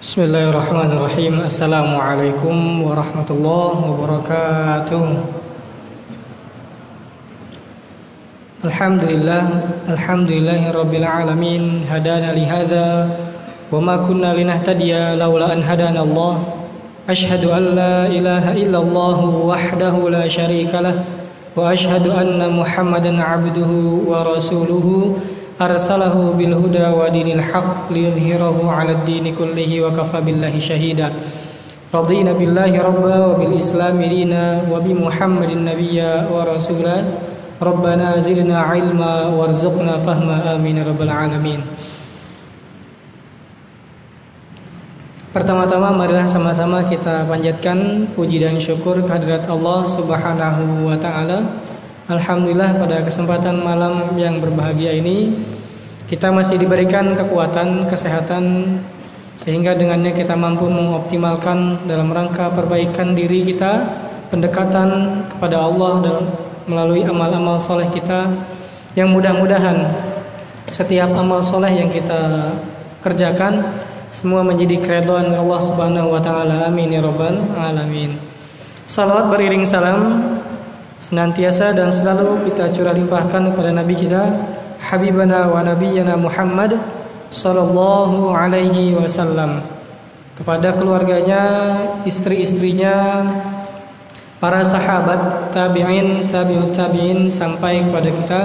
بسم 0.00 0.22
الله 0.22 0.50
الرحمن 0.50 0.90
الرحيم 0.96 1.34
السلام 1.44 1.96
عليكم 2.00 2.82
ورحمة 2.82 3.28
الله 3.30 3.72
وبركاته 3.90 5.04
الحمد 8.64 9.02
لله 9.04 9.42
الحمد 9.88 10.30
لله 10.32 10.62
رب 10.72 10.94
العالمين 10.94 11.84
هدانا 11.90 12.32
لهذا 12.32 13.10
وما 13.72 13.96
كنا 13.96 14.34
لنهتدي 14.34 15.14
لولا 15.20 15.52
أن 15.52 15.62
هدانا 15.62 16.02
الله 16.02 16.36
أشهد 17.10 17.44
أن 17.44 17.62
لا 17.76 18.06
إله 18.06 18.52
إلا 18.52 18.78
الله 18.78 19.18
وحده 19.24 19.94
لا 20.08 20.28
شريك 20.28 20.74
له 20.74 21.04
وأشهد 21.56 22.08
أن 22.08 22.40
محمدا 22.56 23.22
عبده 23.22 23.72
ورسوله 24.08 24.86
arsalahu 25.60 26.40
bil 26.40 26.56
huda 26.56 26.88
wa 26.96 27.12
dinil 27.12 27.44
haq 27.44 27.92
liyudhhirahu 27.92 28.64
'ala 28.64 28.96
ad-din 28.96 29.28
kullihi 29.36 29.84
wa 29.84 29.92
kafa 29.92 30.24
billahi 30.24 30.56
shahida. 30.56 31.12
Radina 31.92 32.32
billahi 32.32 32.80
rabba 32.80 33.28
wa 33.28 33.36
bil 33.36 33.60
islami 33.60 34.08
dina 34.08 34.64
wa 34.64 34.80
bi 34.80 34.96
muhammadin 34.96 35.68
nabiyya 35.68 36.32
wa 36.32 36.48
rasula. 36.48 37.04
Rabbana 37.60 38.16
zidna 38.24 38.64
ilma 38.72 39.28
warzuqna 39.36 40.00
fahma 40.00 40.56
amin 40.56 40.80
ya 40.80 40.88
rabbal 40.88 41.12
alamin. 41.12 41.60
Pertama-tama 45.30 45.92
marilah 45.94 46.24
sama-sama 46.26 46.88
kita 46.88 47.28
panjatkan 47.28 48.08
puji 48.18 48.42
dan 48.42 48.56
syukur 48.58 48.98
kehadirat 49.04 49.44
Allah 49.46 49.86
Subhanahu 49.86 50.88
wa 50.88 50.96
taala. 50.96 51.69
Alhamdulillah 52.10 52.74
pada 52.74 53.06
kesempatan 53.06 53.62
malam 53.62 54.18
yang 54.18 54.42
berbahagia 54.42 54.98
ini 54.98 55.30
kita 56.10 56.34
masih 56.34 56.58
diberikan 56.58 57.14
kekuatan, 57.14 57.86
kesehatan 57.86 58.66
sehingga 59.38 59.78
dengannya 59.78 60.10
kita 60.10 60.34
mampu 60.34 60.66
mengoptimalkan 60.66 61.86
dalam 61.86 62.10
rangka 62.10 62.50
perbaikan 62.50 63.14
diri 63.14 63.46
kita, 63.46 63.86
pendekatan 64.26 65.22
kepada 65.30 65.62
Allah 65.62 65.92
dalam 66.02 66.24
melalui 66.66 67.06
amal-amal 67.06 67.62
soleh 67.62 67.86
kita 67.94 68.26
yang 68.98 69.14
mudah-mudahan 69.14 69.86
setiap 70.66 71.14
amal 71.14 71.38
soleh 71.46 71.70
yang 71.70 71.94
kita 71.94 72.50
kerjakan 73.06 73.70
semua 74.10 74.42
menjadi 74.42 74.82
keridhaan 74.82 75.30
Allah 75.30 75.60
Subhanahu 75.62 76.10
wa 76.10 76.18
taala. 76.18 76.66
Amin 76.66 76.90
ya 76.90 77.06
rabbal 77.06 77.38
alamin. 77.54 78.18
Salawat 78.90 79.30
beriring 79.30 79.62
salam 79.62 80.18
senantiasa 81.00 81.72
dan 81.72 81.88
selalu 81.88 82.44
kita 82.52 82.68
curah 82.70 82.92
limpahkan 82.92 83.50
kepada 83.50 83.72
nabi 83.72 83.96
kita 83.96 84.28
habibana 84.84 85.48
wa 85.48 85.64
nabiyyana 85.64 86.20
Muhammad 86.20 86.76
sallallahu 87.32 88.36
alaihi 88.36 88.92
wasallam. 88.92 89.64
Kepada 90.36 90.72
keluarganya, 90.72 91.44
istri-istrinya, 92.08 93.28
para 94.40 94.64
sahabat, 94.64 95.52
tabi'in, 95.52 96.28
tabi'ut 96.32 96.72
tabi'in 96.72 97.28
sampai 97.28 97.84
kepada 97.84 98.08
kita 98.08 98.40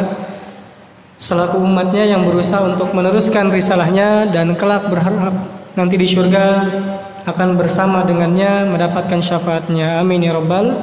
selaku 1.15 1.63
umatnya 1.63 2.03
yang 2.03 2.27
berusaha 2.27 2.59
untuk 2.67 2.91
meneruskan 2.91 3.47
risalahnya 3.47 4.27
dan 4.27 4.59
kelak 4.59 4.91
berharap 4.91 5.31
nanti 5.79 5.95
di 5.95 6.03
surga 6.03 6.67
akan 7.23 7.55
bersama 7.55 8.03
dengannya 8.03 8.67
mendapatkan 8.67 9.23
syafaatnya. 9.23 10.03
Amin 10.03 10.19
ya 10.19 10.35
rabbal 10.35 10.75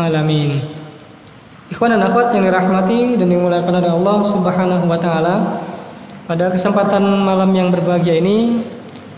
alamin 0.00 0.83
ikhwan 1.72 1.96
dan 1.96 2.02
akhwat 2.04 2.34
yang 2.36 2.44
dirahmati 2.44 3.16
dan 3.16 3.26
dimuliakan 3.28 3.74
oleh 3.80 3.92
Allah 3.92 4.18
subhanahu 4.28 4.84
wa 4.84 4.98
ta'ala 5.00 5.36
pada 6.24 6.52
kesempatan 6.52 7.04
malam 7.24 7.52
yang 7.52 7.68
berbahagia 7.72 8.20
ini 8.20 8.64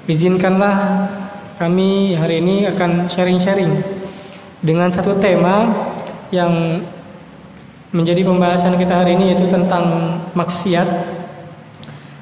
izinkanlah 0.06 1.06
kami 1.56 2.14
hari 2.14 2.44
ini 2.44 2.68
akan 2.68 3.08
sharing-sharing 3.08 3.80
dengan 4.60 4.92
satu 4.92 5.16
tema 5.16 5.72
yang 6.34 6.82
menjadi 7.94 8.26
pembahasan 8.26 8.76
kita 8.76 9.04
hari 9.04 9.16
ini 9.16 9.32
yaitu 9.32 9.48
tentang 9.48 10.18
maksiat. 10.36 10.88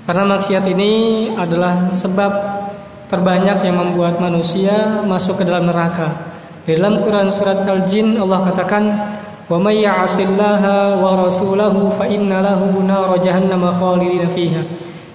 Karena 0.05 0.25
maksiat 0.37 0.65
ini 0.69 0.93
adalah 1.34 1.91
sebab 1.97 2.33
terbanyak 3.09 3.65
yang 3.65 3.77
membuat 3.81 4.21
manusia 4.21 5.01
masuk 5.03 5.41
ke 5.41 5.45
dalam 5.49 5.67
neraka. 5.67 6.34
Dalam 6.65 7.01
Quran 7.01 7.29
surat 7.33 7.65
Al-Jin 7.65 8.17
Allah 8.21 8.41
katakan, 8.53 8.84
"Wa 9.47 9.60
may 9.60 9.84
ya'sillaha 9.84 10.99
wa 11.00 11.21
rasulahu 11.21 11.93
fa 11.93 12.09
inna 12.09 12.41
lahu 12.41 12.81
nar 12.84 13.12
jahannam 13.21 13.65
khalidina 13.75 14.28
fiha." 14.32 14.62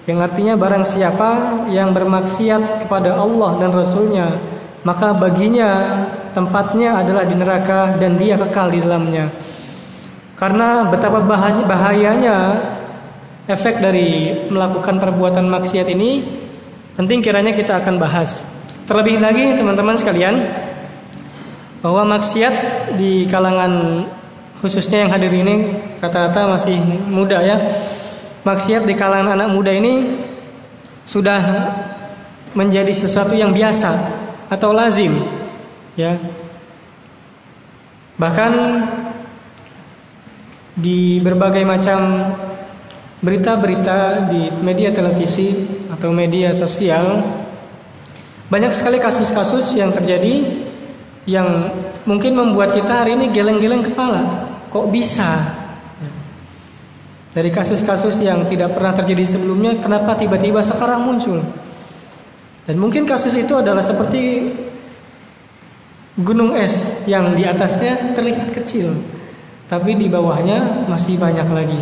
Yang 0.06 0.18
artinya 0.26 0.54
barang 0.58 0.84
siapa 0.86 1.30
yang 1.70 1.94
bermaksiat 1.94 2.86
kepada 2.86 3.14
Allah 3.14 3.60
dan 3.62 3.70
Rasulnya 3.70 4.32
maka 4.80 5.12
baginya 5.12 6.02
tempatnya 6.32 7.04
adalah 7.04 7.28
di 7.28 7.36
neraka 7.36 8.00
dan 8.00 8.16
dia 8.16 8.40
kekal 8.40 8.72
di 8.72 8.80
dalamnya. 8.80 9.28
Karena 10.40 10.88
betapa 10.88 11.20
bahayanya 11.68 12.36
efek 13.44 13.84
dari 13.84 14.32
melakukan 14.48 14.96
perbuatan 14.96 15.44
maksiat 15.52 15.84
ini 15.92 16.24
penting 16.96 17.20
kiranya 17.20 17.52
kita 17.52 17.76
akan 17.76 18.00
bahas. 18.00 18.48
Terlebih 18.88 19.20
lagi 19.20 19.52
teman-teman 19.52 20.00
sekalian 20.00 20.48
bahwa 21.84 22.16
maksiat 22.16 22.54
di 22.96 23.28
kalangan 23.28 24.04
khususnya 24.60 25.08
yang 25.08 25.10
hadir 25.10 25.32
ini 25.32 25.80
rata-rata 25.98 26.46
masih 26.46 26.76
muda 27.08 27.40
ya. 27.40 27.56
Maksiat 28.40 28.88
di 28.88 28.96
kalangan 28.96 29.36
anak 29.36 29.48
muda 29.52 29.72
ini 29.72 30.20
sudah 31.04 31.42
menjadi 32.56 32.92
sesuatu 32.92 33.36
yang 33.36 33.52
biasa 33.52 33.90
atau 34.52 34.72
lazim 34.72 35.12
ya. 35.96 36.16
Bahkan 38.20 38.52
di 40.76 41.20
berbagai 41.20 41.64
macam 41.64 42.32
berita-berita 43.20 44.28
di 44.32 44.48
media 44.64 44.92
televisi 44.92 45.52
atau 45.92 46.08
media 46.08 46.56
sosial 46.56 47.20
banyak 48.48 48.72
sekali 48.72 48.96
kasus-kasus 48.96 49.76
yang 49.76 49.92
terjadi 49.92 50.64
yang 51.28 51.70
mungkin 52.08 52.32
membuat 52.32 52.72
kita 52.72 53.04
hari 53.04 53.14
ini 53.14 53.28
geleng-geleng 53.28 53.84
kepala 53.84 54.49
kok 54.70 54.86
bisa 54.88 55.60
dari 57.30 57.50
kasus-kasus 57.50 58.22
yang 58.22 58.42
tidak 58.46 58.74
pernah 58.74 58.94
terjadi 58.94 59.38
sebelumnya 59.38 59.78
kenapa 59.78 60.18
tiba-tiba 60.18 60.62
sekarang 60.62 61.06
muncul 61.06 61.42
dan 62.66 62.76
mungkin 62.78 63.06
kasus 63.06 63.34
itu 63.34 63.54
adalah 63.54 63.82
seperti 63.82 64.54
gunung 66.18 66.54
es 66.54 66.94
yang 67.06 67.34
di 67.34 67.46
atasnya 67.46 68.14
terlihat 68.14 68.54
kecil 68.54 68.94
tapi 69.70 69.94
di 69.94 70.10
bawahnya 70.10 70.90
masih 70.90 71.14
banyak 71.14 71.46
lagi. 71.46 71.78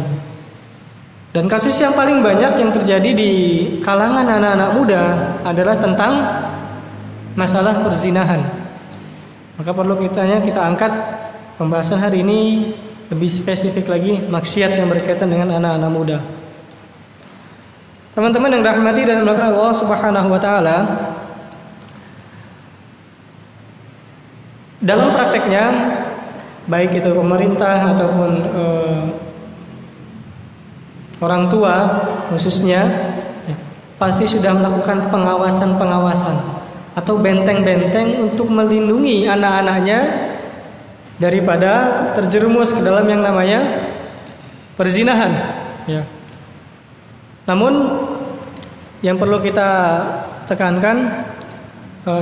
Dan 1.32 1.48
kasus 1.48 1.72
yang 1.80 1.96
paling 1.96 2.20
banyak 2.20 2.60
yang 2.60 2.68
terjadi 2.76 3.10
di 3.16 3.32
kalangan 3.80 4.28
anak-anak 4.28 4.70
muda 4.76 5.02
adalah 5.40 5.76
tentang 5.80 6.12
masalah 7.32 7.80
perzinahan. 7.80 8.44
Maka 9.56 9.72
perlu 9.72 9.96
kitanya 10.04 10.44
kita 10.44 10.60
angkat 10.60 10.92
pembahasan 11.58 11.98
hari 11.98 12.22
ini 12.22 12.70
lebih 13.10 13.26
spesifik 13.26 13.90
lagi 13.90 14.22
maksiat 14.22 14.78
yang 14.78 14.86
berkaitan 14.86 15.26
dengan 15.26 15.58
anak-anak 15.58 15.90
muda. 15.90 16.18
Teman-teman 18.14 18.54
yang 18.54 18.62
rahmati 18.62 19.02
dan 19.02 19.22
dimuliakan 19.22 19.58
Allah 19.58 19.74
Subhanahu 19.74 20.28
wa 20.30 20.40
taala, 20.40 20.78
dalam 24.78 25.10
prakteknya 25.10 25.64
baik 26.70 27.02
itu 27.02 27.10
pemerintah 27.10 27.94
ataupun 27.94 28.30
uh, 28.54 29.02
orang 31.18 31.50
tua 31.50 31.74
khususnya 32.30 32.86
ya, 33.50 33.56
pasti 33.98 34.30
sudah 34.30 34.54
melakukan 34.54 35.10
pengawasan-pengawasan 35.10 36.36
atau 36.94 37.14
benteng-benteng 37.18 38.30
untuk 38.30 38.50
melindungi 38.50 39.26
anak-anaknya 39.26 40.27
daripada 41.18 42.14
terjerumus 42.14 42.70
ke 42.70 42.80
dalam 42.80 43.04
yang 43.10 43.20
namanya 43.20 43.90
perzinahan 44.78 45.32
ya. 45.90 46.02
Namun 47.44 47.74
yang 49.02 49.18
perlu 49.18 49.42
kita 49.42 49.70
tekankan 50.46 51.26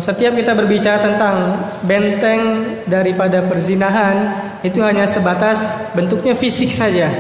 setiap 0.03 0.35
kita 0.35 0.57
berbicara 0.57 0.99
tentang 0.99 1.63
benteng 1.87 2.43
daripada 2.91 3.45
perzinahan 3.45 4.35
itu 4.67 4.83
hanya 4.83 5.07
sebatas 5.07 5.77
bentuknya 5.95 6.35
fisik 6.35 6.75
saja. 6.75 7.13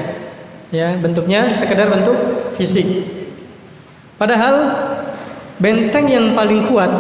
Ya, 0.75 0.99
bentuknya 0.99 1.55
sekedar 1.55 1.87
bentuk 1.87 2.19
fisik. 2.59 3.07
Padahal 4.19 4.75
benteng 5.63 6.11
yang 6.11 6.27
paling 6.35 6.67
kuat 6.67 6.91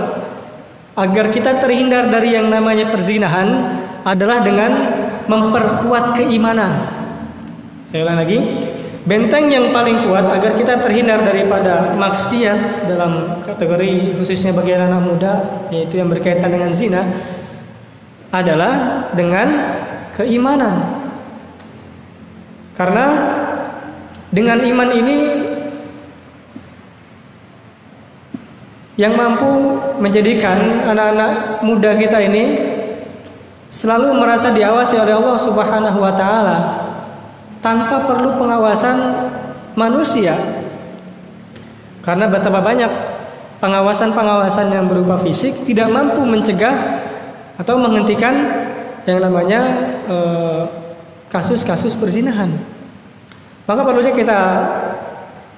agar 0.94 1.34
kita 1.34 1.58
terhindar 1.58 2.06
dari 2.06 2.38
yang 2.38 2.46
namanya 2.46 2.86
perzinahan 2.94 3.74
adalah 4.06 4.38
dengan 4.46 4.70
memperkuat 5.26 6.14
keimanan. 6.14 6.86
Saya 7.90 8.06
ulang 8.06 8.22
lagi, 8.22 8.38
Benteng 9.06 9.46
yang 9.54 9.70
paling 9.70 10.02
kuat 10.02 10.26
agar 10.26 10.58
kita 10.58 10.82
terhindar 10.82 11.22
daripada 11.22 11.94
maksiat 11.94 12.90
dalam 12.90 13.38
kategori 13.46 14.18
khususnya 14.18 14.50
bagi 14.50 14.74
anak 14.74 14.98
muda 14.98 15.32
yaitu 15.70 16.02
yang 16.02 16.10
berkaitan 16.10 16.50
dengan 16.50 16.74
zina 16.74 17.06
adalah 18.34 19.06
dengan 19.14 19.46
keimanan. 20.10 21.06
Karena 22.74 23.06
dengan 24.34 24.58
iman 24.74 24.90
ini 24.90 25.18
yang 28.98 29.14
mampu 29.14 29.78
menjadikan 30.02 30.82
anak-anak 30.82 31.62
muda 31.62 31.94
kita 31.94 32.18
ini 32.26 32.44
selalu 33.76 34.16
merasa 34.16 34.48
diawasi 34.56 34.96
oleh 34.96 35.12
Allah 35.12 35.36
Subhanahu 35.36 36.00
wa 36.00 36.12
taala 36.16 36.58
tanpa 37.60 38.08
perlu 38.08 38.32
pengawasan 38.40 38.96
manusia. 39.76 40.32
Karena 42.00 42.24
betapa 42.32 42.64
banyak 42.64 42.88
pengawasan-pengawasan 43.60 44.72
yang 44.72 44.88
berupa 44.88 45.20
fisik 45.20 45.68
tidak 45.68 45.92
mampu 45.92 46.24
mencegah 46.24 47.04
atau 47.60 47.76
menghentikan 47.76 48.48
yang 49.04 49.20
namanya 49.20 49.60
eh, 50.08 50.62
kasus-kasus 51.28 51.92
perzinahan. 52.00 52.48
Maka 53.66 53.82
perlunya 53.82 54.14
kita 54.14 54.38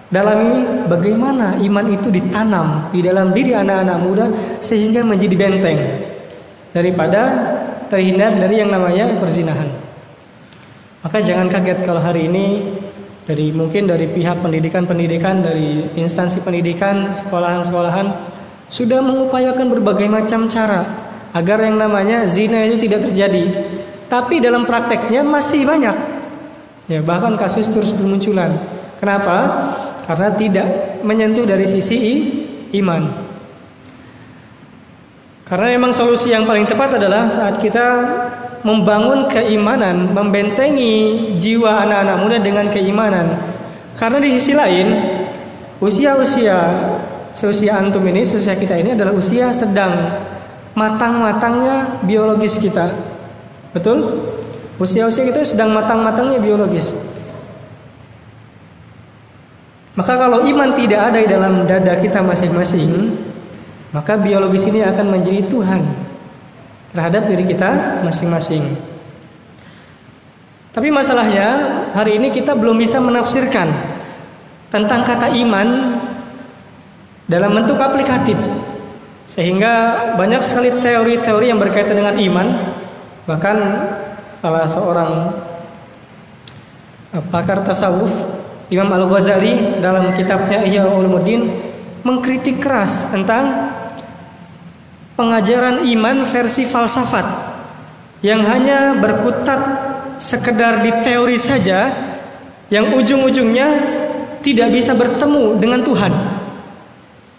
dalami 0.09 0.88
bagaimana 0.88 1.61
iman 1.61 1.87
itu 1.93 2.09
ditanam 2.09 2.88
di 2.91 3.05
dalam 3.05 3.31
diri 3.37 3.53
anak-anak 3.53 3.99
muda 4.00 4.26
sehingga 4.64 5.05
menjadi 5.05 5.37
benteng 5.37 5.81
daripada 6.73 7.21
terhindar 7.88 8.37
dari 8.37 8.61
yang 8.61 8.70
namanya 8.70 9.17
perzinahan. 9.20 9.69
Maka 11.05 11.25
jangan 11.25 11.49
kaget 11.49 11.85
kalau 11.85 12.00
hari 12.00 12.29
ini 12.29 12.64
dari 13.29 13.52
mungkin 13.52 13.85
dari 13.85 14.08
pihak 14.08 14.40
pendidikan-pendidikan, 14.40 15.44
dari 15.44 15.85
instansi 16.00 16.40
pendidikan, 16.40 17.12
sekolahan-sekolahan 17.12 18.08
sudah 18.73 19.00
mengupayakan 19.05 19.69
berbagai 19.69 20.08
macam 20.08 20.49
cara 20.49 20.85
agar 21.37 21.61
yang 21.61 21.76
namanya 21.76 22.25
zina 22.25 22.64
itu 22.64 22.88
tidak 22.88 23.08
terjadi. 23.08 23.44
Tapi 24.08 24.40
dalam 24.40 24.64
prakteknya 24.64 25.20
masih 25.20 25.69
banyak. 25.69 25.96
Ya, 26.88 27.05
bahkan 27.05 27.37
kasus 27.37 27.69
terus 27.69 27.93
bermunculan. 27.93 28.56
Kenapa? 28.96 29.37
Karena 30.08 30.32
tidak 30.32 30.67
menyentuh 31.05 31.44
dari 31.44 31.69
sisi 31.69 32.00
iman. 32.81 33.27
Karena 35.49 35.73
memang 35.73 35.97
solusi 35.97 36.29
yang 36.29 36.45
paling 36.45 36.69
tepat 36.69 37.00
adalah 37.00 37.33
saat 37.33 37.56
kita 37.56 37.87
membangun 38.69 39.33
keimanan, 39.33 40.12
membentengi 40.12 41.33
jiwa 41.41 41.89
anak-anak 41.89 42.17
muda 42.21 42.37
dengan 42.37 42.67
keimanan. 42.69 43.27
Karena 43.97 44.21
di 44.21 44.37
sisi 44.37 44.53
lain, 44.53 44.89
usia-usia 45.81 46.59
seusia 47.33 47.81
antum 47.81 48.05
ini, 48.05 48.29
seusia 48.29 48.59
kita 48.61 48.77
ini 48.77 48.93
adalah 48.93 49.17
usia 49.17 49.49
sedang 49.56 50.21
matang-matangnya 50.77 52.03
biologis 52.05 52.61
kita. 52.61 52.93
Betul? 53.73 54.21
Usia-usia 54.77 55.25
kita 55.27 55.49
sedang 55.49 55.73
matang-matangnya 55.73 56.39
biologis. 56.39 56.93
Maka 59.97 60.15
kalau 60.15 60.47
iman 60.47 60.71
tidak 60.79 61.11
ada 61.11 61.19
di 61.19 61.27
dalam 61.27 61.67
dada 61.67 61.99
kita 61.99 62.23
masing-masing, 62.23 63.19
maka 63.93 64.20
biologis 64.20 64.69
ini 64.69 64.85
akan 64.85 65.06
menjadi 65.08 65.49
Tuhan 65.49 65.81
terhadap 66.93 67.29
diri 67.29 67.44
kita 67.49 68.02
masing-masing. 68.05 68.64
Tapi 70.73 70.88
masalahnya 70.93 71.49
hari 71.96 72.20
ini 72.20 72.29
kita 72.29 72.52
belum 72.52 72.76
bisa 72.76 73.00
menafsirkan 73.00 73.73
tentang 74.69 75.00
kata 75.02 75.32
iman 75.32 75.99
dalam 77.25 77.50
bentuk 77.56 77.81
aplikatif. 77.81 78.37
Sehingga 79.29 79.73
banyak 80.17 80.40
sekali 80.40 80.73
teori-teori 80.81 81.52
yang 81.52 81.61
berkaitan 81.61 82.00
dengan 82.00 82.17
iman. 82.17 82.49
Bahkan 83.29 83.56
salah 84.40 84.64
seorang 84.64 85.12
eh, 87.12 87.25
pakar 87.29 87.61
tasawuf 87.64 88.12
Imam 88.69 88.88
Al-Ghazali 88.88 89.81
dalam 89.81 90.12
kitabnya 90.17 90.64
Ihya 90.64 90.88
Ulumuddin 90.88 91.49
mengkritik 92.05 92.61
keras 92.61 93.08
tentang 93.08 93.73
pengajaran 95.19 95.82
iman 95.82 96.31
versi 96.31 96.62
falsafat 96.62 97.26
yang 98.23 98.47
hanya 98.47 98.94
berkutat 98.94 99.61
sekedar 100.23 100.87
di 100.87 100.94
teori 101.03 101.35
saja 101.35 101.91
yang 102.70 102.94
ujung-ujungnya 102.94 103.69
tidak 104.47 104.70
bisa 104.70 104.94
bertemu 104.94 105.59
dengan 105.59 105.82
Tuhan. 105.82 106.12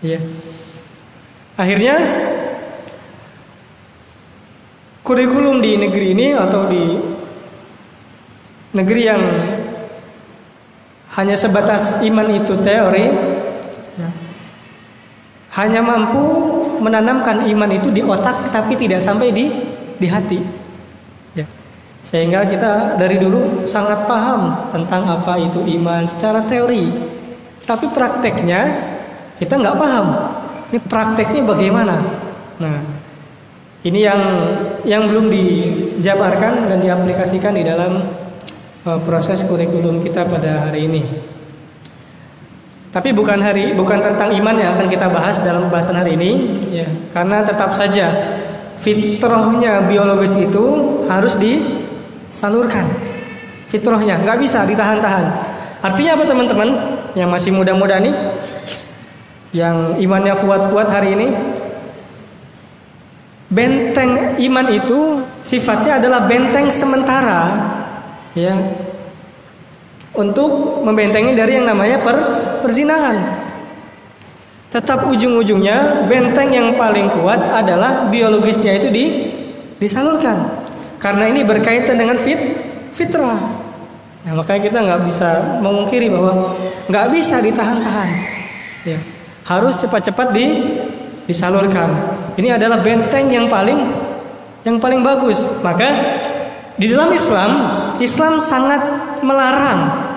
Ya. 0.04 0.20
Akhirnya 1.56 1.96
kurikulum 5.04 5.64
di 5.64 5.80
negeri 5.80 6.08
ini 6.12 6.28
atau 6.36 6.68
di 6.68 6.84
negeri 8.76 9.02
yang 9.08 9.24
hanya 11.16 11.36
sebatas 11.40 12.04
iman 12.04 12.28
itu 12.32 12.60
teori 12.60 13.08
hanya 15.60 15.84
mampu 15.84 16.24
menanamkan 16.80 17.44
iman 17.44 17.72
itu 17.76 17.92
di 17.92 18.00
otak 18.00 18.48
tapi 18.56 18.80
tidak 18.80 19.04
sampai 19.04 19.36
di 19.36 19.52
di 20.00 20.08
hati. 20.08 20.40
Ya. 21.36 21.44
Sehingga 22.00 22.48
kita 22.48 22.96
dari 22.96 23.20
dulu 23.20 23.68
sangat 23.68 24.08
paham 24.08 24.72
tentang 24.72 25.04
apa 25.04 25.36
itu 25.36 25.60
iman 25.80 26.08
secara 26.08 26.48
teori. 26.48 26.88
Tapi 27.68 27.92
prakteknya 27.92 28.62
kita 29.38 29.60
nggak 29.60 29.78
paham. 29.78 30.08
Ini 30.72 30.80
prakteknya 30.88 31.42
bagaimana? 31.44 31.96
Nah, 32.60 32.80
ini 33.84 34.00
yang 34.00 34.22
yang 34.88 35.12
belum 35.12 35.28
dijabarkan 35.28 36.72
dan 36.72 36.80
diaplikasikan 36.80 37.54
di 37.56 37.64
dalam 37.68 38.04
uh, 38.88 39.00
proses 39.04 39.44
kurikulum 39.44 40.00
kita 40.04 40.24
pada 40.28 40.72
hari 40.72 40.88
ini. 40.88 41.04
Tapi 42.90 43.14
bukan 43.14 43.38
hari 43.38 43.78
bukan 43.78 44.02
tentang 44.02 44.34
iman 44.34 44.56
yang 44.58 44.74
akan 44.74 44.90
kita 44.90 45.06
bahas 45.14 45.38
dalam 45.46 45.70
pembahasan 45.70 45.94
hari 45.94 46.18
ini 46.18 46.32
ya. 46.74 46.90
Karena 47.14 47.46
tetap 47.46 47.78
saja 47.78 48.10
fitrahnya 48.82 49.86
biologis 49.86 50.34
itu 50.34 50.66
harus 51.06 51.38
disalurkan. 51.38 52.90
Fitrahnya 53.70 54.26
nggak 54.26 54.38
bisa 54.42 54.66
ditahan-tahan. 54.66 55.26
Artinya 55.86 56.18
apa 56.18 56.26
teman-teman 56.26 56.70
yang 57.14 57.30
masih 57.30 57.54
muda-muda 57.54 58.02
nih 58.02 58.16
yang 59.54 59.98
imannya 60.02 60.34
kuat-kuat 60.42 60.90
hari 60.90 61.14
ini 61.14 61.28
benteng 63.50 64.38
iman 64.38 64.68
itu 64.70 65.26
sifatnya 65.42 65.98
adalah 65.98 66.30
benteng 66.30 66.70
sementara 66.70 67.50
ya 68.38 68.54
untuk 70.14 70.82
membentengi 70.82 71.38
dari 71.38 71.62
yang 71.62 71.70
namanya 71.70 72.02
per, 72.02 72.18
perzinahan. 72.66 73.18
Tetap 74.70 75.10
ujung-ujungnya 75.10 76.06
benteng 76.06 76.54
yang 76.54 76.78
paling 76.78 77.10
kuat 77.18 77.42
adalah 77.42 78.06
biologisnya 78.10 78.78
itu 78.78 78.94
di, 78.94 79.06
disalurkan. 79.82 80.46
Karena 81.02 81.26
ini 81.26 81.42
berkaitan 81.42 81.98
dengan 81.98 82.22
fit, 82.22 82.38
fitrah. 82.94 83.40
Nah, 84.20 84.34
makanya 84.36 84.62
kita 84.70 84.78
nggak 84.84 85.02
bisa 85.10 85.30
memungkiri 85.64 86.12
bahwa 86.12 86.54
nggak 86.86 87.06
bisa 87.16 87.42
ditahan-tahan. 87.42 88.10
Ya. 88.86 89.00
Harus 89.48 89.74
cepat-cepat 89.82 90.28
di, 90.38 90.48
disalurkan. 91.26 91.90
Ini 92.38 92.60
adalah 92.62 92.86
benteng 92.86 93.32
yang 93.34 93.50
paling 93.50 93.80
yang 94.68 94.78
paling 94.78 95.02
bagus. 95.02 95.40
Maka 95.64 96.20
di 96.76 96.92
dalam 96.92 97.10
Islam, 97.16 97.52
Islam 98.04 98.44
sangat 98.44 98.82
melarang 99.22 100.10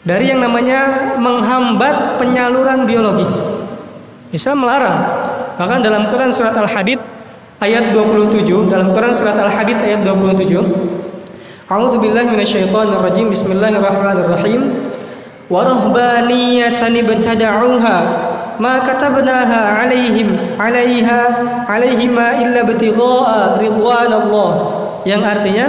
dari 0.00 0.32
yang 0.32 0.40
namanya 0.40 1.12
menghambat 1.20 2.16
penyaluran 2.16 2.88
biologis. 2.88 3.36
Islam 4.32 4.64
melarang. 4.64 4.98
Bahkan 5.60 5.84
dalam 5.84 6.08
Quran 6.08 6.32
surat 6.32 6.56
Al-Hadid 6.56 6.96
ayat 7.60 7.92
27, 7.92 8.72
dalam 8.72 8.96
Quran 8.96 9.12
surat 9.12 9.36
Al-Hadid 9.36 9.76
ayat 9.76 10.00
27, 10.06 10.56
A'udzu 11.70 12.02
billahi 12.02 12.32
minasyaitonir 12.32 12.98
rajim. 12.98 13.30
Bismillahirrahmanirrahim. 13.30 14.90
Wa 15.46 15.66
rahbaniyatan 15.66 16.94
ibtada'uha 16.98 17.96
ma 18.58 18.74
katabnaha 18.82 19.78
'alaihim 19.78 20.58
'alaiha 20.58 21.20
'alaihima 21.68 22.42
illa 22.42 22.66
ibtigha'a 22.66 23.60
ridwanallah. 23.62 24.52
Yang 25.04 25.22
artinya 25.28 25.66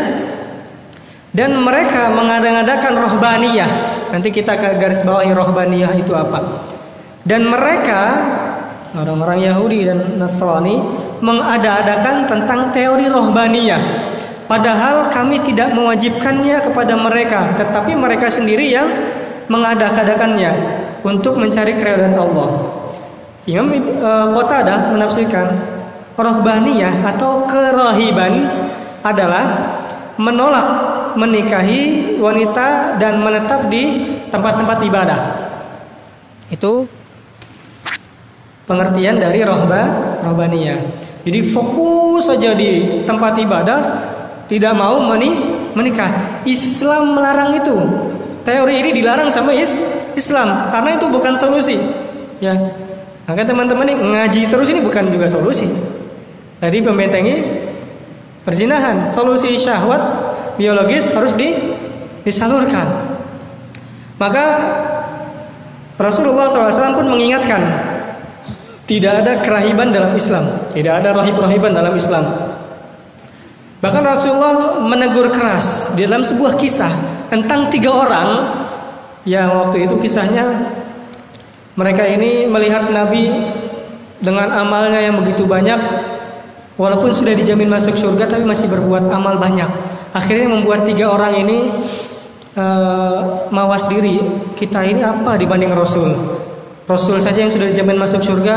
dan 1.31 1.55
mereka 1.55 2.11
mengadakan 2.11 2.93
rohbaniyah. 2.99 3.71
Nanti 4.11 4.29
kita 4.35 4.59
garis 4.75 4.99
bawahi 5.03 5.31
rohbaniyah 5.31 5.95
itu 5.95 6.11
apa. 6.11 6.67
Dan 7.23 7.47
mereka 7.47 8.01
orang-orang 8.91 9.47
Yahudi 9.47 9.87
dan 9.87 10.19
Nasrani 10.19 10.75
mengada-adakan 11.23 12.27
tentang 12.27 12.75
teori 12.75 13.07
rohbaniyah. 13.07 13.81
Padahal 14.51 15.07
kami 15.07 15.39
tidak 15.47 15.71
mewajibkannya 15.71 16.59
kepada 16.59 16.99
mereka, 16.99 17.55
tetapi 17.55 17.95
mereka 17.95 18.27
sendiri 18.27 18.67
yang 18.67 18.91
mengadak-adakannya 19.47 20.51
untuk 21.07 21.39
mencari 21.39 21.79
keridhaan 21.79 22.19
Allah. 22.19 22.49
Imam 23.47 23.71
e, 23.71 24.11
Qatadah 24.35 24.91
menafsirkan 24.91 25.47
rohbaniyah 26.19 26.99
atau 27.15 27.47
kerahiban 27.47 28.43
adalah 29.07 29.71
menolak 30.19 30.67
menikahi 31.15 32.15
wanita 32.19 32.97
dan 32.99 33.19
menetap 33.23 33.67
di 33.67 34.15
tempat-tempat 34.31 34.77
ibadah. 34.85 35.19
Itu 36.51 36.87
pengertian 38.67 39.19
dari 39.19 39.43
rohba 39.43 39.81
rohbaniyah. 40.23 40.79
Jadi 41.21 41.39
fokus 41.53 42.31
saja 42.31 42.55
di 42.57 43.03
tempat 43.05 43.37
ibadah, 43.37 43.79
tidak 44.49 44.73
mau 44.73 44.99
menikah. 45.75 46.43
Islam 46.43 47.13
melarang 47.15 47.55
itu. 47.55 47.75
Teori 48.41 48.81
ini 48.81 48.89
dilarang 48.89 49.29
sama 49.29 49.53
is 49.53 49.77
Islam 50.17 50.71
karena 50.73 50.97
itu 50.97 51.05
bukan 51.07 51.37
solusi. 51.37 51.77
Ya. 52.41 52.57
Maka 53.29 53.45
teman-teman 53.45 53.85
ini 53.85 53.95
ngaji 54.01 54.49
terus 54.49 54.67
ini 54.73 54.81
bukan 54.81 55.13
juga 55.13 55.29
solusi. 55.29 55.69
Jadi 56.57 56.77
pembentengi 56.81 57.35
perzinahan, 58.43 59.07
solusi 59.13 59.61
syahwat 59.61 60.30
biologis 60.55 61.07
harus 61.11 61.35
di, 61.35 61.55
disalurkan. 62.23 62.87
Maka 64.17 64.45
Rasulullah 65.97 66.49
SAW 66.49 66.97
pun 66.97 67.07
mengingatkan 67.09 67.61
tidak 68.89 69.23
ada 69.23 69.33
kerahiban 69.45 69.93
dalam 69.93 70.11
Islam, 70.17 70.67
tidak 70.73 70.99
ada 71.01 71.15
rahib-rahiban 71.15 71.71
dalam 71.71 71.93
Islam. 71.95 72.25
Bahkan 73.81 74.03
Rasulullah 74.05 74.77
menegur 74.83 75.33
keras 75.33 75.89
di 75.97 76.05
dalam 76.05 76.21
sebuah 76.21 76.53
kisah 76.59 76.93
tentang 77.33 77.71
tiga 77.73 77.89
orang 77.89 78.29
yang 79.25 79.49
waktu 79.57 79.89
itu 79.89 79.97
kisahnya 79.97 80.69
mereka 81.73 82.05
ini 82.05 82.45
melihat 82.45 82.93
Nabi 82.93 83.31
dengan 84.21 84.53
amalnya 84.53 85.01
yang 85.01 85.17
begitu 85.17 85.49
banyak 85.49 85.81
walaupun 86.77 87.09
sudah 87.09 87.33
dijamin 87.33 87.69
masuk 87.69 87.97
surga 87.97 88.29
tapi 88.37 88.45
masih 88.45 88.69
berbuat 88.69 89.09
amal 89.09 89.41
banyak. 89.41 89.69
Akhirnya 90.11 90.51
membuat 90.51 90.83
tiga 90.83 91.07
orang 91.07 91.39
ini 91.39 91.71
uh, 92.59 93.47
mawas 93.47 93.87
diri 93.87 94.19
kita 94.59 94.83
ini 94.83 94.99
apa 94.99 95.39
dibanding 95.39 95.71
Rasul. 95.71 96.11
Rasul 96.83 97.23
saja 97.23 97.47
yang 97.47 97.53
sudah 97.53 97.71
dijamin 97.71 97.95
masuk 97.95 98.19
surga 98.19 98.55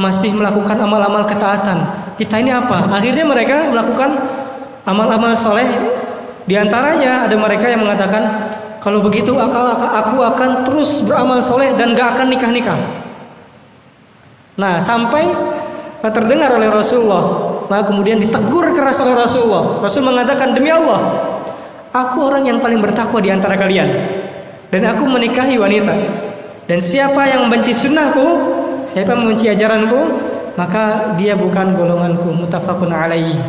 masih 0.00 0.32
melakukan 0.32 0.76
amal-amal 0.80 1.28
ketaatan. 1.28 1.84
Kita 2.16 2.40
ini 2.40 2.48
apa? 2.48 2.88
Akhirnya 2.88 3.28
mereka 3.28 3.68
melakukan 3.68 4.16
amal-amal 4.88 5.36
soleh 5.36 5.68
di 6.48 6.54
antaranya 6.56 7.28
ada 7.28 7.36
mereka 7.36 7.68
yang 7.68 7.84
mengatakan 7.84 8.48
kalau 8.80 9.02
begitu 9.02 9.34
aku, 9.34 9.58
aku 9.82 10.16
akan 10.22 10.50
terus 10.62 11.02
beramal 11.02 11.42
soleh 11.42 11.74
dan 11.74 11.92
gak 11.92 12.16
akan 12.16 12.30
nikah-nikah. 12.30 12.78
Nah 14.56 14.80
sampai 14.80 15.26
terdengar 16.00 16.54
oleh 16.54 16.70
Rasulullah 16.70 17.45
Nah 17.66 17.82
kemudian 17.82 18.22
ditegur 18.22 18.70
keras 18.74 19.02
oleh 19.02 19.14
Rasulullah. 19.18 19.82
Rasul 19.82 20.06
mengatakan 20.06 20.54
demi 20.54 20.70
Allah 20.70 21.00
Aku 21.90 22.28
orang 22.28 22.44
yang 22.44 22.58
paling 22.60 22.78
bertakwa 22.78 23.18
di 23.24 23.32
antara 23.32 23.56
kalian. 23.56 23.88
Dan 24.68 24.84
aku 24.84 25.08
menikahi 25.08 25.56
wanita. 25.56 25.94
Dan 26.66 26.78
siapa 26.82 27.24
yang 27.30 27.46
membenci 27.46 27.72
sunnahku 27.72 28.26
Siapa 28.84 29.14
yang 29.14 29.22
membenci 29.24 29.46
ajaranku 29.48 30.00
Maka 30.60 31.14
dia 31.16 31.32
bukan 31.32 31.72
golonganku. 31.72 32.30
Mutafakun 32.36 32.92
alaihi. 32.92 33.40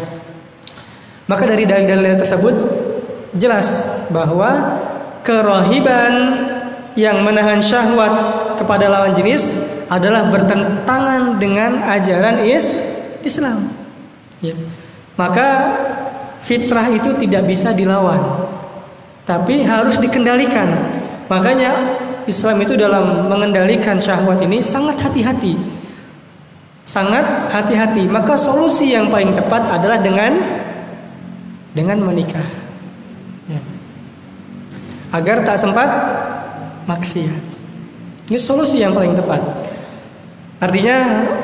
Maka 1.27 1.43
dari 1.43 1.67
dalil-dalil 1.67 2.15
tersebut 2.23 2.55
jelas 3.35 3.91
bahwa 4.07 4.79
kerohiban 5.27 6.13
yang 6.95 7.19
menahan 7.21 7.59
syahwat 7.59 8.15
kepada 8.55 8.87
lawan 8.87 9.11
jenis 9.11 9.59
adalah 9.91 10.31
bertentangan 10.31 11.35
dengan 11.35 11.83
ajaran 11.83 12.41
is 12.47 12.79
Islam. 13.27 13.86
Ya. 14.43 14.53
Maka 15.17 15.49
fitrah 16.45 16.87
itu 16.93 17.09
tidak 17.17 17.49
bisa 17.49 17.73
dilawan, 17.73 18.21
tapi 19.25 19.65
harus 19.65 19.97
dikendalikan. 19.97 20.67
Makanya 21.27 21.99
Islam 22.29 22.61
itu 22.61 22.77
dalam 22.77 23.25
mengendalikan 23.27 23.97
syahwat 23.97 24.39
ini 24.45 24.61
sangat 24.61 25.01
hati-hati. 25.01 25.57
Sangat 26.87 27.51
hati-hati. 27.51 28.07
Maka 28.07 28.39
solusi 28.39 28.95
yang 28.95 29.11
paling 29.11 29.35
tepat 29.35 29.67
adalah 29.67 29.99
dengan 29.99 30.39
dengan 31.75 31.99
menikah. 32.03 32.47
Ya. 33.51 33.59
Agar 35.11 35.43
tak 35.43 35.59
sempat 35.59 35.89
maksiat. 36.87 37.43
Ini 38.27 38.39
solusi 38.39 38.83
yang 38.83 38.95
paling 38.95 39.15
tepat. 39.15 39.39
Artinya 40.57 40.97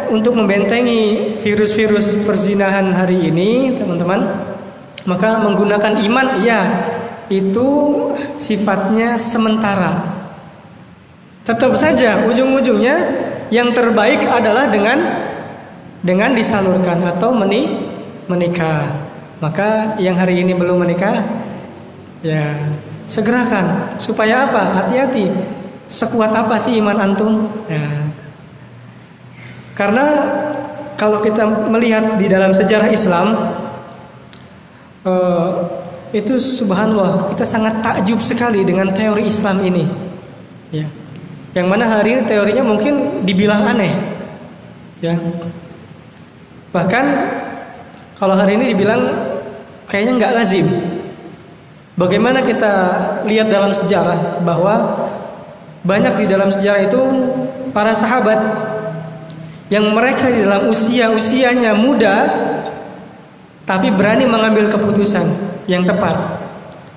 untuk 0.10 0.34
membentengi 0.34 1.38
virus-virus 1.38 2.26
perzinahan 2.26 2.90
hari 2.98 3.30
ini, 3.30 3.78
teman-teman, 3.78 4.26
maka 5.06 5.38
menggunakan 5.38 6.02
iman 6.02 6.42
ya 6.42 6.62
itu 7.30 7.70
sifatnya 8.42 9.14
sementara. 9.22 10.02
Tetap 11.46 11.78
saja 11.78 12.26
ujung-ujungnya 12.26 12.98
yang 13.54 13.70
terbaik 13.76 14.26
adalah 14.26 14.72
dengan 14.72 14.98
dengan 16.02 16.34
disalurkan 16.34 17.04
atau 17.06 17.36
menikah. 18.28 18.82
Maka 19.44 19.94
yang 20.00 20.16
hari 20.16 20.40
ini 20.40 20.56
belum 20.56 20.88
menikah, 20.88 21.22
ya 22.26 22.56
segerakan 23.06 24.00
supaya 24.00 24.50
apa? 24.50 24.84
Hati-hati. 24.84 25.30
Sekuat 25.92 26.32
apa 26.32 26.56
sih 26.58 26.80
iman 26.80 26.98
antum? 26.98 27.46
Ya. 27.68 27.84
Karena 29.74 30.06
kalau 30.94 31.20
kita 31.22 31.46
melihat 31.70 32.22
di 32.22 32.30
dalam 32.30 32.54
sejarah 32.54 32.90
Islam, 32.94 33.34
uh, 35.06 35.50
itu 36.14 36.38
subhanallah 36.38 37.34
kita 37.34 37.42
sangat 37.42 37.82
takjub 37.82 38.22
sekali 38.22 38.62
dengan 38.62 38.94
teori 38.94 39.26
Islam 39.26 39.66
ini. 39.66 39.86
Ya. 40.70 40.86
Yang 41.54 41.68
mana 41.70 41.86
hari 41.90 42.18
ini 42.18 42.22
teorinya 42.26 42.64
mungkin 42.66 43.26
dibilang 43.26 43.66
aneh. 43.66 43.94
Ya. 45.02 45.18
Bahkan 46.74 47.06
kalau 48.18 48.38
hari 48.38 48.58
ini 48.58 48.78
dibilang 48.78 49.10
kayaknya 49.90 50.14
nggak 50.22 50.34
lazim. 50.38 50.70
Bagaimana 51.94 52.42
kita 52.42 52.74
lihat 53.30 53.54
dalam 53.54 53.70
sejarah 53.70 54.42
bahwa 54.42 55.06
banyak 55.86 56.26
di 56.26 56.26
dalam 56.26 56.50
sejarah 56.50 56.90
itu 56.90 57.02
para 57.70 57.94
sahabat 57.94 58.40
yang 59.74 59.90
mereka 59.90 60.30
di 60.30 60.46
dalam 60.46 60.70
usia 60.70 61.10
usianya 61.10 61.74
muda 61.74 62.30
tapi 63.66 63.90
berani 63.90 64.30
mengambil 64.30 64.70
keputusan 64.70 65.26
yang 65.66 65.82
tepat. 65.82 66.14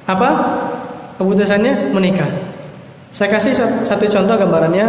Apa? 0.04 0.30
Keputusannya 1.16 1.88
menikah. 1.96 2.28
Saya 3.08 3.32
kasih 3.32 3.56
satu 3.80 4.04
contoh 4.12 4.36
gambarannya. 4.36 4.86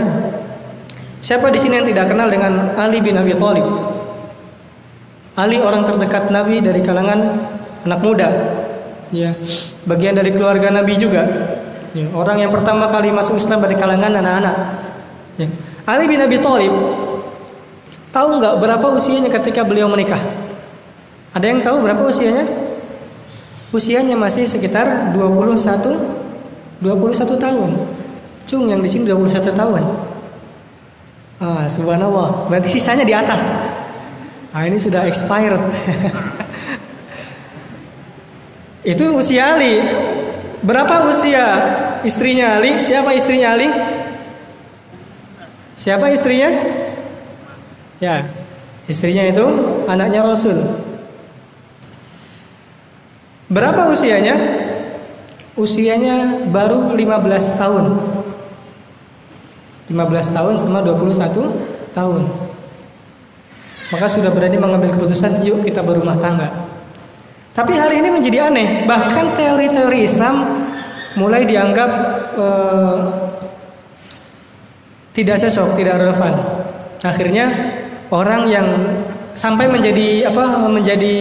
Siapa 1.23 1.47
di 1.47 1.63
sini 1.63 1.79
yang 1.79 1.87
tidak 1.87 2.11
kenal 2.11 2.27
dengan 2.27 2.75
Ali 2.75 2.99
bin 2.99 3.15
Abi 3.15 3.31
Thalib? 3.39 3.63
Ali 5.39 5.61
orang 5.61 5.87
terdekat 5.87 6.27
Nabi 6.27 6.59
dari 6.59 6.83
kalangan 6.83 7.39
anak 7.87 7.99
muda. 8.03 8.29
Ya, 9.15 9.31
bagian 9.87 10.17
dari 10.17 10.35
keluarga 10.35 10.67
Nabi 10.67 10.99
juga. 10.99 11.23
Ya, 11.95 12.11
orang 12.11 12.43
yang 12.43 12.51
pertama 12.51 12.91
kali 12.91 13.15
masuk 13.15 13.39
Islam 13.39 13.63
dari 13.63 13.79
kalangan 13.79 14.11
anak-anak. 14.11 14.55
Ya. 15.39 15.47
Ali 15.87 16.11
bin 16.11 16.19
Abi 16.19 16.35
Thalib 16.41 16.73
tahu 18.17 18.41
nggak 18.41 18.57
berapa 18.57 18.87
usianya 18.97 19.29
ketika 19.29 19.61
beliau 19.61 19.85
menikah? 19.85 20.17
Ada 21.37 21.45
yang 21.53 21.61
tahu 21.61 21.85
berapa 21.85 22.01
usianya? 22.01 22.49
Usianya 23.69 24.17
masih 24.17 24.49
sekitar 24.49 25.13
21 25.13 26.81
21 26.81 27.37
tahun. 27.37 27.71
Cung 28.49 28.65
yang 28.65 28.81
di 28.81 28.89
sini 28.89 29.05
21 29.05 29.53
tahun. 29.53 29.81
Ah, 31.37 31.69
subhanallah. 31.69 32.49
Berarti 32.49 32.73
sisanya 32.73 33.05
di 33.05 33.13
atas. 33.13 33.53
Ah, 34.49 34.65
ini 34.65 34.81
sudah 34.81 35.05
expired. 35.05 35.61
Itu 38.97 39.13
usia 39.13 39.53
Ali. 39.53 39.77
Berapa 40.65 41.05
usia 41.05 41.45
istrinya 42.01 42.57
Ali? 42.57 42.81
Siapa 42.81 43.13
istrinya 43.13 43.53
Ali? 43.53 43.69
Siapa 45.77 46.09
istrinya? 46.09 46.49
Ya, 47.97 48.29
istrinya 48.85 49.25
itu 49.25 49.45
anaknya 49.89 50.21
Rasul. 50.21 50.61
Berapa 53.47 53.89
usianya? 53.89 54.35
Usianya 55.57 56.45
baru 56.53 56.93
15 56.93 57.57
tahun. 57.57 57.85
15 59.87 60.35
tahun 60.35 60.53
sama 60.59 60.83
21 60.83 61.95
tahun. 61.95 62.21
Maka 63.87 64.05
sudah 64.11 64.29
berani 64.35 64.59
mengambil 64.59 64.93
keputusan, 64.93 65.41
yuk 65.47 65.63
kita 65.63 65.79
berumah 65.79 66.19
tangga. 66.19 66.51
Tapi 67.55 67.73
hari 67.73 68.03
ini 68.03 68.13
menjadi 68.13 68.51
aneh, 68.51 68.83
bahkan 68.85 69.33
teori-teori 69.33 70.05
Islam 70.05 70.67
mulai 71.17 71.47
dianggap 71.47 71.91
uh, 72.37 72.97
tidak 75.15 75.41
cocok, 75.41 75.73
tidak 75.79 75.95
relevan. 76.03 76.33
Akhirnya 77.01 77.45
orang 78.13 78.47
yang 78.49 78.67
sampai 79.37 79.69
menjadi 79.69 80.29
apa? 80.31 80.67
menjadi 80.67 81.17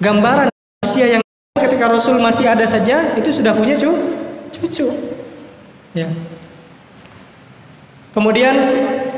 gambaran 0.00 0.48
usia 0.86 1.18
yang 1.18 1.22
ketika 1.60 1.92
Rasul 1.92 2.16
masih 2.18 2.48
ada 2.48 2.64
saja 2.64 3.14
itu 3.14 3.28
sudah 3.28 3.52
punya 3.52 3.76
cu 3.76 3.92
cucu. 4.50 4.86
Ya. 5.92 6.08
Kemudian 8.10 8.54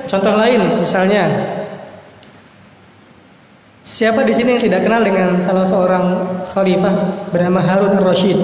contoh 0.05 0.35
lain 0.37 0.85
misalnya 0.85 1.29
Siapa 3.83 4.23
di 4.23 4.31
sini 4.31 4.55
yang 4.55 4.62
tidak 4.62 4.87
kenal 4.87 5.03
dengan 5.03 5.43
salah 5.43 5.67
seorang 5.67 6.07
khalifah 6.47 7.27
bernama 7.35 7.59
Harun 7.59 7.99
al-Rashid? 7.99 8.39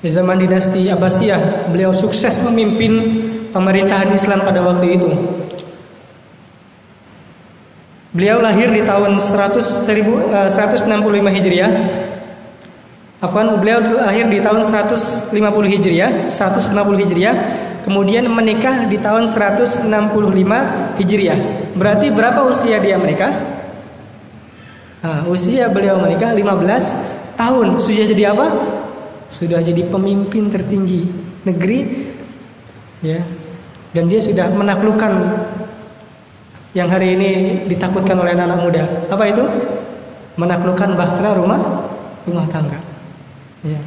Di 0.00 0.08
zaman 0.08 0.40
dinasti 0.40 0.88
Abbasiyah, 0.88 1.68
beliau 1.68 1.92
sukses 1.92 2.40
memimpin 2.40 2.92
pemerintahan 3.52 4.08
Islam 4.16 4.40
pada 4.40 4.64
waktu 4.64 4.96
itu. 4.96 5.08
Beliau 8.14 8.38
lahir 8.38 8.70
di 8.70 8.86
tahun 8.86 9.18
100, 9.18 9.90
165 9.90 10.86
Hijriah. 11.34 11.72
Afwan, 13.18 13.58
beliau 13.58 13.82
lahir 13.98 14.30
di 14.30 14.38
tahun 14.38 14.62
150 14.62 15.34
Hijriah, 15.66 16.30
150 16.30 17.02
Hijriah. 17.02 17.34
Kemudian 17.82 18.30
menikah 18.30 18.86
di 18.86 19.02
tahun 19.02 19.26
165 19.26 19.90
Hijriah. 21.02 21.38
Berarti 21.74 22.14
berapa 22.14 22.46
usia 22.46 22.78
dia 22.78 22.94
menikah? 23.02 23.34
Nah, 25.02 25.26
usia 25.26 25.66
beliau 25.66 25.98
menikah 25.98 26.30
15 26.30 27.34
tahun. 27.34 27.82
Sudah 27.82 28.06
jadi 28.14 28.30
apa? 28.30 28.46
Sudah 29.26 29.58
jadi 29.58 29.90
pemimpin 29.90 30.54
tertinggi 30.54 31.10
negeri 31.42 32.08
ya. 33.02 33.26
Dan 33.90 34.06
dia 34.06 34.22
sudah 34.22 34.54
menaklukkan 34.54 35.12
yang 36.74 36.90
hari 36.90 37.14
ini 37.14 37.30
ditakutkan 37.70 38.18
oleh 38.18 38.34
anak, 38.34 38.50
-anak 38.50 38.58
muda. 38.60 38.82
Apa 39.08 39.24
itu? 39.30 39.44
Menaklukkan 40.34 40.98
bahtera 40.98 41.38
rumah 41.38 41.60
rumah 42.26 42.46
tangga. 42.50 42.82
Ya. 43.62 43.78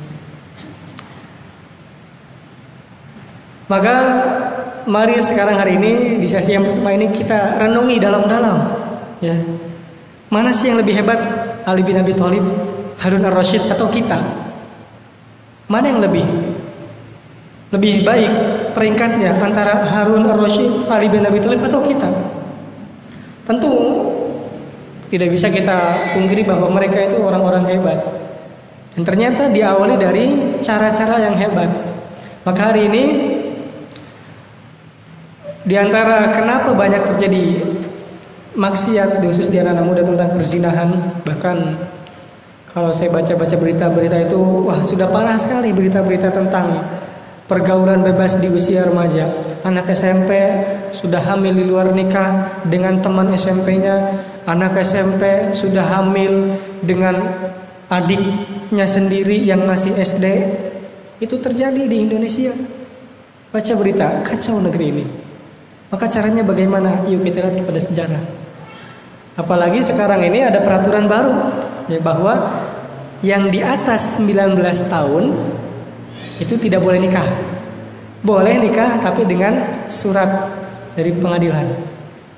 Maka 3.67 3.95
mari 4.87 5.19
sekarang 5.19 5.59
hari 5.59 5.75
ini 5.75 6.23
di 6.23 6.27
sesi 6.31 6.55
yang 6.55 6.63
pertama 6.63 6.95
ini 6.95 7.11
kita 7.11 7.59
renungi 7.59 7.99
dalam-dalam 7.99 8.57
ya 9.19 9.35
Mana 10.27 10.51
sih 10.51 10.67
yang 10.67 10.79
lebih 10.83 10.99
hebat? 10.99 11.19
Ali 11.63 11.87
bin 11.87 11.95
Abi 11.95 12.11
Thalib, 12.11 12.43
Harun 12.99 13.23
ar-Rasyid 13.23 13.63
atau 13.71 13.87
kita? 13.87 14.19
Mana 15.71 15.87
yang 15.87 16.03
lebih 16.03 16.23
lebih 17.71 18.03
baik 18.03 18.31
peringkatnya 18.75 19.39
antara 19.39 19.87
Harun 19.87 20.27
ar-Rasyid, 20.27 20.91
Ali 20.91 21.07
bin 21.07 21.23
Abi 21.23 21.39
Thalib 21.39 21.63
atau 21.63 21.79
kita? 21.79 22.11
Tentu 23.47 23.71
tidak 25.07 25.31
bisa 25.31 25.47
kita 25.47 25.95
pungkiri 26.11 26.43
bahwa 26.43 26.67
mereka 26.67 27.07
itu 27.07 27.15
orang-orang 27.23 27.63
hebat. 27.71 27.99
Dan 28.91 29.07
ternyata 29.07 29.47
diawali 29.47 29.95
dari 29.95 30.25
cara-cara 30.59 31.31
yang 31.31 31.39
hebat. 31.39 31.71
Maka 32.43 32.75
hari 32.75 32.91
ini 32.91 33.03
di 35.63 35.75
antara 35.79 36.35
kenapa 36.35 36.75
banyak 36.75 37.07
terjadi 37.15 37.59
maksiat 38.55 39.19
khusus 39.23 39.47
di 39.47 39.59
anak-anak 39.59 39.85
muda 39.85 40.01
tentang 40.03 40.29
perzinahan 40.33 40.89
bahkan 41.27 41.77
kalau 42.71 42.89
saya 42.95 43.11
baca-baca 43.11 43.53
berita-berita 43.59 44.31
itu 44.31 44.39
wah 44.65 44.79
sudah 44.81 45.11
parah 45.11 45.35
sekali 45.35 45.75
berita-berita 45.75 46.31
tentang 46.31 46.87
pergaulan 47.47 48.03
bebas 48.03 48.37
di 48.37 48.51
usia 48.51 48.83
remaja. 48.83 49.31
Anak 49.63 49.89
SMP 49.95 50.35
sudah 50.91 51.23
hamil 51.23 51.55
di 51.55 51.65
luar 51.65 51.95
nikah 51.95 52.61
dengan 52.67 52.99
teman 52.99 53.31
SMP-nya 53.33 53.95
anak 54.47 54.79
SMP 54.83 55.51
sudah 55.51 55.83
hamil 55.83 56.55
dengan 56.79 57.19
adiknya 57.91 58.87
sendiri 58.87 59.43
yang 59.43 59.67
masih 59.67 59.95
SD 59.95 60.25
itu 61.19 61.35
terjadi 61.39 61.83
di 61.87 62.07
Indonesia. 62.07 62.55
Baca 63.51 63.73
berita 63.79 64.23
kacau 64.27 64.59
negeri 64.59 64.85
ini. 64.91 65.05
Maka 65.87 66.11
caranya 66.11 66.43
bagaimana? 66.43 67.07
Yuk 67.07 67.23
kita 67.23 67.47
lihat 67.47 67.63
kepada 67.63 67.79
sejarah. 67.79 68.23
Apalagi 69.39 69.79
sekarang 69.87 70.19
ini 70.27 70.43
ada 70.43 70.59
peraturan 70.59 71.07
baru 71.07 71.31
ya, 71.87 71.99
bahwa 72.03 72.43
yang 73.23 73.47
di 73.47 73.63
atas 73.63 74.19
19 74.19 74.59
tahun 74.91 75.23
itu 76.37 76.53
tidak 76.57 76.81
boleh 76.81 77.01
nikah. 77.01 77.25
Boleh 78.25 78.57
nikah 78.57 78.97
tapi 79.01 79.25
dengan 79.25 79.85
surat 79.87 80.49
dari 80.97 81.13
pengadilan. 81.13 81.67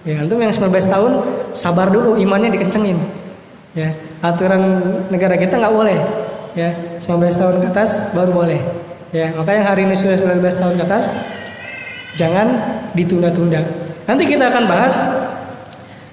Ya, 0.08 0.24
antum 0.24 0.40
yang 0.40 0.52
19 0.52 0.72
tahun 0.88 1.12
sabar 1.52 1.92
dulu 1.92 2.16
imannya 2.20 2.52
dikencengin. 2.56 2.98
Ya, 3.76 3.96
aturan 4.24 4.62
negara 5.12 5.36
kita 5.36 5.60
nggak 5.60 5.76
boleh. 5.76 5.98
Ya, 6.58 6.76
19 6.98 7.40
tahun 7.40 7.56
ke 7.64 7.68
atas 7.72 8.12
baru 8.16 8.32
boleh. 8.32 8.62
Ya, 9.16 9.32
makanya 9.34 9.74
hari 9.74 9.88
ini 9.88 9.96
sudah 9.96 10.18
19 10.18 10.42
tahun 10.44 10.74
ke 10.80 10.84
atas 10.86 11.12
jangan 12.16 12.48
ditunda-tunda. 12.96 13.64
Nanti 14.10 14.24
kita 14.26 14.50
akan 14.50 14.64
bahas 14.66 14.98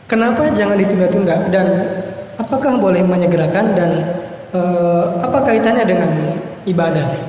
Kenapa 0.07 0.46
jangan 0.55 0.79
ditunda-tunda 0.79 1.51
dan 1.51 1.66
apakah 2.38 2.79
boleh 2.79 3.03
menyegerakan 3.03 3.75
dan 3.75 3.90
e, 4.55 4.61
apa 5.18 5.42
kaitannya 5.42 5.83
dengan 5.83 6.11
ibadah 6.62 7.26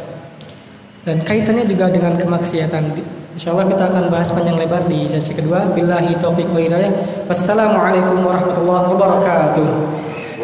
dan 1.08 1.24
kaitannya 1.24 1.64
juga 1.64 1.88
dengan 1.88 2.20
kemaksiatan. 2.20 2.92
Insya 3.40 3.56
Allah 3.56 3.72
kita 3.72 3.84
akan 3.88 4.12
bahas 4.12 4.28
panjang 4.28 4.60
lebar 4.60 4.84
di 4.92 5.08
sesi 5.08 5.32
kedua. 5.32 5.72
Billahi 5.72 6.20
taufiq 6.20 6.52
wa 6.52 6.60
hidayah. 6.60 6.92
Wassalamualaikum 7.32 8.28
warahmatullahi 8.28 8.92
wabarakatuh. 8.92 9.68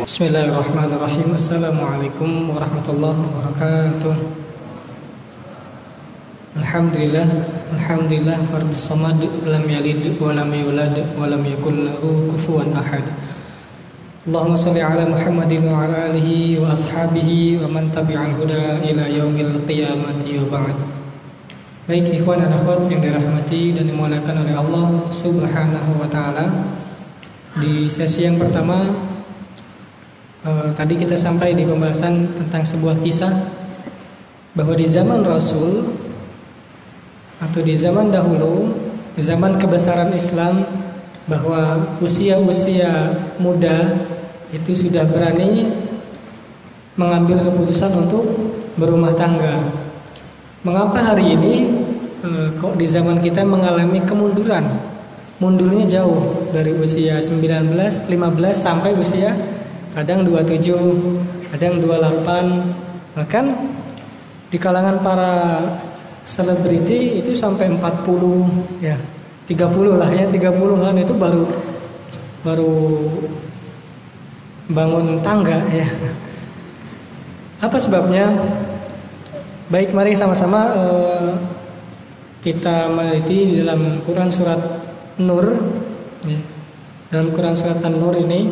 Bismillahirrahmanirrahim. 0.08 1.36
Assalamualaikum 1.36 2.48
warahmatullahi 2.48 3.20
wabarakatuh. 3.28 4.16
Alhamdulillah 6.54 7.26
Alhamdulillah 7.74 8.38
Fardus 8.46 8.78
samad 8.78 9.18
Lam 9.42 9.66
yalid 9.66 10.06
Walam 10.22 10.54
yulad 10.54 10.94
Walam 11.18 11.42
yakul 11.50 11.90
lahu 11.90 12.30
kufuan 12.30 12.70
ahad 12.78 13.02
Allahumma 14.24 14.56
salli 14.56 14.80
ala 14.80 15.04
Muhammadin 15.04 15.68
Wa 15.68 15.84
ala 15.84 16.08
alihi 16.08 16.56
Wa 16.56 16.72
ashabihi 16.72 17.60
Wa 17.60 17.68
man 17.68 17.92
tabi'al 17.92 18.40
huda 18.40 18.80
Ila 18.80 19.04
yaumil 19.12 19.60
qiyamati 19.68 20.40
Wa 20.40 20.48
ba'd 20.48 20.94
Baik 21.84 22.16
ikhwan 22.16 22.40
dan 22.40 22.56
akhwat 22.56 22.88
yang 22.88 23.04
dirahmati 23.04 23.76
dan 23.76 23.84
dimuliakan 23.92 24.48
oleh 24.48 24.56
Allah 24.56 24.88
Subhanahu 25.12 26.00
wa 26.00 26.08
taala. 26.08 26.64
Di 27.60 27.92
sesi 27.92 28.24
yang 28.24 28.40
pertama 28.40 28.88
eh, 30.48 30.72
tadi 30.80 30.96
kita 30.96 31.20
sampai 31.20 31.52
di 31.52 31.68
pembahasan 31.68 32.40
tentang 32.40 32.64
sebuah 32.64 33.04
kisah 33.04 33.36
bahwa 34.56 34.80
di 34.80 34.88
zaman 34.88 35.28
Rasul 35.28 35.92
atau 37.44 37.60
di 37.60 37.76
zaman 37.76 38.16
dahulu, 38.16 38.72
di 39.20 39.22
zaman 39.28 39.60
kebesaran 39.60 40.16
Islam 40.16 40.64
bahwa 41.28 41.80
usia-usia 42.04 43.16
muda 43.40 43.96
itu 44.52 44.76
sudah 44.76 45.08
berani 45.08 45.72
mengambil 47.00 47.42
keputusan 47.48 47.90
untuk 47.96 48.24
berumah 48.78 49.16
tangga. 49.16 49.72
Mengapa 50.62 51.14
hari 51.14 51.34
ini 51.36 51.56
e, 52.22 52.30
kok 52.60 52.76
di 52.78 52.86
zaman 52.86 53.24
kita 53.24 53.42
mengalami 53.42 54.04
kemunduran? 54.06 54.64
Mundurnya 55.42 56.00
jauh 56.00 56.48
dari 56.54 56.72
usia 56.78 57.20
19, 57.20 57.74
15 57.74 58.14
sampai 58.54 58.96
usia 58.96 59.34
kadang 59.98 60.24
27, 60.24 61.52
kadang 61.52 61.82
28. 61.82 63.18
Bahkan 63.18 63.46
di 64.54 64.58
kalangan 64.62 65.02
para 65.02 65.34
selebriti 66.24 67.20
itu 67.20 67.34
sampai 67.36 67.74
40 67.74 68.86
ya 68.86 68.96
30 69.48 70.00
lah 70.00 70.10
ya 70.12 70.26
30-an 70.32 70.96
itu 71.00 71.14
baru 71.16 71.44
baru 72.44 72.76
bangun 74.72 75.20
tangga 75.20 75.60
ya 75.72 75.88
apa 77.60 77.78
sebabnya 77.80 78.32
baik 79.68 79.96
mari 79.96 80.16
sama-sama 80.16 80.72
uh, 80.76 81.32
kita 82.44 82.92
meneliti 82.92 83.56
di 83.56 83.56
dalam 83.64 84.04
Quran 84.04 84.28
surat 84.28 84.60
Nur 85.20 85.48
ya. 86.28 86.40
dalam 87.12 87.32
Quran 87.32 87.56
surat 87.56 87.80
An-Nur 87.80 88.20
ini 88.20 88.52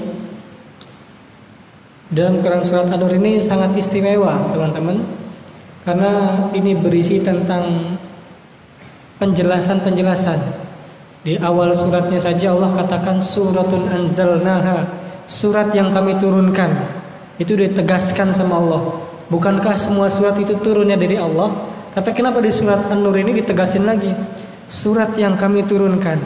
dalam 2.12 2.40
Quran 2.40 2.64
surat 2.64 2.88
An-Nur 2.88 3.12
ini 3.20 3.40
sangat 3.44 3.76
istimewa 3.76 4.52
teman-teman 4.52 5.04
karena 5.82 6.12
ini 6.54 6.78
berisi 6.78 7.18
tentang 7.20 7.98
penjelasan-penjelasan. 9.18 10.61
Di 11.22 11.38
awal 11.38 11.78
suratnya 11.78 12.18
saja 12.18 12.50
Allah 12.50 12.74
katakan 12.74 13.22
suratun 13.22 13.86
anzalnaha, 13.94 14.90
surat 15.30 15.70
yang 15.78 15.94
kami 15.94 16.18
turunkan. 16.18 16.74
Itu 17.38 17.54
ditegaskan 17.54 18.34
sama 18.34 18.58
Allah. 18.58 18.82
Bukankah 19.30 19.78
semua 19.78 20.10
surat 20.10 20.36
itu 20.42 20.58
turunnya 20.60 20.98
dari 20.98 21.16
Allah? 21.16 21.54
Tapi 21.94 22.10
kenapa 22.16 22.40
di 22.40 22.52
surat 22.52 22.88
An-Nur 22.90 23.16
ini 23.20 23.44
ditegasin 23.44 23.84
lagi? 23.86 24.12
Surat 24.72 25.12
yang 25.20 25.36
kami 25.36 25.68
turunkan 25.68 26.20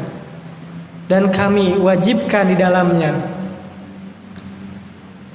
dan 1.05 1.29
kami 1.29 1.77
wajibkan 1.77 2.49
di 2.49 2.55
dalamnya 2.57 3.13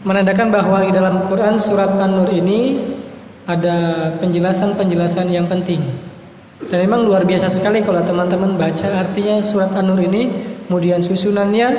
menandakan 0.03 0.49
bahwa 0.51 0.83
di 0.87 0.91
dalam 0.95 1.29
Quran 1.29 1.61
surat 1.61 1.93
An-Nur 2.01 2.31
ini 2.33 2.81
ada 3.45 4.09
penjelasan-penjelasan 4.23 5.29
yang 5.29 5.45
penting. 5.45 5.83
Dan 6.69 6.85
memang 6.85 7.09
luar 7.09 7.25
biasa 7.25 7.49
sekali 7.49 7.81
kalau 7.81 8.05
teman-teman 8.05 8.61
baca 8.61 8.89
artinya 9.01 9.41
surat 9.41 9.73
An-Nur 9.73 10.05
ini, 10.05 10.29
kemudian 10.69 11.01
susunannya, 11.01 11.73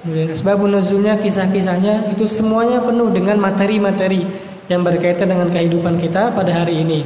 kemudian 0.00 0.32
sebab 0.32 0.64
nuzulnya, 0.64 1.20
kisah-kisahnya 1.20 2.16
itu 2.16 2.24
semuanya 2.24 2.80
penuh 2.80 3.12
dengan 3.12 3.36
materi-materi 3.36 4.24
yang 4.72 4.80
berkaitan 4.80 5.28
dengan 5.28 5.52
kehidupan 5.52 6.00
kita 6.00 6.32
pada 6.32 6.64
hari 6.64 6.80
ini. 6.80 7.04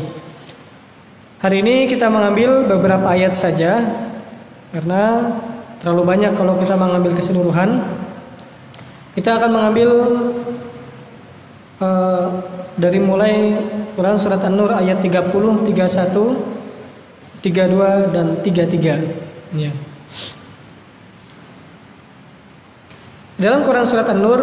Hari 1.42 1.66
ini 1.66 1.90
kita 1.90 2.06
mengambil 2.06 2.68
beberapa 2.70 3.10
ayat 3.10 3.34
saja 3.34 3.82
karena 4.70 5.34
terlalu 5.82 6.02
banyak 6.06 6.32
kalau 6.38 6.54
kita 6.62 6.78
mengambil 6.78 7.16
keseluruhan. 7.18 7.80
Kita 9.18 9.42
akan 9.42 9.50
mengambil 9.50 9.90
uh, 11.82 12.26
dari 12.78 13.02
mulai 13.02 13.58
Quran 13.98 14.14
surat 14.14 14.46
An-Nur 14.46 14.70
ayat 14.70 15.02
30, 15.02 15.66
31 15.74 16.59
32 17.40 18.14
dan 18.14 18.26
33 18.44 19.56
ya. 19.56 19.72
Dalam 23.40 23.64
Quran 23.64 23.86
surat 23.88 24.04
An-Nur 24.12 24.40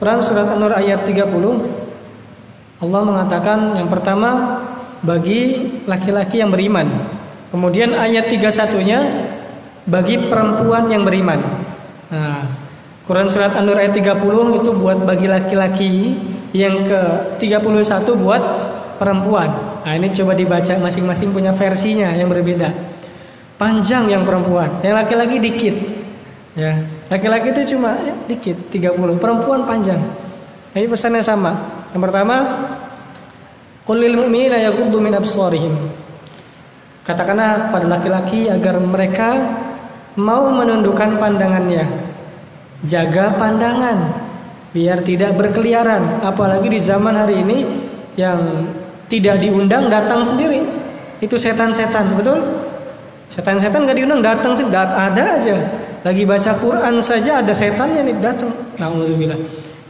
Quran 0.00 0.20
surat 0.24 0.48
An-Nur 0.56 0.72
ayat 0.72 1.04
30 1.04 2.80
Allah 2.80 3.00
mengatakan 3.04 3.76
yang 3.76 3.92
pertama 3.92 4.60
bagi 5.04 5.68
laki-laki 5.84 6.40
yang 6.40 6.48
beriman. 6.48 6.88
Kemudian 7.52 7.92
ayat 7.92 8.26
31-nya 8.32 9.00
bagi 9.84 10.16
perempuan 10.16 10.88
yang 10.88 11.04
beriman. 11.04 11.38
Nah, 12.08 12.42
Quran 13.04 13.28
surat 13.28 13.52
An-Nur 13.52 13.76
ayat 13.76 13.92
30 13.92 14.64
itu 14.64 14.70
buat 14.72 15.04
bagi 15.04 15.28
laki-laki, 15.28 15.94
yang 16.54 16.86
ke 16.86 17.00
31 17.36 18.14
buat 18.14 18.42
perempuan. 18.96 19.73
Nah 19.84 19.92
ini 20.00 20.08
coba 20.16 20.32
dibaca 20.32 20.72
masing-masing 20.80 21.36
punya 21.36 21.52
versinya 21.52 22.08
yang 22.16 22.32
berbeda. 22.32 22.72
Panjang 23.60 24.08
yang 24.08 24.24
perempuan, 24.24 24.80
yang 24.80 24.96
laki-laki 24.96 25.36
dikit. 25.38 25.76
Ya, 26.56 26.80
laki-laki 27.12 27.52
itu 27.52 27.76
cuma 27.76 27.98
ya, 28.00 28.14
dikit 28.30 28.56
30, 28.72 29.20
perempuan 29.20 29.68
panjang. 29.68 30.00
Ini 30.74 30.88
pesannya 30.88 31.22
sama. 31.22 31.52
Yang 31.92 32.02
pertama, 32.10 32.36
Qulil 33.84 34.16
mu'minina 34.16 34.56
yaghuddu 34.64 34.96
min 34.96 35.12
absarihim. 35.12 35.76
Katakanlah 37.04 37.68
pada 37.68 37.84
laki-laki 37.84 38.48
agar 38.48 38.80
mereka 38.80 39.36
mau 40.16 40.48
menundukkan 40.48 41.20
pandangannya. 41.20 41.84
Jaga 42.88 43.36
pandangan 43.36 44.24
biar 44.72 45.04
tidak 45.04 45.36
berkeliaran, 45.36 46.24
apalagi 46.24 46.72
di 46.72 46.80
zaman 46.80 47.12
hari 47.12 47.44
ini 47.44 47.58
yang 48.16 48.40
tidak 49.14 49.38
diundang 49.38 49.86
datang 49.86 50.26
sendiri. 50.26 50.58
Itu 51.22 51.38
setan-setan, 51.38 52.18
betul? 52.18 52.42
Setan-setan 53.30 53.86
gak 53.86 53.94
diundang 53.94 54.18
datang 54.18 54.52
sih, 54.58 54.66
dat 54.66 54.90
ada 54.90 55.38
aja. 55.38 55.54
Lagi 56.02 56.26
baca 56.26 56.52
Quran 56.58 56.98
saja 56.98 57.40
ada 57.40 57.54
setannya 57.54 58.10
nih 58.10 58.16
datang. 58.18 58.50
Alhamdulillah. 58.76 59.38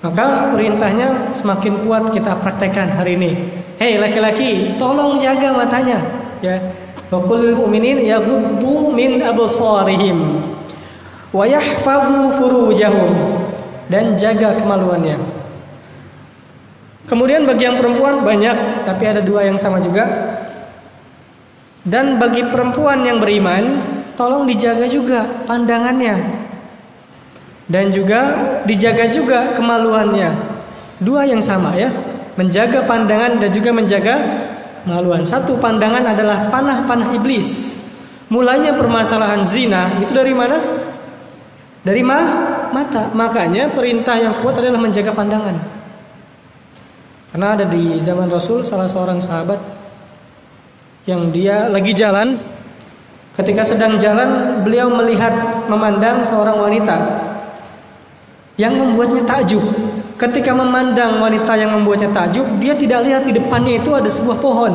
Maka 0.05 0.53
perintahnya 0.53 1.33
semakin 1.33 1.89
kuat 1.89 2.13
kita 2.13 2.37
praktekkan 2.39 2.93
hari 2.93 3.17
ini. 3.17 3.33
Hei 3.81 3.97
laki-laki, 3.97 4.77
tolong 4.77 5.17
jaga 5.19 5.57
matanya. 5.57 5.99
Ya. 6.45 6.61
Wakul 7.09 7.57
mu'minin 7.57 8.05
yaghuddu 8.05 8.93
min 8.93 9.25
absarihim 9.25 10.45
wa 11.33 11.45
yahfazu 11.49 12.37
furujahum 12.37 13.11
dan 13.89 14.15
jaga 14.15 14.55
kemaluannya. 14.61 15.44
Kemudian 17.05 17.45
bagi 17.45 17.69
yang 17.69 17.77
perempuan 17.77 18.25
banyak, 18.25 18.89
tapi 18.89 19.05
ada 19.05 19.21
dua 19.21 19.45
yang 19.45 19.61
sama 19.61 19.77
juga. 19.85 20.09
Dan 21.85 22.17
bagi 22.17 22.41
perempuan 22.49 23.05
yang 23.05 23.21
beriman, 23.21 23.85
tolong 24.17 24.49
dijaga 24.49 24.89
juga 24.89 25.29
pandangannya. 25.45 26.17
Dan 27.69 27.93
juga 27.93 28.21
dijaga 28.65 29.13
juga 29.13 29.53
kemaluannya. 29.53 30.33
Dua 31.05 31.29
yang 31.29 31.45
sama 31.45 31.77
ya. 31.77 31.93
Menjaga 32.41 32.89
pandangan 32.89 33.37
dan 33.37 33.53
juga 33.53 33.71
menjaga 33.77 34.15
kemaluan. 34.85 35.29
Satu 35.29 35.61
pandangan 35.61 36.09
adalah 36.09 36.49
panah-panah 36.49 37.13
iblis. 37.21 37.81
Mulanya 38.33 38.73
permasalahan 38.73 39.45
zina 39.45 40.01
itu 40.01 40.17
dari 40.17 40.33
mana? 40.33 40.57
Dari 41.85 42.01
ma 42.01 42.21
mata. 42.73 43.13
Makanya 43.13 43.77
perintah 43.77 44.17
yang 44.17 44.41
kuat 44.41 44.57
adalah 44.57 44.81
menjaga 44.81 45.13
pandangan. 45.13 45.84
Karena 47.35 47.59
ada 47.59 47.67
di 47.67 47.99
zaman 47.99 48.31
Rasul 48.31 48.63
salah 48.63 48.87
seorang 48.87 49.19
sahabat 49.19 49.59
yang 51.03 51.35
dia 51.35 51.67
lagi 51.67 51.91
jalan 51.91 52.39
ketika 53.35 53.67
sedang 53.67 53.99
jalan 53.99 54.63
beliau 54.63 54.87
melihat 54.87 55.67
memandang 55.67 56.23
seorang 56.23 56.63
wanita 56.63 56.95
yang 58.55 58.79
membuatnya 58.79 59.27
takjub. 59.27 59.67
Ketika 60.15 60.55
memandang 60.55 61.19
wanita 61.19 61.59
yang 61.59 61.75
membuatnya 61.75 62.15
takjub, 62.15 62.47
dia 62.63 62.79
tidak 62.79 63.03
lihat 63.03 63.27
di 63.27 63.35
depannya 63.35 63.83
itu 63.83 63.91
ada 63.91 64.07
sebuah 64.07 64.39
pohon. 64.39 64.73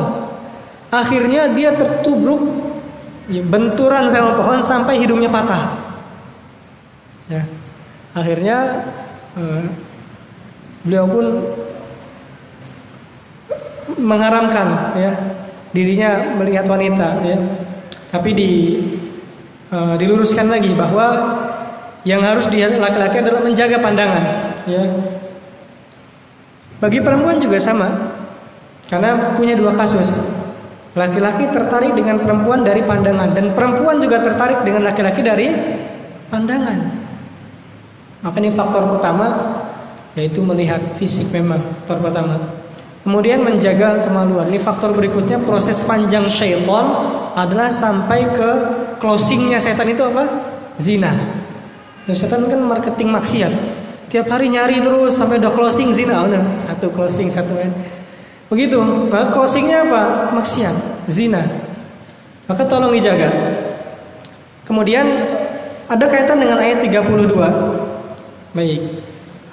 Akhirnya 0.92 1.48
dia 1.56 1.72
tertubruk 1.72 2.44
ya, 3.24 3.40
benturan 3.40 4.12
sama 4.12 4.36
pohon 4.36 4.60
sampai 4.60 5.00
hidungnya 5.00 5.32
patah. 5.32 5.80
Ya. 7.32 7.40
Akhirnya 8.12 8.84
eh, 9.32 9.64
beliau 10.84 11.08
pun 11.08 11.24
mengharamkan 13.98 14.94
ya 14.98 15.12
dirinya 15.70 16.34
melihat 16.38 16.66
wanita 16.66 17.22
ya. 17.22 17.38
Tapi 18.10 18.30
di 18.34 18.50
uh, 19.70 19.94
diluruskan 19.94 20.50
lagi 20.50 20.74
bahwa 20.74 21.38
yang 22.02 22.24
harus 22.24 22.48
laki-laki 22.50 23.16
adalah 23.22 23.40
menjaga 23.44 23.78
pandangan 23.78 24.24
ya. 24.66 24.82
Bagi 26.80 26.98
perempuan 27.04 27.36
juga 27.38 27.60
sama. 27.60 27.88
Karena 28.90 29.38
punya 29.38 29.54
dua 29.54 29.70
kasus. 29.70 30.18
Laki-laki 30.98 31.46
tertarik 31.54 31.94
dengan 31.94 32.18
perempuan 32.18 32.66
dari 32.66 32.82
pandangan 32.82 33.30
dan 33.30 33.54
perempuan 33.54 34.02
juga 34.02 34.18
tertarik 34.18 34.66
dengan 34.66 34.90
laki-laki 34.90 35.22
dari 35.22 35.46
pandangan. 36.26 36.78
Maka 38.26 38.36
ini 38.42 38.50
faktor 38.50 38.90
pertama 38.98 39.38
yaitu 40.18 40.42
melihat 40.42 40.82
fisik 40.98 41.30
memang 41.30 41.62
faktor 41.86 42.10
pertama. 42.10 42.59
Kemudian 43.00 43.40
menjaga 43.40 44.04
kemaluan. 44.04 44.52
Ini 44.52 44.60
faktor 44.60 44.92
berikutnya 44.92 45.40
proses 45.40 45.80
panjang 45.88 46.28
syaitan 46.28 46.84
adalah 47.32 47.72
sampai 47.72 48.28
ke 48.28 48.50
closingnya 49.00 49.56
setan 49.56 49.88
itu 49.88 50.04
apa? 50.04 50.28
Zina. 50.76 51.08
Nah, 52.04 52.16
setan 52.16 52.44
kan 52.44 52.60
marketing 52.60 53.08
maksiat. 53.08 53.52
Tiap 54.12 54.26
hari 54.28 54.52
nyari 54.52 54.84
terus 54.84 55.16
sampai 55.16 55.40
udah 55.40 55.52
closing 55.54 55.96
zina. 55.96 56.20
Oh, 56.20 56.28
nah, 56.28 56.44
satu 56.60 56.92
closing 56.92 57.32
satu 57.32 57.56
kan. 57.56 57.72
Begitu. 58.52 58.76
Nah, 59.08 59.32
closingnya 59.32 59.86
apa? 59.86 60.34
Maksiat, 60.36 61.06
zina. 61.08 61.40
Maka 62.50 62.66
tolong 62.66 62.92
dijaga. 62.92 63.30
Kemudian 64.66 65.06
ada 65.88 66.04
kaitan 66.10 66.36
dengan 66.36 66.58
ayat 66.58 66.84
32. 66.84 67.32
Baik. 68.52 69.09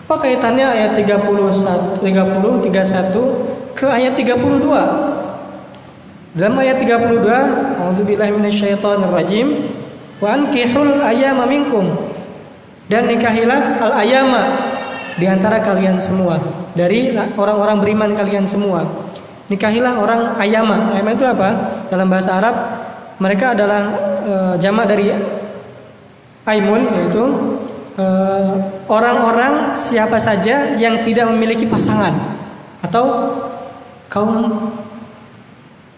Apa 0.08 0.24
kaitannya 0.24 0.64
ayat 0.64 0.96
31 1.04 2.00
30 2.00 2.00
31 2.00 3.76
ke 3.76 3.84
ayat 3.92 4.16
32? 4.16 4.40
Dalam 6.32 6.56
ayat 6.56 6.80
32, 6.80 7.28
A'udzubillahi 7.84 8.32
minasyaitonir 8.32 9.12
rajim. 9.12 9.68
Wa 10.24 10.40
ankihul 10.40 11.04
ayama 11.04 11.44
minkum. 11.44 11.92
Dan 12.88 13.12
nikahilah 13.12 13.84
al 13.84 14.00
ayama 14.00 14.56
di 15.20 15.28
antara 15.28 15.60
kalian 15.60 16.00
semua 16.00 16.40
dari 16.72 17.12
orang-orang 17.36 17.84
beriman 17.84 18.16
kalian 18.16 18.48
semua. 18.48 18.88
Nikahilah 19.52 20.00
orang 20.00 20.40
ayama. 20.40 20.96
Ayama 20.96 21.20
itu 21.20 21.28
apa? 21.28 21.50
Dalam 21.92 22.08
bahasa 22.08 22.40
Arab 22.40 22.56
mereka 23.20 23.52
adalah 23.52 23.92
e, 24.24 24.34
jamak 24.56 24.88
dari 24.88 25.12
aimun 26.48 26.96
yaitu 26.96 27.24
Eh, 27.98 28.54
orang-orang 28.88 29.76
siapa 29.76 30.20
saja 30.20 30.76
yang 30.80 31.04
tidak 31.04 31.28
memiliki 31.32 31.68
pasangan 31.68 32.16
atau 32.82 33.36
kaum 34.08 34.72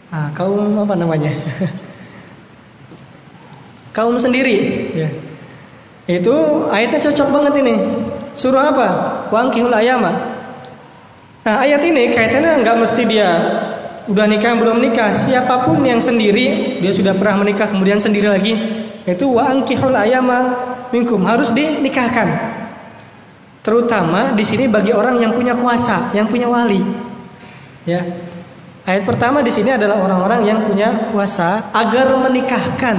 ah, 0.09 0.29
kaum 0.33 0.81
apa 0.81 0.95
namanya 0.97 1.33
kaum 3.97 4.17
sendiri 4.17 4.89
ya 4.93 5.09
Itu 6.09 6.33
ayatnya 6.73 7.05
cocok 7.05 7.27
banget 7.29 7.53
ini. 7.61 7.75
Surah 8.33 8.73
apa? 8.73 8.89
Wangkihul 9.29 9.69
ayama. 9.69 10.09
Nah 11.45 11.61
ayat 11.61 11.85
ini 11.85 12.09
kaitannya 12.09 12.65
nggak 12.65 12.81
mesti 12.81 13.05
dia 13.05 13.29
udah 14.09 14.25
nikah 14.25 14.57
belum 14.57 14.81
nikah. 14.81 15.13
Siapa 15.13 15.69
pun 15.69 15.85
yang 15.85 16.01
sendiri 16.01 16.81
dia 16.81 16.89
sudah 16.89 17.13
pernah 17.13 17.45
menikah 17.45 17.69
kemudian 17.69 18.01
sendiri 18.01 18.25
lagi 18.25 18.57
itu 19.05 19.25
wangkihul 19.29 19.93
ayama 19.93 20.57
minkum 20.89 21.21
harus 21.29 21.53
dinikahkan. 21.53 22.57
Terutama 23.69 24.33
di 24.33 24.41
sini 24.41 24.65
bagi 24.65 24.89
orang 24.89 25.21
yang 25.21 25.29
punya 25.37 25.53
kuasa, 25.53 26.09
yang 26.17 26.25
punya 26.25 26.49
wali. 26.49 26.81
Ya. 27.85 28.01
Ayat 28.81 29.05
pertama 29.05 29.45
di 29.45 29.53
sini 29.53 29.69
adalah 29.69 30.01
orang-orang 30.01 30.41
yang 30.41 30.65
punya 30.65 31.13
kuasa 31.13 31.69
agar 31.69 32.09
menikahkan 32.17 32.97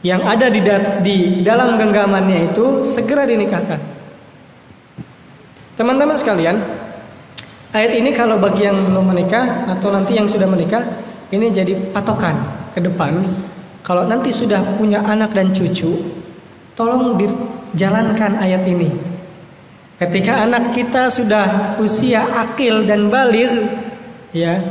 yang 0.00 0.24
ada 0.24 0.48
di, 0.48 0.64
di 1.04 1.16
dalam 1.44 1.76
genggamannya 1.76 2.48
itu 2.48 2.80
segera 2.88 3.28
dinikahkan. 3.28 3.76
Teman-teman 5.76 6.16
sekalian, 6.16 6.56
ayat 7.76 7.92
ini 7.92 8.16
kalau 8.16 8.40
bagi 8.40 8.64
yang 8.64 8.88
belum 8.88 9.04
menikah 9.12 9.68
atau 9.68 9.92
nanti 9.92 10.16
yang 10.16 10.24
sudah 10.24 10.48
menikah, 10.48 10.80
ini 11.28 11.52
jadi 11.52 11.76
patokan 11.92 12.40
ke 12.72 12.80
depan. 12.80 13.20
Kalau 13.84 14.08
nanti 14.08 14.32
sudah 14.32 14.64
punya 14.80 15.04
anak 15.04 15.36
dan 15.36 15.52
cucu, 15.52 15.92
tolong 16.72 17.20
dijalankan 17.20 18.40
ayat 18.40 18.64
ini. 18.64 19.07
Ketika 19.98 20.46
anak 20.46 20.70
kita 20.78 21.10
sudah 21.10 21.74
usia 21.82 22.22
akil 22.22 22.86
dan 22.86 23.10
balik, 23.10 23.50
ya, 24.30 24.62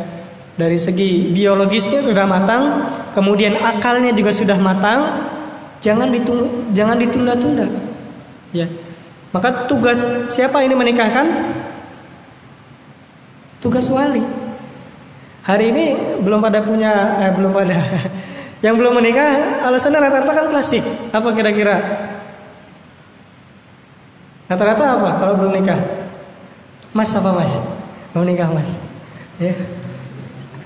dari 0.56 0.80
segi 0.80 1.36
biologisnya 1.36 2.00
sudah 2.00 2.24
matang, 2.24 2.88
kemudian 3.12 3.60
akalnya 3.60 4.16
juga 4.16 4.32
sudah 4.32 4.56
matang, 4.56 5.28
jangan 5.84 6.08
ditunggu, 6.16 6.72
jangan 6.72 6.96
ditunda-tunda. 6.96 7.68
Ya. 8.56 8.72
Maka 9.36 9.68
tugas 9.68 10.00
siapa 10.32 10.64
ini 10.64 10.80
menikahkan? 10.80 11.28
Tugas 13.60 13.92
wali. 13.92 14.24
Hari 15.44 15.66
ini 15.76 15.86
belum 16.24 16.40
pada 16.40 16.64
punya 16.64 17.20
eh, 17.20 17.32
belum 17.36 17.52
pada. 17.52 17.78
Yang 18.66 18.76
belum 18.80 18.94
menikah 18.98 19.62
alasannya 19.68 20.00
rata-rata 20.02 20.34
kan 20.34 20.48
klasik. 20.56 20.82
Apa 21.12 21.36
kira-kira? 21.36 21.78
Rata-rata 24.48 24.84
apa 25.00 25.10
kalau 25.20 25.34
belum 25.36 25.52
nikah? 25.60 25.80
Mas 26.96 27.12
apa 27.12 27.30
mas? 27.36 27.54
Mau 28.16 28.24
nikah 28.24 28.48
mas? 28.52 28.80
Ya 29.38 29.54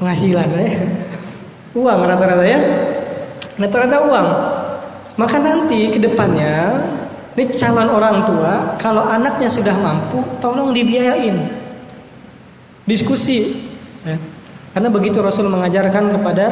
penghasilan 0.02 0.50
ya. 0.58 0.70
Uang 1.78 2.00
rata-rata 2.10 2.41
ya. 2.41 2.60
Rata-rata 3.62 3.98
uang. 4.02 4.28
Maka 5.22 5.38
nanti 5.38 5.94
ke 5.94 6.02
depannya 6.02 6.82
ini 7.38 7.48
calon 7.54 7.88
orang 7.94 8.26
tua 8.26 8.76
kalau 8.82 9.06
anaknya 9.06 9.48
sudah 9.48 9.78
mampu 9.78 10.26
tolong 10.41 10.74
dibiayain. 10.74 11.38
Diskusi 12.89 13.54
ya. 14.02 14.17
Karena 14.74 14.89
begitu 14.89 15.22
Rasul 15.22 15.46
mengajarkan 15.48 16.17
kepada 16.17 16.46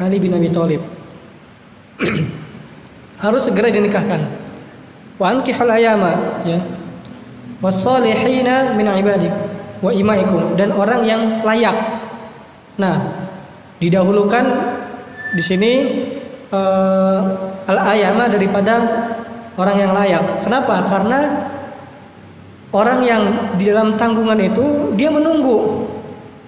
Ali 0.00 0.16
bin 0.16 0.32
Abi 0.32 0.48
Thalib. 0.48 0.80
Harus 3.22 3.44
segera 3.44 3.68
dinikahkan. 3.68 4.45
Ayama 5.20 6.12
ya. 6.44 6.58
Min 8.76 8.86
wa 9.76 9.92
imaikum 9.92 10.56
dan 10.56 10.72
orang 10.72 11.04
yang 11.04 11.22
layak 11.44 11.76
Nah, 12.76 12.96
didahulukan 13.80 14.44
di 15.32 15.42
sini 15.42 15.72
uh, 16.52 17.20
al-ayama 17.64 18.28
daripada 18.28 18.74
orang 19.56 19.76
yang 19.80 19.92
layak. 19.96 20.44
Kenapa? 20.44 20.84
Karena 20.84 21.20
orang 22.76 23.00
yang 23.00 23.22
di 23.56 23.72
dalam 23.72 23.96
tanggungan 23.96 24.36
itu 24.44 24.92
dia 24.92 25.08
menunggu 25.08 25.88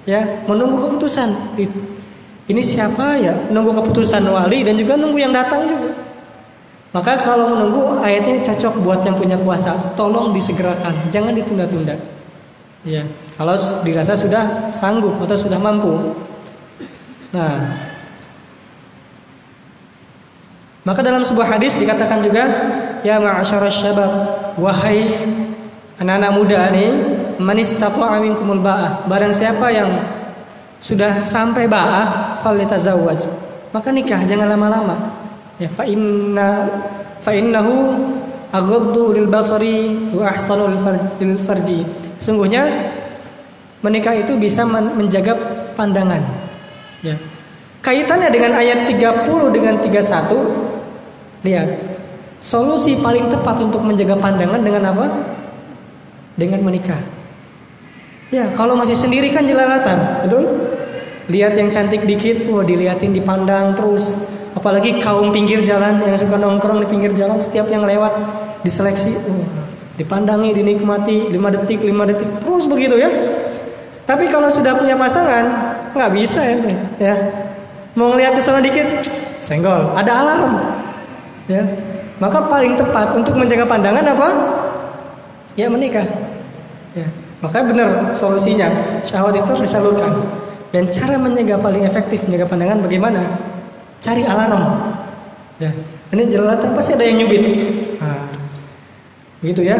ya, 0.04 0.44
menunggu 0.44 0.84
keputusan. 0.84 1.56
Ini 2.48 2.60
siapa 2.60 3.16
ya? 3.20 3.32
Nunggu 3.48 3.72
keputusan 3.80 4.24
wali 4.28 4.64
dan 4.64 4.76
juga 4.76 5.00
nunggu 5.00 5.16
yang 5.20 5.32
datang 5.32 5.64
juga. 5.64 6.07
Maka 6.88 7.20
kalau 7.20 7.52
menunggu 7.52 8.00
ayat 8.00 8.24
ini 8.24 8.40
cocok 8.40 8.80
buat 8.80 9.04
yang 9.04 9.20
punya 9.20 9.36
kuasa, 9.36 9.76
tolong 9.92 10.32
disegerakan, 10.32 10.96
jangan 11.12 11.36
ditunda-tunda. 11.36 11.92
Ya, 12.86 13.04
kalau 13.36 13.52
dirasa 13.84 14.16
sudah 14.16 14.72
sanggup 14.72 15.20
atau 15.20 15.36
sudah 15.36 15.60
mampu. 15.60 16.16
Nah, 17.36 17.76
maka 20.88 21.04
dalam 21.04 21.20
sebuah 21.20 21.60
hadis 21.60 21.76
dikatakan 21.76 22.24
juga, 22.24 22.44
ya 23.04 23.20
ma'asyara 23.20 23.68
syabab, 23.68 24.12
wahai 24.56 25.28
anak-anak 26.00 26.32
muda 26.32 26.72
nih, 26.72 26.90
man 27.36 27.60
istata'a 27.60 28.16
minkumul 28.24 28.64
ba'ah. 28.64 29.04
Barang 29.04 29.36
siapa 29.36 29.68
yang 29.68 29.92
sudah 30.80 31.28
sampai 31.28 31.68
ba'ah, 31.68 32.40
falyatazawwaj. 32.40 33.28
Maka 33.76 33.92
nikah, 33.92 34.24
jangan 34.24 34.48
lama-lama. 34.48 35.27
Ya 35.58 35.68
fa 35.70 35.82
inna 35.82 36.70
fa 37.18 37.34
innahu 37.34 37.98
aghaddu 38.54 39.12
lil 39.14 39.26
basari 39.26 39.90
wa 40.14 40.30
ahsanu 40.30 40.70
farji. 41.42 41.82
Sungguhnya 42.22 42.66
menikah 43.82 44.14
itu 44.14 44.38
bisa 44.38 44.62
menjaga 44.66 45.34
pandangan. 45.74 46.22
Ya. 47.02 47.14
Kaitannya 47.82 48.30
dengan 48.34 48.58
ayat 48.58 48.90
30 48.90 49.54
dengan 49.54 49.78
31 49.78 51.46
lihat. 51.46 51.68
Solusi 52.38 52.94
paling 52.94 53.34
tepat 53.34 53.58
untuk 53.66 53.82
menjaga 53.82 54.14
pandangan 54.14 54.62
dengan 54.62 54.94
apa? 54.94 55.06
Dengan 56.38 56.62
menikah. 56.62 57.02
Ya, 58.30 58.46
kalau 58.54 58.78
masih 58.78 58.94
sendiri 58.94 59.34
kan 59.34 59.42
jelalatan, 59.42 60.22
betul? 60.22 60.44
Lihat 61.32 61.58
yang 61.58 61.72
cantik 61.74 62.06
dikit, 62.06 62.46
wah 62.46 62.62
diliatin 62.62 63.10
dipandang 63.10 63.74
terus. 63.74 64.22
Apalagi 64.58 64.98
kaum 64.98 65.30
pinggir 65.30 65.62
jalan 65.62 66.02
yang 66.02 66.18
suka 66.18 66.34
nongkrong 66.34 66.82
di 66.82 66.90
pinggir 66.90 67.14
jalan, 67.14 67.38
setiap 67.38 67.70
yang 67.70 67.86
lewat 67.86 68.10
diseleksi, 68.66 69.14
uh, 69.14 69.46
dipandangi, 69.94 70.50
dinikmati 70.50 71.30
5 71.30 71.54
detik, 71.62 71.86
5 71.86 72.10
detik, 72.10 72.26
terus 72.42 72.66
begitu 72.66 72.98
ya. 72.98 73.06
Tapi 74.02 74.26
kalau 74.26 74.50
sudah 74.50 74.74
punya 74.74 74.98
pasangan, 74.98 75.46
nggak 75.94 76.10
bisa 76.10 76.42
ya, 76.42 76.56
ya. 76.98 77.14
Mau 77.94 78.10
ngeliat 78.10 78.34
ke 78.34 78.42
sana 78.42 78.58
dikit, 78.58 79.06
senggol, 79.38 79.94
ada 79.94 80.26
alarm, 80.26 80.58
ya. 81.46 81.62
Maka 82.18 82.42
paling 82.50 82.74
tepat 82.74 83.14
untuk 83.14 83.38
menjaga 83.38 83.62
pandangan 83.62 84.02
apa? 84.02 84.28
Ya 85.54 85.70
menikah. 85.70 86.06
Ya. 86.98 87.06
Makanya 87.38 87.64
benar 87.70 87.88
solusinya 88.10 88.66
syahwat 89.06 89.38
itu 89.38 89.46
harus 89.46 89.62
disalurkan. 89.62 90.18
Dan 90.74 90.90
cara 90.90 91.14
menjaga 91.14 91.62
paling 91.62 91.86
efektif 91.86 92.26
menjaga 92.26 92.50
pandangan 92.50 92.82
bagaimana? 92.82 93.22
Cari 93.98 94.22
alarm. 94.22 94.94
Ya. 95.58 95.74
Ini 96.14 96.22
jelalatan 96.30 96.70
pasti 96.72 96.94
ada 96.94 97.04
yang 97.04 97.26
nyubit. 97.26 97.42
Nah, 97.98 98.30
Begitu 99.42 99.66
ya. 99.66 99.78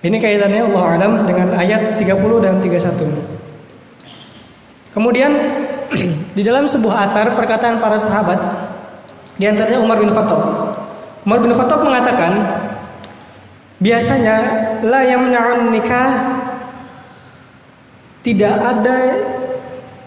Ini 0.00 0.16
kaitannya 0.16 0.64
Allah 0.72 0.84
alam 0.96 1.12
dengan 1.28 1.52
ayat 1.52 2.00
30 2.00 2.40
dan 2.40 2.56
31. 2.62 4.96
Kemudian 4.96 5.32
di 6.36 6.42
dalam 6.42 6.64
sebuah 6.64 7.10
asar 7.10 7.36
perkataan 7.36 7.82
para 7.82 7.98
sahabat 8.00 8.38
di 9.36 9.44
antaranya 9.44 9.82
Umar 9.82 10.00
bin 10.00 10.08
Khattab. 10.08 10.40
Umar 11.26 11.38
bin 11.44 11.52
Khattab 11.52 11.84
mengatakan 11.84 12.32
biasanya 13.76 14.36
la 14.88 15.04
yang 15.04 15.28
menya'un 15.28 15.68
nikah 15.68 16.10
tidak 18.24 18.56
ada 18.56 18.98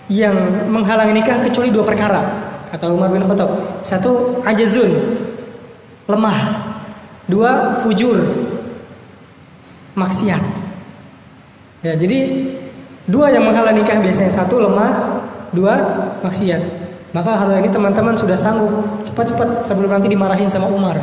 yang 0.09 0.35
menghalangi 0.69 1.21
nikah 1.21 1.37
kecuali 1.41 1.69
dua 1.69 1.85
perkara 1.85 2.52
kata 2.73 2.89
Umar 2.89 3.13
bin 3.13 3.21
Khattab. 3.21 3.53
Satu 3.85 4.41
ajazun 4.41 4.89
lemah 6.09 6.73
Dua, 7.23 7.79
fujur. 7.79 8.19
Maksiat. 9.95 10.43
Ya, 11.85 11.93
jadi 11.95 12.49
dua 13.07 13.29
yang 13.31 13.45
menghalang 13.47 13.77
nikah 13.77 13.99
biasanya 14.01 14.31
satu 14.31 14.59
lemah, 14.59 15.21
dua 15.53 15.75
maksiat. 16.25 16.61
Maka 17.13 17.37
hal 17.37 17.61
ini 17.61 17.69
teman-teman 17.69 18.17
sudah 18.17 18.33
sanggup 18.33 18.73
cepat-cepat 19.05 19.61
sebelum 19.61 19.93
nanti 19.93 20.09
dimarahin 20.09 20.49
sama 20.49 20.65
Umar. 20.65 20.97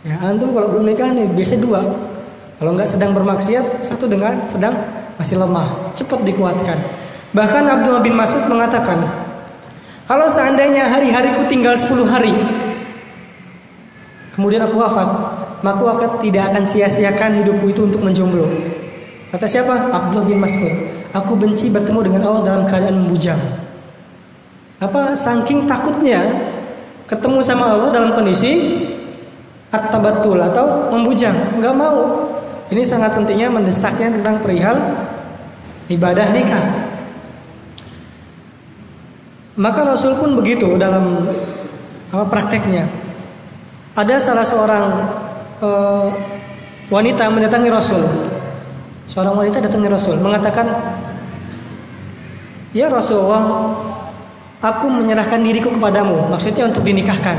Ya, 0.00 0.16
antum 0.24 0.56
kalau 0.56 0.72
belum 0.72 0.88
nikah 0.88 1.12
nih 1.12 1.28
biasa 1.36 1.60
dua. 1.60 1.84
Kalau 2.56 2.72
nggak 2.72 2.88
sedang 2.88 3.12
bermaksiat, 3.12 3.84
satu 3.84 4.08
dengan 4.08 4.48
sedang 4.48 4.72
masih 5.20 5.36
lemah, 5.36 5.92
cepat 5.92 6.24
dikuatkan. 6.24 6.76
Bahkan 7.36 7.62
Abdullah 7.68 8.00
bin 8.00 8.16
Mas'ud 8.16 8.42
mengatakan, 8.48 9.04
kalau 10.10 10.26
seandainya 10.26 10.90
hari-hariku 10.90 11.46
tinggal 11.46 11.78
10 11.78 12.02
hari, 12.10 12.34
kemudian 14.34 14.58
aku 14.66 14.82
wafat, 14.82 15.06
maka 15.62 15.86
aku 15.86 16.18
tidak 16.26 16.50
akan 16.50 16.66
sia-siakan 16.66 17.38
hidupku 17.38 17.70
itu 17.70 17.86
untuk 17.86 18.02
menjomblo. 18.02 18.50
Kata 19.30 19.46
siapa? 19.46 19.70
Abdullah 19.70 20.26
bin 20.26 20.42
Mas'ud. 20.42 20.74
Aku 21.14 21.38
benci 21.38 21.70
bertemu 21.70 22.10
dengan 22.10 22.26
Allah 22.26 22.42
dalam 22.42 22.62
keadaan 22.66 23.06
membujang. 23.06 23.38
Apa? 24.82 25.14
Saking 25.14 25.70
takutnya 25.70 26.26
ketemu 27.06 27.38
sama 27.46 27.70
Allah 27.70 27.94
dalam 27.94 28.10
kondisi 28.10 28.82
at-tabattul 29.70 30.42
atau 30.42 30.90
membujang, 30.90 31.62
nggak 31.62 31.74
mau. 31.78 32.26
Ini 32.66 32.82
sangat 32.82 33.14
pentingnya 33.14 33.46
mendesaknya 33.46 34.18
tentang 34.18 34.42
perihal 34.42 34.74
ibadah 35.86 36.34
nikah. 36.34 36.66
Maka 39.60 39.84
Rasul 39.84 40.16
pun 40.16 40.32
begitu 40.40 40.72
dalam 40.80 41.28
apa 42.08 42.24
prakteknya. 42.32 42.88
Ada 43.92 44.16
salah 44.16 44.46
seorang 44.48 44.84
uh, 45.60 46.08
wanita 46.88 47.28
mendatangi 47.28 47.68
Rasul. 47.68 48.00
Seorang 49.04 49.36
wanita 49.36 49.60
datangi 49.60 49.90
Rasul 49.92 50.16
mengatakan, 50.16 50.64
"Ya 52.72 52.88
Rasulullah, 52.88 53.76
aku 54.64 54.88
menyerahkan 54.88 55.44
diriku 55.44 55.76
kepadamu." 55.76 56.32
Maksudnya 56.32 56.64
untuk 56.64 56.80
dinikahkan. 56.80 57.36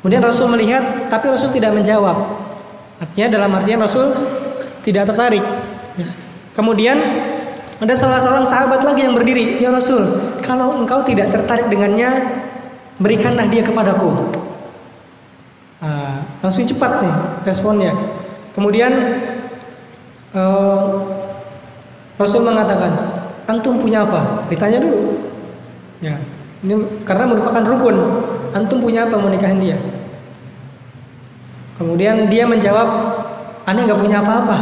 Kemudian 0.00 0.24
Rasul 0.24 0.48
melihat, 0.48 1.12
tapi 1.12 1.28
Rasul 1.28 1.52
tidak 1.52 1.76
menjawab. 1.76 2.16
Artinya 2.96 3.28
dalam 3.28 3.50
artian 3.52 3.76
Rasul 3.76 4.16
tidak 4.80 5.12
tertarik. 5.12 5.44
Kemudian 6.56 6.96
ada 7.80 7.94
salah 7.96 8.20
seorang 8.20 8.44
sahabat 8.44 8.84
lagi 8.84 9.08
yang 9.08 9.16
berdiri, 9.16 9.56
"Ya 9.56 9.72
Rasul, 9.72 10.04
kalau 10.44 10.76
engkau 10.76 11.00
tidak 11.00 11.32
tertarik 11.32 11.72
dengannya, 11.72 12.12
berikanlah 13.00 13.48
dia 13.48 13.64
kepadaku." 13.64 14.12
Nah, 15.80 16.20
langsung 16.44 16.68
cepat 16.68 17.00
nih 17.00 17.14
responnya. 17.48 17.96
Kemudian 18.52 18.92
uh, 20.36 21.00
Rasul 22.20 22.44
mengatakan, 22.44 22.92
antum 23.48 23.80
punya 23.80 24.04
apa? 24.04 24.44
Ditanya 24.52 24.84
dulu. 24.84 25.16
Ya, 26.04 26.20
ini 26.60 26.84
karena 27.08 27.32
merupakan 27.32 27.64
rukun. 27.64 27.96
Antum 28.52 28.84
punya 28.84 29.08
apa 29.08 29.16
mau 29.16 29.32
nikahin 29.32 29.56
dia? 29.56 29.78
Kemudian 31.80 32.28
dia 32.28 32.44
menjawab, 32.44 32.88
aneh 33.64 33.88
nggak 33.88 34.00
punya 34.04 34.20
apa-apa. 34.20 34.58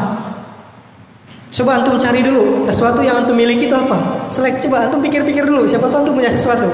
Coba 1.48 1.80
antum 1.80 1.96
cari 1.96 2.20
dulu 2.20 2.68
sesuatu 2.68 3.00
yang 3.00 3.24
antum 3.24 3.32
miliki 3.32 3.66
itu 3.66 3.76
apa. 3.76 4.28
Selek 4.28 4.60
coba 4.68 4.88
antum 4.88 5.00
pikir-pikir 5.00 5.42
dulu. 5.44 5.64
Siapa 5.64 5.88
tahu 5.88 6.04
antum 6.04 6.14
punya 6.16 6.28
sesuatu. 6.28 6.68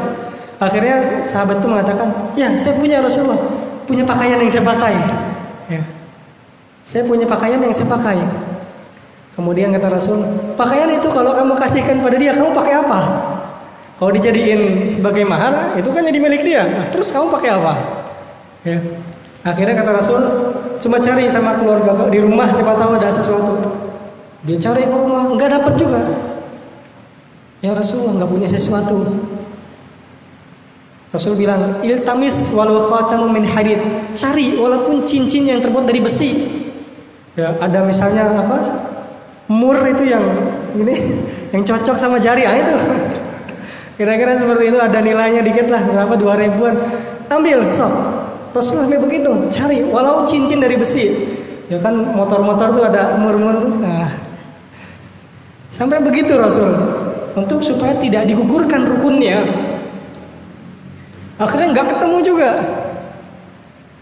Akhirnya 0.59 1.23
sahabat 1.27 1.63
itu 1.63 1.67
mengatakan, 1.71 2.09
ya 2.35 2.51
saya 2.59 2.75
punya 2.79 2.99
Rasulullah 3.03 3.39
punya 3.85 4.05
pakaian 4.05 4.41
yang 4.41 4.51
saya 4.51 4.65
pakai. 4.65 4.95
Ya. 5.69 5.83
Saya 6.85 7.03
punya 7.07 7.27
pakaian 7.29 7.61
yang 7.61 7.73
saya 7.73 7.89
pakai. 7.89 8.19
Kemudian 9.35 9.75
kata 9.75 9.99
Rasul, 9.99 10.23
pakaian 10.55 10.87
itu 10.95 11.11
kalau 11.11 11.35
kamu 11.35 11.59
kasihkan 11.59 11.99
pada 11.99 12.15
dia, 12.15 12.31
kamu 12.31 12.55
pakai 12.55 12.75
apa? 12.79 13.01
Kalau 13.99 14.11
dijadiin 14.15 14.87
sebagai 14.87 15.27
mahar, 15.27 15.75
itu 15.75 15.91
kan 15.91 16.07
jadi 16.07 16.19
milik 16.23 16.47
dia. 16.47 16.63
Nah, 16.71 16.87
terus 16.87 17.11
kamu 17.11 17.35
pakai 17.35 17.51
apa? 17.51 17.75
Ya. 18.63 18.79
Akhirnya 19.43 19.75
kata 19.75 19.91
Rasul, 19.91 20.23
cuma 20.79 21.03
cari 21.03 21.27
sama 21.27 21.59
keluarga 21.59 22.07
di 22.15 22.23
rumah, 22.23 22.47
siapa 22.55 22.79
tahu 22.79 22.95
ada 22.95 23.11
sesuatu. 23.11 23.55
Dia 24.45 24.57
cari 24.61 24.85
rumah, 24.85 25.33
nggak 25.33 25.51
dapat 25.61 25.75
juga. 25.81 26.01
Ya 27.65 27.73
Rasulullah 27.73 28.21
nggak 28.21 28.31
punya 28.31 28.49
sesuatu. 28.49 29.09
Rasul 31.15 31.39
bilang, 31.39 31.81
iltamis 31.81 32.51
walau 32.53 32.91
khatamun 32.91 33.33
min 33.33 33.47
hadid. 33.47 33.79
Cari 34.13 34.59
walaupun 34.59 35.07
cincin 35.09 35.47
yang 35.49 35.63
terbuat 35.65 35.89
dari 35.89 36.03
besi. 36.03 36.45
Ya, 37.39 37.55
ada 37.57 37.87
misalnya 37.87 38.35
apa? 38.35 38.59
Mur 39.47 39.79
itu 39.87 40.11
yang 40.11 40.27
ini 40.75 41.15
yang 41.55 41.63
cocok 41.63 41.97
sama 41.97 42.19
jari 42.21 42.45
ah 42.45 42.59
itu. 42.59 42.77
Kira-kira 43.97 44.35
seperti 44.35 44.75
itu 44.75 44.79
ada 44.83 44.99
nilainya 44.99 45.41
dikit 45.47 45.71
lah, 45.71 45.87
berapa 45.87 46.19
dua 46.19 46.35
ribuan. 46.35 46.77
Ambil, 47.31 47.71
sok. 47.71 47.95
Rasul 48.51 48.87
sampai 48.87 48.99
begitu, 48.99 49.31
cari 49.55 49.87
walau 49.87 50.27
cincin 50.27 50.59
dari 50.59 50.75
besi. 50.75 51.15
Ya 51.71 51.79
kan 51.79 51.95
motor-motor 51.95 52.75
tuh 52.75 52.85
ada 52.91 53.17
mur-mur 53.23 53.63
tuh. 53.63 53.73
Nah, 53.83 54.34
sampai 55.75 55.99
begitu 55.99 56.39
Rasul 56.39 56.71
untuk 57.35 57.59
supaya 57.59 57.99
tidak 57.99 58.31
digugurkan 58.31 58.87
rukunnya 58.87 59.43
Akhirnya 61.35 61.75
nggak 61.75 61.87
ketemu 61.97 62.19
juga. 62.23 62.51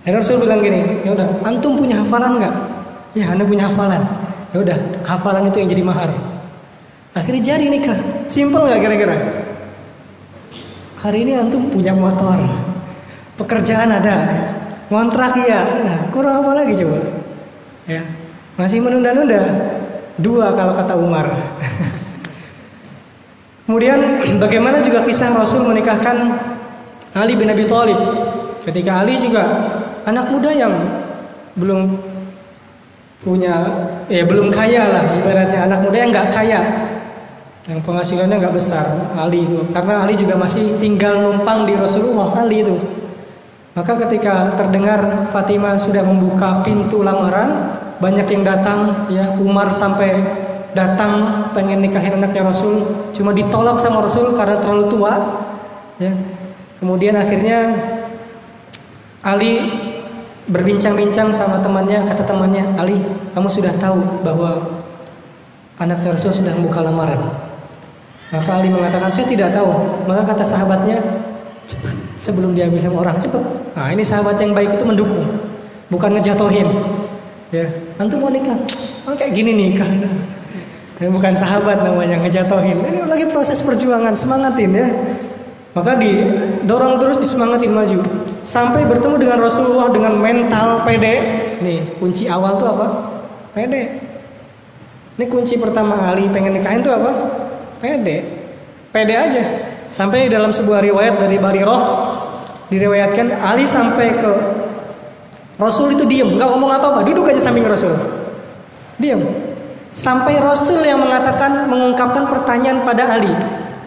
Akhirnya 0.04 0.20
Rasul 0.20 0.36
bilang 0.42 0.60
gini, 0.60 0.82
ya 1.06 1.16
udah, 1.16 1.28
antum 1.46 1.78
punya 1.78 1.96
hafalan 2.02 2.42
nggak? 2.42 2.54
Ya, 3.16 3.32
anda 3.32 3.44
punya 3.46 3.70
hafalan. 3.70 4.02
Ya 4.52 4.58
udah, 4.60 4.78
hafalan 5.06 5.48
itu 5.48 5.56
yang 5.64 5.70
jadi 5.72 5.84
mahar. 5.86 6.10
Akhirnya 7.16 7.56
jadi 7.56 7.66
nikah. 7.72 7.98
Simpel 8.28 8.68
nggak 8.68 8.80
kira-kira? 8.84 9.16
Hari 11.00 11.18
ini 11.24 11.32
antum 11.40 11.72
punya 11.72 11.96
motor, 11.96 12.36
pekerjaan 13.40 13.90
ada, 13.90 14.16
kontrak 14.92 15.32
ya. 15.40 15.62
Nah, 15.82 15.98
kurang 16.12 16.44
apa 16.44 16.62
lagi 16.62 16.76
coba? 16.84 17.00
Ya, 17.88 18.02
masih 18.60 18.84
menunda-nunda. 18.84 19.40
Dua 20.20 20.52
kalau 20.52 20.76
kata 20.76 20.94
Umar. 20.96 21.26
Kemudian 23.64 24.00
bagaimana 24.36 24.84
juga 24.84 25.00
kisah 25.06 25.32
Rasul 25.32 25.64
menikahkan 25.64 26.16
Ali 27.16 27.38
bin 27.38 27.48
Abi 27.48 27.64
Thalib. 27.64 27.96
Ketika 28.60 29.00
Ali 29.00 29.16
juga 29.16 29.48
anak 30.04 30.28
muda 30.28 30.50
yang 30.52 30.74
belum 31.56 32.12
punya 33.22 33.54
ya 34.10 34.26
belum 34.26 34.50
kaya 34.50 34.82
lah 34.90 35.04
ibaratnya 35.22 35.70
anak 35.70 35.80
muda 35.86 35.96
yang 36.02 36.10
nggak 36.10 36.28
kaya 36.34 36.60
yang 37.70 37.78
penghasilannya 37.78 38.34
nggak 38.42 38.56
besar 38.58 38.82
Ali 39.14 39.46
itu 39.46 39.62
karena 39.70 40.02
Ali 40.02 40.18
juga 40.18 40.34
masih 40.34 40.74
tinggal 40.82 41.22
numpang 41.22 41.62
di 41.62 41.78
Rasulullah 41.78 42.34
Ali 42.34 42.66
itu 42.66 42.74
maka 43.78 43.94
ketika 44.04 44.58
terdengar 44.58 45.30
Fatimah 45.30 45.78
sudah 45.78 46.02
membuka 46.02 46.66
pintu 46.66 47.06
lamaran 47.06 47.78
banyak 48.02 48.26
yang 48.26 48.42
datang 48.42 49.06
ya 49.06 49.30
Umar 49.38 49.70
sampai 49.70 50.10
datang 50.74 51.46
pengen 51.54 51.78
nikahin 51.78 52.18
anaknya 52.18 52.50
Rasul 52.50 52.82
cuma 53.14 53.30
ditolak 53.30 53.78
sama 53.78 54.02
Rasul 54.02 54.34
karena 54.34 54.58
terlalu 54.58 54.90
tua 54.90 55.14
ya 56.02 56.10
Kemudian 56.82 57.14
akhirnya 57.14 57.78
Ali 59.22 59.70
berbincang-bincang 60.50 61.30
sama 61.30 61.62
temannya, 61.62 62.02
kata 62.10 62.26
temannya, 62.26 62.74
Ali, 62.74 62.98
kamu 63.38 63.46
sudah 63.46 63.70
tahu 63.78 64.02
bahwa 64.26 64.82
anak 65.78 66.02
Rasul 66.02 66.34
sudah 66.34 66.50
membuka 66.58 66.82
lamaran. 66.82 67.22
Maka 68.34 68.50
Ali 68.58 68.66
mengatakan, 68.66 69.14
saya 69.14 69.30
tidak 69.30 69.54
tahu. 69.54 69.70
Maka 70.10 70.34
kata 70.34 70.42
sahabatnya, 70.42 70.98
cepat 71.70 71.94
sebelum 72.18 72.50
diambil 72.50 72.82
sama 72.82 72.98
orang, 73.06 73.16
cepat. 73.22 73.42
Nah 73.78 73.86
ini 73.94 74.02
sahabat 74.02 74.34
yang 74.42 74.50
baik 74.50 74.74
itu 74.74 74.82
mendukung, 74.82 75.22
bukan 75.86 76.18
ngejatohin. 76.18 76.66
Ya, 77.52 77.68
antum 78.00 78.24
mau 78.24 78.32
nikah? 78.32 78.56
Oh, 79.04 79.12
kayak 79.12 79.36
gini 79.36 79.52
nikah. 79.52 79.84
Bukan 80.96 81.36
sahabat 81.36 81.84
namanya 81.84 82.16
ngejatohin. 82.24 82.80
Ini 82.80 83.04
lagi 83.04 83.28
proses 83.28 83.60
perjuangan, 83.60 84.16
semangatin 84.16 84.72
ya. 84.72 84.88
Maka 85.76 86.00
didorong 86.00 86.96
terus 86.96 87.20
disemangatin 87.20 87.72
maju 87.76 88.00
sampai 88.40 88.88
bertemu 88.88 89.20
dengan 89.20 89.38
Rasulullah 89.40 89.92
dengan 89.92 90.16
mental 90.16 90.80
pede. 90.84 91.14
Nih 91.60 91.80
kunci 92.00 92.24
awal 92.24 92.56
tuh 92.56 92.72
apa? 92.72 92.86
Pede. 93.52 94.00
Ini 95.20 95.24
kunci 95.28 95.60
pertama 95.60 96.08
Ali 96.08 96.32
pengen 96.32 96.56
nikahin 96.56 96.80
tuh 96.80 96.96
apa? 96.96 97.12
Pede. 97.84 98.24
Pede 98.92 99.12
aja. 99.12 99.44
Sampai 99.92 100.32
dalam 100.32 100.56
sebuah 100.56 100.80
riwayat 100.80 101.20
dari 101.20 101.36
Bariroh 101.36 101.82
diriwayatkan 102.72 103.44
Ali 103.44 103.68
sampai 103.68 104.08
ke 104.16 104.32
Rasul 105.62 105.94
itu 105.94 106.02
diem, 106.02 106.26
nggak 106.34 106.48
ngomong 106.50 106.70
apa-apa, 106.74 107.06
duduk 107.06 107.30
aja 107.30 107.38
samping 107.38 107.62
Rasul. 107.62 107.94
Diem. 108.98 109.22
Sampai 109.94 110.40
Rasul 110.42 110.82
yang 110.82 110.98
mengatakan 110.98 111.70
mengungkapkan 111.70 112.26
pertanyaan 112.26 112.82
pada 112.82 113.14
Ali. 113.14 113.30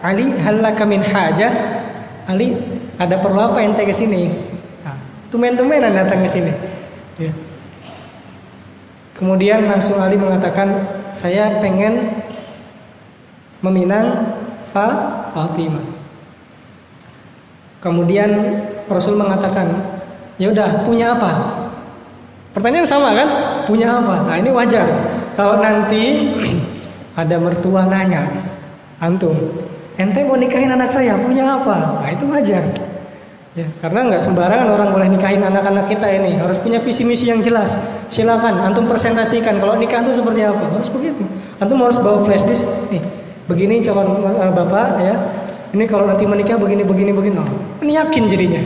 Ali 0.06 0.30
halaka 0.38 0.86
min 0.86 1.02
hajah 1.02 1.52
Ali 2.30 2.54
ada 2.98 3.18
perlu 3.18 3.38
apa 3.38 3.62
ente 3.62 3.82
ke 3.86 3.94
sini 3.94 4.30
nah, 4.82 4.96
tumen-tumenan 5.30 5.94
datang 5.94 6.22
ke 6.26 6.28
sini 6.30 6.52
ya. 7.18 7.32
kemudian 9.18 9.66
langsung 9.66 9.98
Ali 9.98 10.14
mengatakan 10.14 10.84
saya 11.14 11.62
pengen 11.62 12.22
meminang 13.62 14.36
Fa 14.70 14.88
Fatimah 15.32 15.86
kemudian 17.80 18.62
Rasul 18.90 19.18
mengatakan 19.18 19.70
ya 20.36 20.50
udah 20.52 20.84
punya 20.84 21.16
apa 21.16 21.65
pertanyaan 22.56 22.88
sama 22.88 23.12
kan? 23.12 23.28
Punya 23.68 24.00
apa? 24.00 24.24
Nah 24.24 24.40
ini 24.40 24.48
wajar. 24.48 24.88
Kalau 25.36 25.60
nanti 25.60 26.32
ada 27.20 27.36
mertua 27.36 27.84
nanya 27.84 28.24
antum 28.96 29.36
ente 29.96 30.20
mau 30.24 30.40
nikahin 30.40 30.72
anak 30.72 30.88
saya 30.88 31.20
punya 31.20 31.44
apa? 31.60 32.00
Nah 32.00 32.08
itu 32.08 32.24
wajar. 32.24 32.64
Ya 33.56 33.64
karena 33.80 34.12
nggak 34.12 34.20
sembarangan 34.24 34.68
orang 34.68 34.88
boleh 34.92 35.08
nikahin 35.12 35.44
anak-anak 35.44 35.88
kita 35.88 36.08
ini. 36.12 36.36
Harus 36.40 36.56
punya 36.60 36.80
visi 36.80 37.04
misi 37.04 37.28
yang 37.28 37.44
jelas. 37.44 37.76
Silakan 38.08 38.56
antum 38.60 38.88
presentasikan. 38.88 39.60
Kalau 39.60 39.76
nikah 39.76 40.00
itu 40.04 40.16
seperti 40.16 40.44
apa? 40.44 40.64
Harus 40.72 40.88
begitu. 40.88 41.24
Antum 41.60 41.80
harus 41.80 42.00
bawa 42.00 42.24
flash 42.24 42.44
disk. 42.48 42.64
Nih 42.88 43.00
begini 43.48 43.84
calon 43.84 44.20
uh, 44.24 44.52
bapak 44.52 44.88
ya. 45.00 45.14
Ini 45.76 45.84
kalau 45.88 46.08
nanti 46.08 46.24
menikah 46.24 46.56
begini 46.56 46.84
begini 46.84 47.12
begini. 47.12 47.36
Oh, 47.36 47.48
ini 47.84 47.96
yakin 47.96 48.22
jadinya. 48.28 48.62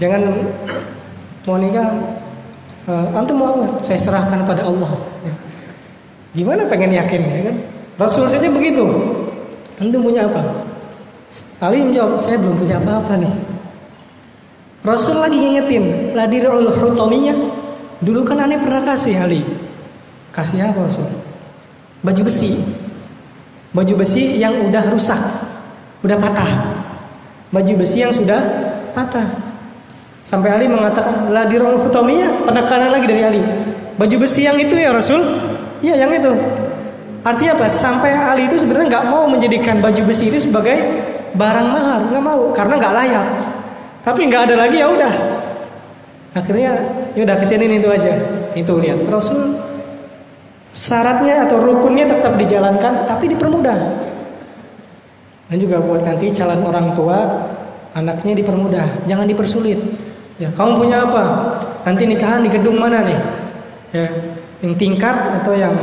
Jangan 0.00 0.20
mau 1.44 1.56
nikah 1.60 1.88
uh, 2.88 3.18
antum 3.18 3.36
mau 3.38 3.54
apa? 3.58 3.82
Saya 3.84 3.98
serahkan 3.98 4.46
pada 4.46 4.66
Allah. 4.66 4.92
Ya. 5.26 5.34
Gimana 6.32 6.64
pengen 6.66 6.96
yakin 6.96 7.20
ya 7.20 7.40
kan? 7.52 7.56
Rasul 8.00 8.26
saja 8.30 8.48
begitu. 8.48 8.84
Antum 9.78 10.00
punya 10.00 10.26
apa? 10.26 10.40
Ali 11.62 11.80
menjawab, 11.80 12.20
saya 12.20 12.36
belum 12.36 12.60
punya 12.60 12.76
apa-apa 12.76 13.16
nih. 13.16 13.34
Rasul 14.82 15.22
lagi 15.22 15.38
ngingetin, 15.38 16.12
ladirul 16.12 16.68
hutomiyah. 16.68 17.38
Dulu 18.02 18.26
kan 18.26 18.42
aneh 18.42 18.58
pernah 18.58 18.82
kasih 18.82 19.14
Ali. 19.14 19.46
Kasih 20.34 20.66
apa 20.66 20.90
Rasul? 20.90 21.06
Baju 22.02 22.22
besi. 22.26 22.58
Baju 23.72 23.94
besi 23.96 24.36
yang 24.36 24.68
udah 24.68 24.84
rusak, 24.92 25.16
udah 26.04 26.18
patah. 26.20 26.50
Baju 27.54 27.72
besi 27.78 28.04
yang 28.04 28.12
sudah 28.12 28.42
patah. 28.92 29.24
Sampai 30.22 30.54
Ali 30.54 30.70
mengatakan 30.70 31.34
ladirul 31.34 31.82
hutomiyah, 31.82 32.46
penekanan 32.46 32.94
lagi 32.94 33.06
dari 33.10 33.22
Ali. 33.26 33.42
Baju 33.98 34.16
besi 34.22 34.46
yang 34.46 34.56
itu 34.56 34.78
ya 34.78 34.94
Rasul? 34.94 35.18
Iya 35.82 36.06
yang 36.06 36.14
itu. 36.14 36.30
Artinya 37.26 37.58
apa? 37.58 37.66
Sampai 37.70 38.14
Ali 38.14 38.46
itu 38.46 38.58
sebenarnya 38.58 38.98
nggak 38.98 39.06
mau 39.10 39.26
menjadikan 39.26 39.82
baju 39.82 40.02
besi 40.06 40.30
itu 40.30 40.46
sebagai 40.46 40.78
barang 41.34 41.68
mahal, 41.68 42.00
nggak 42.10 42.24
mau 42.24 42.42
karena 42.54 42.74
nggak 42.78 42.94
layak. 42.94 43.26
Tapi 44.02 44.20
nggak 44.30 44.42
ada 44.50 44.54
lagi 44.66 44.76
ya 44.78 44.86
udah. 44.90 45.14
Akhirnya 46.32 46.72
ya 47.12 47.20
udah 47.22 47.36
ke 47.38 47.46
sini 47.46 47.66
itu 47.66 47.88
aja. 47.90 48.14
Itu 48.54 48.78
lihat 48.78 49.06
Rasul 49.10 49.58
syaratnya 50.72 51.44
atau 51.44 51.60
rukunnya 51.60 52.08
tetap 52.08 52.38
dijalankan 52.38 53.04
tapi 53.04 53.28
dipermudah. 53.28 53.78
Dan 55.52 55.56
juga 55.60 55.84
buat 55.84 56.00
nanti 56.00 56.32
calon 56.32 56.64
orang 56.64 56.96
tua 56.96 57.18
anaknya 57.92 58.32
dipermudah, 58.40 59.04
jangan 59.04 59.28
dipersulit. 59.28 59.76
Ya, 60.40 60.48
kamu 60.52 60.80
punya 60.80 61.04
apa? 61.04 61.22
Nanti 61.84 62.08
nikahan 62.08 62.40
di 62.46 62.50
gedung 62.52 62.80
mana 62.80 63.04
nih? 63.04 63.20
Ya, 63.92 64.06
yang 64.64 64.74
tingkat 64.78 65.42
atau 65.42 65.52
yang 65.52 65.74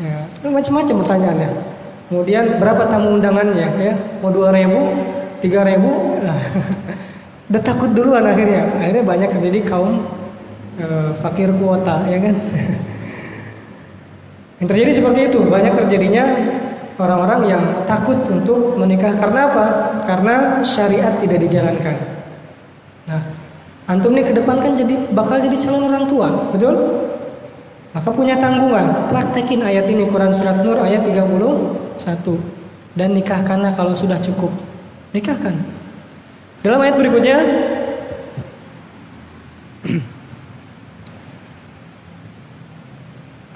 ya, 0.00 0.16
macam-macam 0.48 0.96
pertanyaannya. 1.04 1.50
Kemudian 2.10 2.60
berapa 2.60 2.88
tamu 2.90 3.16
undangannya 3.16 3.68
ya? 3.78 3.94
Mau 4.20 4.28
dua 4.28 4.52
ribu, 4.52 4.90
tiga 5.40 5.64
ribu? 5.64 6.20
Nah, 6.20 6.36
udah 7.52 7.62
takut 7.62 7.92
duluan 7.94 8.26
akhirnya. 8.26 8.68
Akhirnya 8.80 9.04
banyak 9.04 9.28
terjadi 9.38 9.60
kaum 9.64 10.04
e, 10.76 11.16
fakir 11.22 11.52
kuota 11.56 12.04
ya 12.10 12.18
kan. 12.20 12.34
yang 14.60 14.68
terjadi 14.68 14.92
seperti 14.92 15.20
itu 15.32 15.38
banyak 15.46 15.74
terjadinya 15.74 16.24
orang-orang 17.00 17.40
yang 17.48 17.64
takut 17.88 18.18
untuk 18.28 18.76
menikah 18.76 19.16
karena 19.16 19.48
apa? 19.48 19.66
Karena 20.04 20.34
syariat 20.60 21.16
tidak 21.22 21.38
dijalankan. 21.48 21.96
Antum 23.90 24.14
nih 24.14 24.22
ke 24.22 24.30
depan 24.30 24.62
kan 24.62 24.78
jadi 24.78 24.94
bakal 25.10 25.42
jadi 25.42 25.58
calon 25.58 25.90
orang 25.90 26.06
tua, 26.06 26.30
betul? 26.54 26.74
Maka 27.92 28.08
punya 28.14 28.38
tanggungan, 28.40 29.10
praktekin 29.12 29.60
ayat 29.60 29.84
ini 29.90 30.08
Quran 30.08 30.32
Surat 30.32 30.64
Nur 30.64 30.80
ayat 30.80 31.04
31 31.04 31.98
dan 32.96 33.12
nikahkanlah 33.12 33.76
kalau 33.76 33.92
sudah 33.92 34.16
cukup. 34.22 34.48
Nikahkan. 35.12 35.52
Dalam 36.62 36.80
ayat 36.80 36.96
berikutnya 36.96 37.36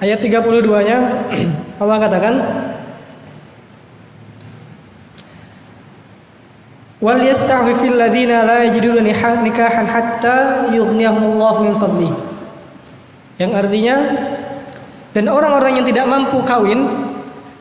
ayat 0.04 0.18
32-nya 0.20 0.98
Allah 1.80 1.96
katakan 2.02 2.34
Wal 6.97 7.20
ladzina 7.20 8.47
la 8.49 8.64
yajiduna 8.64 9.05
nikahan 9.05 9.84
hatta 9.84 10.72
min 10.72 11.74
fadlihi 11.76 12.16
yang 13.36 13.53
artinya 13.53 13.97
dan 15.12 15.28
orang-orang 15.28 15.80
yang 15.80 15.86
tidak 15.88 16.09
mampu 16.09 16.40
kawin 16.44 16.88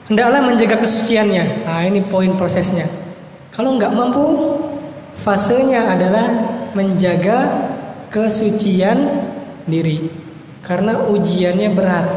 hendaklah 0.07 0.39
menjaga 0.43 0.79
kesuciannya. 0.79 1.67
Nah, 1.67 1.83
ini 1.87 2.03
poin 2.03 2.31
prosesnya. 2.35 2.87
Kalau 3.51 3.79
nggak 3.79 3.91
mampu, 3.95 4.55
fasenya 5.19 5.95
adalah 5.95 6.27
menjaga 6.75 7.67
kesucian 8.11 9.23
diri 9.67 10.11
karena 10.63 10.99
ujiannya 10.99 11.69
berat. 11.71 12.07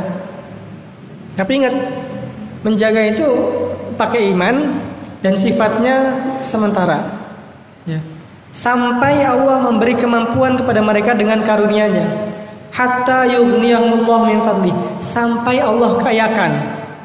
Tapi 1.39 1.53
ingat, 1.63 1.75
menjaga 2.67 3.15
itu 3.15 3.27
pakai 3.95 4.35
iman 4.35 4.75
dan 5.25 5.35
sifatnya 5.35 5.97
sementara. 6.41 7.05
Ya. 7.89 8.01
Sampai 8.55 9.23
Allah 9.23 9.61
memberi 9.61 9.95
kemampuan 9.95 10.57
kepada 10.57 10.81
mereka 10.81 11.13
dengan 11.13 11.45
karunia-Nya 11.45 12.29
hatta 12.73 13.29
yughniyahumullah 13.29 14.21
min 14.29 14.39
fadli 14.41 14.73
sampai 15.03 15.61
Allah 15.61 15.97
kayakan. 16.01 16.53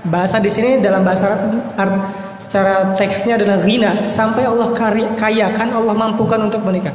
Bahasa 0.04 0.36
di 0.44 0.52
sini 0.52 0.84
dalam 0.84 1.08
bahasa 1.08 1.32
Arab 1.80 2.12
secara 2.36 2.92
teksnya 2.92 3.40
adalah 3.40 3.64
ghina 3.64 4.04
sampai 4.04 4.44
Allah 4.44 4.76
kayakan 5.16 5.68
Allah 5.72 5.96
mampukan 5.96 6.40
untuk 6.44 6.60
menikah. 6.68 6.92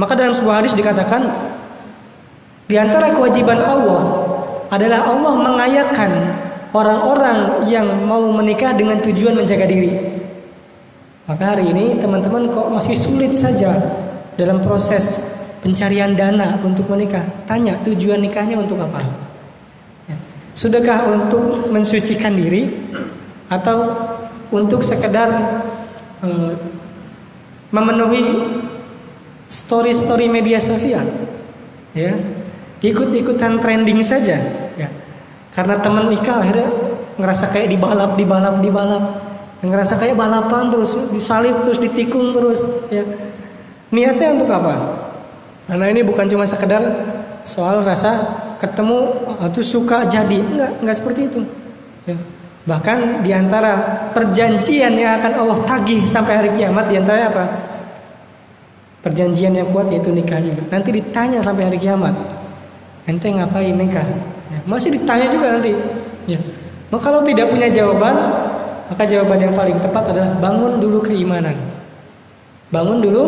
Maka 0.00 0.16
dalam 0.16 0.32
sebuah 0.32 0.64
hadis 0.64 0.72
dikatakan 0.72 1.28
di 2.64 2.80
antara 2.80 3.12
kewajiban 3.12 3.60
Allah 3.60 4.00
adalah 4.72 5.04
Allah 5.04 5.32
mengayakan 5.36 6.10
orang-orang 6.72 7.68
yang 7.68 7.84
mau 8.08 8.24
menikah 8.32 8.72
dengan 8.72 8.96
tujuan 9.04 9.36
menjaga 9.36 9.68
diri. 9.68 9.92
Maka 11.32 11.56
hari 11.56 11.72
ini 11.72 11.96
teman-teman 11.96 12.52
kok 12.52 12.68
masih 12.68 12.92
sulit 12.92 13.32
saja 13.32 13.72
dalam 14.36 14.60
proses 14.60 15.24
pencarian 15.64 16.12
dana 16.12 16.60
untuk 16.60 16.92
menikah. 16.92 17.24
Tanya 17.48 17.80
tujuan 17.80 18.20
nikahnya 18.20 18.60
untuk 18.60 18.76
apa? 18.84 19.00
Ya. 20.12 20.16
Sudahkah 20.52 21.08
untuk 21.08 21.72
mensucikan 21.72 22.36
diri 22.36 22.68
atau 23.48 23.96
untuk 24.52 24.84
sekedar 24.84 25.32
uh, 26.20 26.52
memenuhi 27.72 28.52
story-story 29.48 30.28
media 30.28 30.60
sosial? 30.60 31.08
Ya, 31.96 32.12
ikut-ikutan 32.84 33.56
trending 33.56 34.04
saja. 34.04 34.36
Ya. 34.76 34.92
Karena 35.56 35.80
teman 35.80 36.12
nikah 36.12 36.44
akhirnya 36.44 36.68
ngerasa 37.16 37.48
kayak 37.48 37.72
dibalap, 37.72 38.20
dibalap, 38.20 38.60
dibalap, 38.60 39.31
ngerasa 39.62 39.94
kayak 39.94 40.18
balapan 40.18 40.74
terus 40.74 40.98
disalib 41.14 41.54
terus 41.62 41.78
ditikung 41.78 42.34
terus. 42.34 42.66
Ya. 42.90 43.06
Niatnya 43.94 44.34
untuk 44.34 44.50
apa? 44.50 44.74
Karena 45.70 45.86
ini 45.94 46.02
bukan 46.02 46.26
cuma 46.26 46.42
sekedar 46.42 46.82
soal 47.46 47.86
rasa 47.86 48.18
ketemu 48.58 49.14
atau 49.38 49.62
suka 49.62 50.06
jadi, 50.10 50.42
enggak, 50.42 50.70
enggak 50.82 50.96
seperti 50.98 51.20
itu. 51.30 51.40
Ya. 52.06 52.18
Bahkan 52.62 53.26
di 53.26 53.30
antara 53.34 53.72
perjanjian 54.14 54.94
yang 54.94 55.18
akan 55.18 55.32
Allah 55.34 55.58
tagih 55.66 56.06
sampai 56.06 56.38
hari 56.38 56.50
kiamat 56.54 56.86
di 56.90 56.94
antaranya 56.98 57.28
apa? 57.30 57.44
Perjanjian 59.02 59.50
yang 59.58 59.66
kuat 59.74 59.90
yaitu 59.90 60.14
nikah 60.14 60.38
juga. 60.38 60.62
Nanti 60.70 60.94
ditanya 60.94 61.42
sampai 61.42 61.66
hari 61.66 61.78
kiamat. 61.78 62.14
Ente 63.02 63.26
ngapain 63.34 63.74
nikah? 63.74 64.06
Ya, 64.46 64.58
masih 64.62 64.94
ditanya 64.94 65.26
juga 65.26 65.58
nanti. 65.58 65.74
Ya. 66.30 66.38
Maka 66.94 67.10
kalau 67.10 67.26
tidak 67.26 67.50
punya 67.50 67.66
jawaban, 67.66 68.14
maka 68.92 69.08
jawaban 69.08 69.40
yang 69.40 69.56
paling 69.56 69.80
tepat 69.80 70.12
adalah 70.12 70.36
bangun 70.36 70.76
dulu 70.76 71.00
keimanan. 71.00 71.56
Bangun 72.68 73.00
dulu 73.00 73.24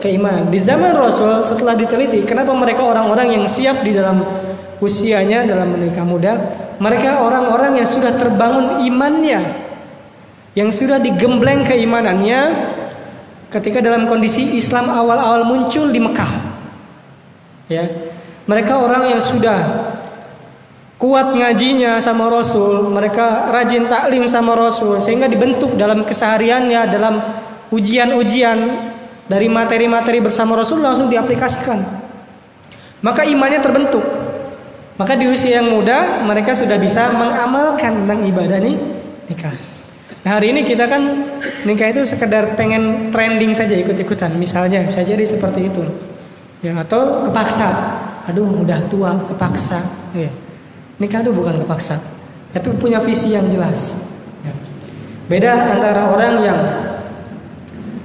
keimanan. 0.00 0.48
Di 0.48 0.56
zaman 0.56 0.96
Rasul 0.96 1.44
setelah 1.44 1.76
diteliti, 1.76 2.24
kenapa 2.24 2.56
mereka 2.56 2.80
orang-orang 2.80 3.36
yang 3.36 3.44
siap 3.44 3.84
di 3.84 3.92
dalam 3.92 4.24
usianya 4.80 5.44
dalam 5.44 5.76
menikah 5.76 6.00
muda? 6.00 6.32
Mereka 6.80 7.28
orang-orang 7.28 7.76
yang 7.76 7.84
sudah 7.84 8.16
terbangun 8.16 8.88
imannya, 8.88 9.52
yang 10.56 10.72
sudah 10.72 10.96
digembleng 10.96 11.68
keimanannya 11.68 12.40
ketika 13.52 13.84
dalam 13.84 14.08
kondisi 14.08 14.56
Islam 14.56 14.88
awal-awal 14.88 15.44
muncul 15.44 15.92
di 15.92 16.00
Mekah. 16.00 16.32
Ya. 17.68 17.84
Mereka 18.48 18.80
orang 18.80 19.12
yang 19.12 19.20
sudah 19.20 19.91
kuat 21.02 21.34
ngajinya 21.34 21.98
sama 21.98 22.30
Rasul, 22.30 22.86
mereka 22.86 23.50
rajin 23.50 23.90
taklim 23.90 24.22
sama 24.30 24.54
Rasul 24.54 25.02
sehingga 25.02 25.26
dibentuk 25.26 25.74
dalam 25.74 26.06
kesehariannya 26.06 26.80
dalam 26.86 27.18
ujian-ujian 27.74 28.58
dari 29.26 29.50
materi-materi 29.50 30.22
bersama 30.22 30.54
Rasul 30.54 30.78
langsung 30.78 31.10
diaplikasikan. 31.10 31.82
Maka 33.02 33.26
imannya 33.26 33.58
terbentuk. 33.58 34.06
Maka 34.94 35.18
di 35.18 35.26
usia 35.26 35.58
yang 35.58 35.74
muda 35.74 36.22
mereka 36.22 36.54
sudah 36.54 36.78
bisa 36.78 37.10
mengamalkan 37.10 38.06
tentang 38.06 38.22
ibadah 38.22 38.62
nih 38.62 38.78
nikah. 39.26 39.56
Nah 40.22 40.38
hari 40.38 40.54
ini 40.54 40.62
kita 40.62 40.86
kan 40.86 41.02
nikah 41.66 41.90
itu 41.90 42.06
sekedar 42.06 42.54
pengen 42.54 43.10
trending 43.10 43.50
saja 43.58 43.74
ikut-ikutan. 43.74 44.38
Misalnya 44.38 44.86
bisa 44.86 45.02
jadi 45.02 45.26
seperti 45.26 45.66
itu. 45.66 45.82
Ya 46.62 46.78
atau 46.78 47.26
kepaksa. 47.26 47.74
Aduh 48.30 48.62
udah 48.62 48.78
tua 48.86 49.18
kepaksa. 49.26 49.82
Ya. 50.14 50.30
Nikah 51.02 51.26
itu 51.26 51.34
bukan 51.34 51.66
kepaksa. 51.66 51.98
Tapi 52.54 52.70
punya 52.78 53.02
visi 53.02 53.34
yang 53.34 53.50
jelas. 53.50 53.98
Ya. 54.46 54.54
Beda 55.26 55.74
antara 55.74 56.14
orang 56.14 56.34
yang 56.46 56.60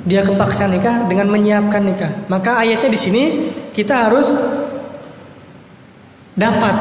dia 0.08 0.26
kepaksa 0.26 0.66
nikah 0.66 1.06
dengan 1.06 1.30
menyiapkan 1.30 1.84
nikah. 1.86 2.10
Maka 2.26 2.66
ayatnya 2.66 2.89
di 2.89 2.98
sini 2.98 3.24
kita 3.76 4.10
harus 4.10 4.34
dapat 6.34 6.76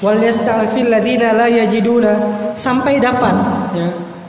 la 0.00 1.46
yajiduna 1.48 2.12
sampai 2.54 3.02
dapat 3.02 3.34
ya 3.74 3.88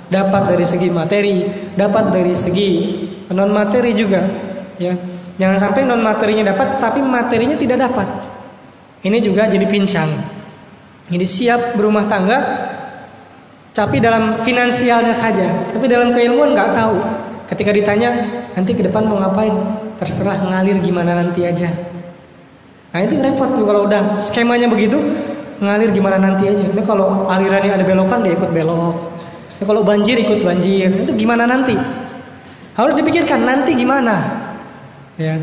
dapat 0.10 0.42
dari 0.50 0.66
segi 0.66 0.90
materi 0.90 1.46
dapat 1.78 2.10
dari 2.10 2.34
segi 2.34 2.72
non 3.30 3.54
materi 3.54 3.94
juga 3.94 4.26
ya 4.82 4.98
jangan 5.38 5.58
sampai 5.62 5.86
non 5.86 6.02
materinya 6.02 6.50
dapat 6.50 6.82
tapi 6.82 7.00
materinya 7.06 7.54
tidak 7.54 7.86
dapat 7.86 8.08
ini 9.06 9.22
juga 9.22 9.46
jadi 9.46 9.66
pincang 9.70 10.39
jadi 11.10 11.26
siap 11.26 11.62
berumah 11.74 12.05
tangga 12.05 12.38
tapi 13.74 13.97
dalam 14.01 14.38
finansialnya 14.41 15.14
saja. 15.14 15.45
Tapi 15.74 15.86
dalam 15.89 16.14
keilmuan 16.14 16.53
nggak 16.53 16.70
tahu. 16.74 16.97
Ketika 17.49 17.74
ditanya 17.74 18.28
nanti 18.53 18.78
ke 18.78 18.86
depan 18.86 19.10
mau 19.10 19.18
ngapain? 19.18 19.53
Terserah 19.97 20.38
ngalir 20.38 20.78
gimana 20.86 21.18
nanti 21.18 21.47
aja. 21.47 21.70
Nah 22.93 22.99
itu 23.05 23.18
repot 23.22 23.49
tuh 23.53 23.66
kalau 23.66 23.86
udah 23.89 24.22
skemanya 24.22 24.70
begitu 24.70 25.01
ngalir 25.57 25.89
gimana 25.89 26.22
nanti 26.22 26.45
aja. 26.45 26.62
Ini 26.62 26.82
kalau 26.86 27.26
alirannya 27.26 27.74
ada 27.82 27.86
belokan 27.86 28.22
dia 28.22 28.38
ikut 28.38 28.51
belok. 28.53 28.95
Ini 29.57 29.64
kalau 29.66 29.82
banjir 29.82 30.20
ikut 30.22 30.45
banjir. 30.45 30.93
Itu 30.93 31.18
gimana 31.18 31.49
nanti? 31.49 31.74
Harus 32.78 32.93
dipikirkan 32.95 33.49
nanti 33.49 33.74
gimana? 33.74 34.24
Ya. 35.18 35.41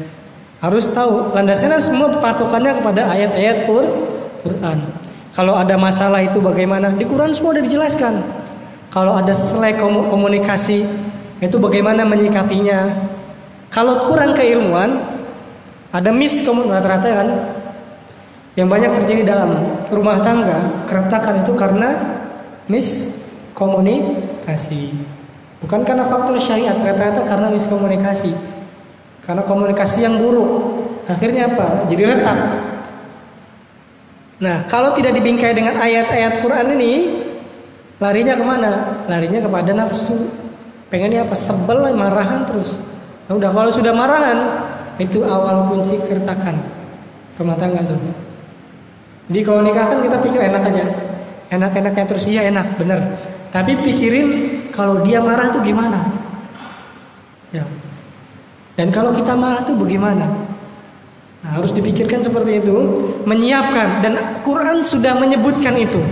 Harus 0.63 0.89
tahu. 0.89 1.35
Landasnya 1.35 1.81
semua 1.83 2.17
patokannya 2.23 2.81
kepada 2.81 3.13
ayat-ayat 3.13 3.67
Quran 3.67 5.06
kalau 5.37 5.53
ada 5.53 5.77
masalah 5.77 6.25
itu 6.25 6.41
bagaimana? 6.41 6.97
Di 6.97 7.05
Quran 7.05 7.37
semua 7.37 7.53
sudah 7.53 7.69
dijelaskan. 7.69 8.25
Kalau 8.89 9.13
ada 9.13 9.37
selek 9.37 9.85
komunikasi 9.85 10.89
itu 11.45 11.57
bagaimana 11.61 12.09
menyikapinya? 12.09 12.89
Kalau 13.69 14.09
kurang 14.09 14.33
keilmuan 14.33 14.97
ada 15.93 16.09
miskomunikasi 16.09 16.73
rata-rata 16.73 17.09
kan? 17.13 17.53
Yang 18.57 18.69
banyak 18.73 18.97
terjadi 18.97 19.37
dalam 19.37 19.61
rumah 19.93 20.25
tangga 20.25 20.89
keretakan 20.89 21.45
itu 21.45 21.53
karena 21.53 21.93
miskomunikasi 22.73 24.97
bukan 25.61 25.85
karena 25.85 26.09
faktor 26.09 26.41
syariat 26.41 26.81
rata-rata 26.81 27.29
karena 27.29 27.53
miskomunikasi. 27.53 28.33
Karena 29.21 29.45
komunikasi 29.45 30.01
yang 30.01 30.17
buruk. 30.17 30.81
Akhirnya 31.13 31.53
apa? 31.53 31.85
Jadi 31.93 32.09
retak 32.09 32.66
nah 34.37 34.69
kalau 34.69 34.93
tidak 34.93 35.17
dibingkai 35.17 35.57
dengan 35.57 35.81
ayat-ayat 35.81 36.45
Quran 36.45 36.77
ini 36.77 36.93
larinya 37.97 38.35
ke 38.37 38.45
mana 38.45 38.73
larinya 39.09 39.41
kepada 39.41 39.73
nafsu 39.73 40.29
pengennya 40.93 41.25
apa 41.25 41.33
sebel 41.33 41.89
marahan 41.97 42.45
terus 42.45 42.77
nah, 43.27 43.35
udah 43.35 43.51
kalau 43.51 43.71
sudah 43.73 43.97
marahan 43.97 44.39
itu 45.01 45.25
awal 45.25 45.69
kunci 45.73 45.97
keretakan 46.05 46.61
rumah 47.41 47.57
tangga 47.57 47.85
tuh 47.85 47.97
jadi 49.27 49.41
kalau 49.43 49.61
nikah 49.67 49.87
kan 49.91 49.99
kita 50.07 50.17
pikir 50.23 50.41
enak 50.41 50.63
aja. 50.71 50.85
Enak-enaknya 51.47 52.05
terus 52.07 52.25
iya 52.31 52.47
enak, 52.51 52.79
bener. 52.79 52.99
Tapi 53.51 53.79
pikirin 53.83 54.27
kalau 54.71 55.03
dia 55.03 55.19
marah 55.23 55.51
tuh 55.51 55.63
gimana? 55.63 55.99
Ya. 57.51 57.63
Dan 58.79 58.91
kalau 58.95 59.15
kita 59.15 59.35
marah 59.35 59.63
tuh 59.67 59.75
bagaimana? 59.79 60.27
Nah, 61.47 61.63
harus 61.63 61.71
dipikirkan 61.71 62.27
seperti 62.27 62.59
itu, 62.59 62.75
menyiapkan 63.23 64.03
dan 64.03 64.43
Quran 64.43 64.83
sudah 64.83 65.15
menyebutkan 65.15 65.79
itu. 65.79 66.03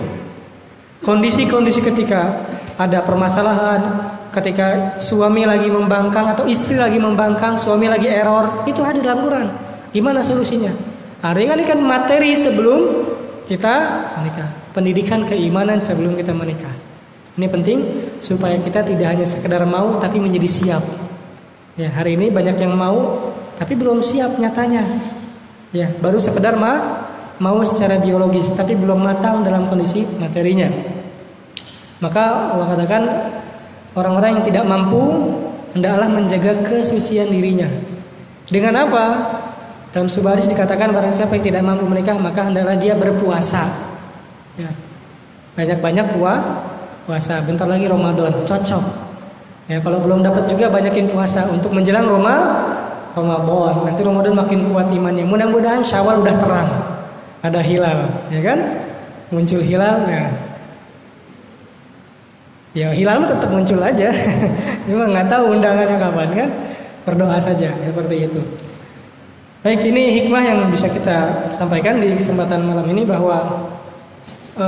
Kondisi-kondisi 1.02 1.82
ketika 1.82 2.46
ada 2.78 3.02
permasalahan, 3.02 3.82
ketika 4.30 4.94
suami 5.02 5.42
lagi 5.42 5.66
membangkang 5.66 6.38
atau 6.38 6.46
istri 6.46 6.78
lagi 6.78 7.02
membangkang, 7.02 7.58
suami 7.58 7.90
lagi 7.90 8.06
error, 8.06 8.62
itu 8.70 8.78
ada 8.86 9.02
dalam 9.02 9.26
Quran. 9.26 9.50
Gimana 9.90 10.22
solusinya? 10.22 10.70
Hari 11.18 11.50
ini 11.50 11.66
kan 11.66 11.82
materi 11.82 12.38
sebelum 12.38 13.10
kita 13.50 13.74
menikah. 14.22 14.48
Pendidikan 14.70 15.26
keimanan 15.26 15.82
sebelum 15.82 16.14
kita 16.14 16.30
menikah. 16.30 16.72
Ini 17.34 17.50
penting 17.50 17.78
supaya 18.22 18.54
kita 18.62 18.86
tidak 18.86 19.18
hanya 19.18 19.26
sekedar 19.26 19.66
mau 19.66 19.98
tapi 19.98 20.22
menjadi 20.22 20.46
siap. 20.46 20.84
Ya, 21.74 21.90
hari 21.90 22.14
ini 22.14 22.30
banyak 22.30 22.54
yang 22.62 22.78
mau 22.78 23.34
tapi 23.58 23.74
belum 23.74 23.98
siap 23.98 24.38
nyatanya. 24.38 24.86
Ya, 25.74 25.90
baru 25.90 26.22
sekedar 26.22 26.54
ma 26.54 27.02
mau 27.42 27.58
secara 27.66 27.98
biologis 27.98 28.46
tapi 28.54 28.78
belum 28.78 29.02
matang 29.02 29.42
dalam 29.42 29.66
kondisi 29.66 30.06
materinya. 30.22 30.70
Maka 31.98 32.54
Allah 32.54 32.66
katakan 32.78 33.02
orang-orang 33.98 34.38
yang 34.38 34.44
tidak 34.46 34.64
mampu 34.70 35.02
hendaklah 35.74 36.06
menjaga 36.06 36.62
kesucian 36.62 37.26
dirinya. 37.26 37.66
Dengan 38.46 38.86
apa? 38.86 39.06
Dalam 39.90 40.06
hadis 40.10 40.46
dikatakan 40.50 40.90
barang 40.90 41.14
siapa 41.14 41.38
yang 41.38 41.44
tidak 41.46 41.62
mampu 41.66 41.86
menikah 41.90 42.18
maka 42.18 42.46
hendaklah 42.46 42.78
dia 42.78 42.94
berpuasa. 42.94 43.66
Ya. 44.54 44.70
Banyak-banyak 45.58 46.18
puah, 46.18 46.38
puasa. 47.06 47.42
Bentar 47.42 47.66
lagi 47.66 47.86
Ramadan, 47.86 48.46
cocok. 48.46 48.84
Ya, 49.70 49.78
kalau 49.78 50.02
belum 50.02 50.22
dapat 50.22 50.50
juga 50.50 50.66
banyakin 50.70 51.08
puasa 51.10 51.46
untuk 51.46 51.70
menjelang 51.72 52.10
Roma, 52.10 52.36
Ramadan. 53.14 53.74
Nanti 53.86 54.00
Ramadan 54.02 54.34
makin 54.34 54.60
kuat 54.68 54.90
imannya. 54.90 55.24
Mudah-mudahan 55.24 55.80
Syawal 55.80 56.20
udah 56.20 56.36
terang. 56.36 56.70
Ada 57.46 57.60
hilal, 57.62 58.08
ya 58.32 58.40
kan? 58.42 58.58
Muncul 59.30 59.60
hilal 59.62 60.04
ya. 60.08 60.24
Hilal 62.74 63.22
tetap 63.22 63.50
muncul 63.54 63.78
aja. 63.78 64.10
Cuma 64.90 65.06
nggak 65.06 65.30
tahu 65.30 65.54
undangannya 65.54 65.96
kapan 65.96 66.28
kan? 66.34 66.48
Berdoa 67.06 67.38
saja 67.38 67.70
seperti 67.70 68.26
itu. 68.26 68.40
Baik, 69.64 69.80
ini 69.88 70.20
hikmah 70.20 70.42
yang 70.44 70.58
bisa 70.68 70.92
kita 70.92 71.48
sampaikan 71.56 71.96
di 71.96 72.12
kesempatan 72.12 72.68
malam 72.68 72.84
ini 72.84 73.00
bahwa 73.00 73.64
e, 74.60 74.66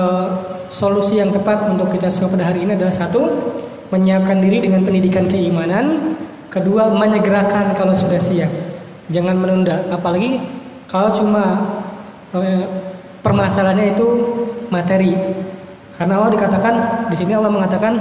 solusi 0.72 1.20
yang 1.20 1.28
tepat 1.28 1.68
untuk 1.68 1.92
kita 1.92 2.08
semua 2.08 2.32
pada 2.32 2.48
hari 2.48 2.64
ini 2.64 2.80
adalah 2.80 2.96
satu, 2.96 3.28
menyiapkan 3.92 4.40
diri 4.40 4.64
dengan 4.64 4.88
pendidikan 4.88 5.28
keimanan, 5.28 6.16
kedua 6.56 6.88
menyegerakan 6.88 7.76
kalau 7.76 7.92
sudah 7.92 8.16
siap. 8.16 8.48
Jangan 9.12 9.36
menunda, 9.36 9.84
apalagi 9.92 10.40
kalau 10.88 11.12
cuma 11.12 11.60
e, 12.32 12.40
permasalahannya 13.20 13.92
itu 13.92 14.06
materi. 14.72 15.12
Karena 15.94 16.18
Allah 16.18 16.32
dikatakan 16.32 16.74
di 17.12 17.16
sini 17.16 17.36
Allah 17.36 17.52
mengatakan 17.52 18.00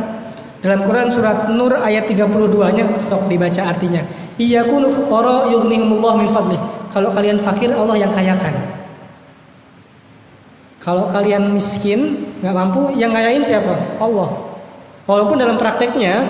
dalam 0.64 0.82
Quran 0.88 1.12
surat 1.12 1.52
Nur 1.52 1.76
ayat 1.78 2.10
32-nya 2.10 2.98
sok 2.98 3.28
dibaca 3.30 3.62
artinya. 3.70 4.02
Iyakunu 4.40 4.90
fuqara 4.90 5.52
yughnihimullah 5.52 6.18
min 6.18 6.30
fadlih. 6.32 6.60
Kalau 6.90 7.12
kalian 7.14 7.38
fakir 7.38 7.70
Allah 7.76 7.96
yang 8.00 8.12
kayakan. 8.12 8.56
Kalau 10.82 11.10
kalian 11.10 11.54
miskin 11.54 12.30
nggak 12.42 12.54
mampu, 12.54 12.94
yang 12.98 13.10
ngayain 13.10 13.42
siapa? 13.42 13.74
Allah. 13.98 14.30
Walaupun 15.06 15.38
dalam 15.38 15.58
prakteknya 15.58 16.26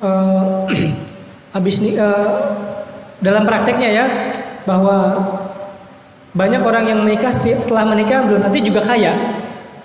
uh, 0.00 0.33
habis 1.54 1.78
uh, 1.78 2.28
dalam 3.22 3.46
prakteknya 3.46 3.90
ya 3.90 4.04
bahwa 4.66 5.16
banyak 6.34 6.62
orang 6.66 6.84
yang 6.90 7.00
menikah 7.06 7.30
setelah 7.30 7.86
menikah 7.86 8.26
belum 8.26 8.42
nanti 8.42 8.58
juga 8.58 8.82
kaya, 8.82 9.14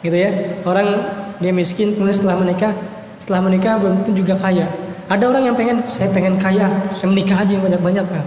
gitu 0.01 0.17
ya. 0.17 0.33
Orang 0.65 0.97
dia 1.37 1.53
miskin 1.53 1.93
kemudian 1.93 2.17
setelah 2.17 2.41
menikah 2.41 2.73
setelah 3.21 3.45
menikah 3.45 3.77
belum 3.77 4.01
tentu 4.01 4.25
juga 4.25 4.33
kaya. 4.41 4.65
Ada 5.09 5.29
orang 5.29 5.43
yang 5.45 5.55
pengen 5.57 5.77
saya 5.85 6.09
pengen 6.09 6.41
kaya, 6.41 6.65
saya 6.89 7.09
menikah 7.13 7.37
aja 7.37 7.53
yang 7.53 7.65
banyak-banyak. 7.65 8.05
Nah, 8.09 8.25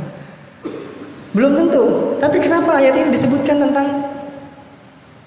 belum 1.35 1.53
tentu. 1.59 1.83
Tapi 2.23 2.37
kenapa 2.39 2.79
ayat 2.79 2.95
ini 2.95 3.11
disebutkan 3.11 3.59
tentang 3.59 3.87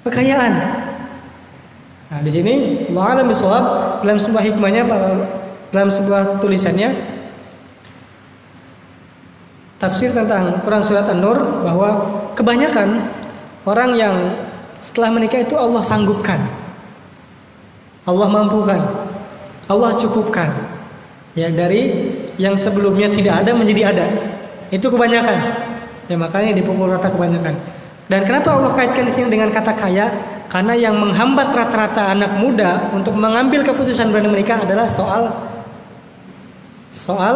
kekayaan? 0.07 0.53
Nah, 2.05 2.19
di 2.23 2.31
sini 2.31 2.53
Allah 2.95 3.19
alam 3.19 3.27
dalam 4.07 4.19
sebuah 4.21 4.43
hikmahnya 4.45 4.87
dalam 5.75 5.89
sebuah 5.91 6.39
tulisannya 6.39 7.14
tafsir 9.85 10.09
tentang 10.09 10.57
Quran 10.65 10.81
surat 10.81 11.05
An-Nur 11.05 11.61
bahwa 11.61 12.01
kebanyakan 12.33 13.05
orang 13.69 13.93
yang 13.93 14.15
setelah 14.81 15.13
menikah 15.13 15.45
itu 15.45 15.53
Allah 15.53 15.85
sanggupkan. 15.85 16.41
Allah 18.05 18.27
mampukan. 18.29 18.81
Allah 19.69 19.93
cukupkan. 19.93 20.49
Ya 21.37 21.53
dari 21.53 21.93
yang 22.41 22.57
sebelumnya 22.57 23.13
tidak 23.13 23.45
ada 23.45 23.51
menjadi 23.53 23.93
ada. 23.93 24.05
Itu 24.73 24.89
kebanyakan. 24.89 25.37
Ya 26.09 26.15
makanya 26.17 26.57
dipukul 26.57 26.89
rata 26.89 27.09
kebanyakan. 27.09 27.53
Dan 28.05 28.21
kenapa 28.25 28.53
Allah 28.53 28.73
kaitkan 28.77 29.09
di 29.09 29.13
sini 29.13 29.33
dengan 29.33 29.49
kata 29.49 29.73
kaya? 29.73 30.09
Karena 30.45 30.77
yang 30.77 31.01
menghambat 31.01 31.49
rata-rata 31.49 32.13
anak 32.13 32.37
muda 32.37 32.93
untuk 32.93 33.17
mengambil 33.17 33.65
keputusan 33.65 34.13
berani 34.13 34.29
menikah 34.29 34.61
adalah 34.61 34.85
soal 34.85 35.33
soal 36.93 37.35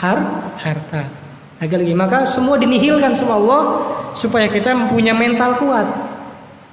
har 0.00 0.18
harta. 0.56 1.04
Lagi 1.60 1.76
lagi 1.76 1.94
maka 1.94 2.24
semua 2.24 2.56
dinihilkan 2.56 3.12
sama 3.12 3.36
Allah 3.36 3.62
supaya 4.16 4.48
kita 4.48 4.88
punya 4.88 5.12
mental 5.12 5.60
kuat 5.60 5.84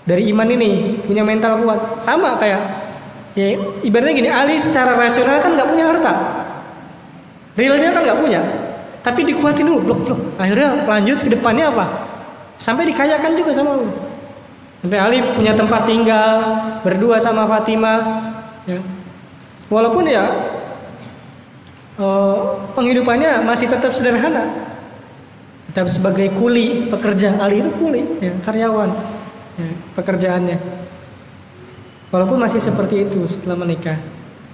dari 0.08 0.32
iman 0.32 0.48
ini 0.48 1.04
punya 1.04 1.28
mental 1.28 1.60
kuat 1.60 2.00
sama 2.00 2.40
kayak 2.40 2.64
ya 3.36 3.60
ibaratnya 3.84 4.16
gini 4.16 4.30
Ali 4.32 4.56
secara 4.56 4.96
rasional 4.96 5.44
kan 5.44 5.60
nggak 5.60 5.68
punya 5.68 5.86
harta 5.92 6.14
realnya 7.60 7.92
kan 7.92 8.02
nggak 8.08 8.20
punya 8.24 8.42
tapi 9.04 9.28
dikuatin 9.28 9.68
dulu 9.68 9.80
blok 9.84 10.00
blok 10.08 10.22
akhirnya 10.40 10.88
lanjut 10.88 11.20
ke 11.20 11.30
depannya 11.36 11.68
apa 11.68 12.08
Sampai 12.58 12.90
dikayakan 12.90 13.38
juga 13.38 13.52
sama 13.54 13.78
Allah. 13.78 13.94
Sampai 14.82 14.98
Ali 14.98 15.18
punya 15.34 15.54
tempat 15.54 15.86
tinggal 15.86 16.30
berdua 16.82 17.22
sama 17.22 17.46
Fatimah. 17.46 18.02
Ya. 18.66 18.82
Walaupun 19.70 20.10
ya 20.10 20.26
uh, 21.98 22.58
penghidupannya 22.74 23.44
masih 23.44 23.70
tetap 23.70 23.94
sederhana. 23.94 24.46
Tetap 25.70 25.92
sebagai 25.92 26.32
kuli 26.34 26.90
pekerja 26.90 27.38
Ali 27.38 27.62
itu 27.62 27.70
kuli, 27.78 28.02
ya, 28.24 28.34
karyawan 28.42 28.90
ya, 29.60 29.70
pekerjaannya. 29.94 30.58
Walaupun 32.08 32.40
masih 32.40 32.64
seperti 32.64 33.04
itu 33.04 33.28
setelah 33.28 33.60
menikah. 33.60 34.00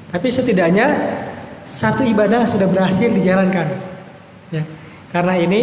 Tapi 0.10 0.28
setidaknya 0.28 0.90
satu 1.64 2.02
ibadah 2.04 2.50
sudah 2.50 2.66
berhasil 2.66 3.14
dijalankan. 3.14 3.78
Ya. 4.50 4.66
Karena 5.14 5.38
ini 5.38 5.62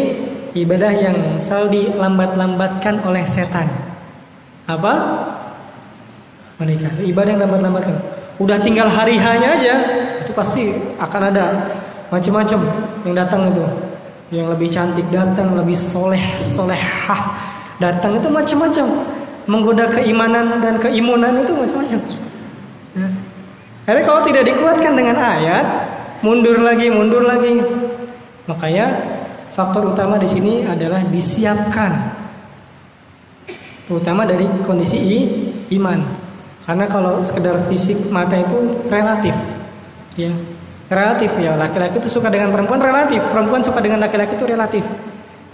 ibadah 0.54 0.92
yang 0.94 1.18
selalu 1.42 1.90
dilambat-lambatkan 1.90 3.02
oleh 3.02 3.26
setan. 3.26 3.66
Apa? 4.70 4.94
Menikah. 6.62 6.94
Ibadah 7.02 7.30
yang 7.34 7.42
lambat-lambatkan. 7.42 7.96
Udah 8.38 8.62
tinggal 8.62 8.88
hari 8.88 9.18
hanya 9.20 9.58
aja, 9.58 9.74
pasti 10.40 10.72
akan 10.96 11.22
ada 11.28 11.44
macam-macam 12.08 12.60
yang 13.04 13.14
datang 13.14 13.52
itu. 13.52 13.64
Yang 14.30 14.46
lebih 14.56 14.68
cantik 14.70 15.06
datang, 15.12 15.52
lebih 15.58 15.76
soleh, 15.76 16.22
solehah 16.40 17.34
datang 17.82 18.16
itu 18.16 18.28
macam-macam 18.30 18.86
menggoda 19.50 19.90
keimanan 19.90 20.62
dan 20.62 20.78
keimunan 20.78 21.34
itu 21.42 21.52
macam-macam. 21.52 22.00
Ya. 22.94 23.08
Kalau 24.06 24.22
tidak 24.22 24.46
dikuatkan 24.46 24.92
dengan 24.94 25.18
ayat, 25.18 25.66
mundur 26.22 26.62
lagi, 26.62 26.86
mundur 26.92 27.26
lagi. 27.26 27.58
Makanya 28.46 28.86
faktor 29.50 29.90
utama 29.90 30.14
di 30.14 30.30
sini 30.30 30.62
adalah 30.62 31.02
disiapkan. 31.10 31.90
Terutama 33.90 34.22
dari 34.22 34.46
kondisi 34.62 35.26
iman. 35.74 35.98
Karena 36.62 36.86
kalau 36.86 37.18
sekedar 37.26 37.58
fisik 37.66 37.98
mata 38.14 38.38
itu 38.38 38.86
relatif. 38.86 39.34
Ya. 40.18 40.32
Relatif 40.90 41.30
ya, 41.38 41.54
laki-laki 41.54 42.02
itu 42.02 42.10
suka 42.10 42.26
dengan 42.26 42.50
perempuan 42.50 42.82
relatif, 42.82 43.22
perempuan 43.30 43.62
suka 43.62 43.78
dengan 43.78 44.02
laki-laki 44.02 44.34
itu 44.34 44.46
relatif. 44.46 44.82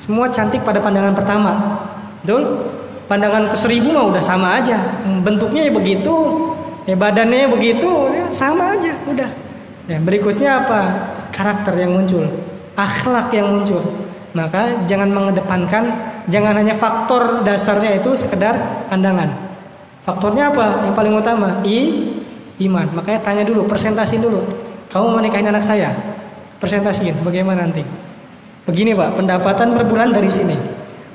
Semua 0.01 0.33
cantik 0.33 0.65
pada 0.65 0.81
pandangan 0.81 1.13
pertama. 1.13 1.53
Betul? 2.25 2.73
pandangan 3.07 3.51
ke 3.51 3.57
seribu 3.57 3.95
mah 3.95 4.11
udah 4.13 4.23
sama 4.23 4.59
aja. 4.59 4.79
Bentuknya 5.23 5.71
ya 5.71 5.73
begitu 5.73 6.15
ya 6.87 6.95
badannya 6.95 7.47
ya 7.47 7.49
begitu 7.51 7.91
ya 8.13 8.25
sama 8.31 8.75
aja 8.77 8.93
udah. 9.07 9.31
Ya 9.87 9.99
berikutnya 10.03 10.67
apa? 10.67 10.81
Karakter 11.31 11.79
yang 11.79 11.95
muncul. 11.95 12.27
Akhlak 12.75 13.31
yang 13.31 13.47
muncul. 13.47 13.83
Maka 14.35 14.85
jangan 14.85 15.09
mengedepankan 15.09 15.85
jangan 16.29 16.61
hanya 16.61 16.77
faktor 16.77 17.47
dasarnya 17.47 17.97
itu 18.03 18.19
sekedar 18.19 18.87
pandangan. 18.91 19.33
Faktornya 20.03 20.53
apa? 20.53 20.87
Yang 20.91 20.95
paling 20.95 21.15
utama 21.15 21.49
i 21.63 21.79
iman 22.63 22.87
makanya 22.97 23.21
tanya 23.21 23.43
dulu 23.45 23.69
presentasi 23.69 24.21
dulu 24.21 24.41
kamu 24.89 25.07
mau 25.13 25.21
nikahin 25.21 25.49
anak 25.51 25.65
saya 25.65 25.93
presentasiin 26.61 27.21
bagaimana 27.21 27.69
nanti 27.69 27.85
begini 28.65 28.97
pak 28.97 29.19
pendapatan 29.19 29.77
per 29.77 29.85
bulan 29.85 30.11
dari 30.15 30.31
sini 30.33 30.57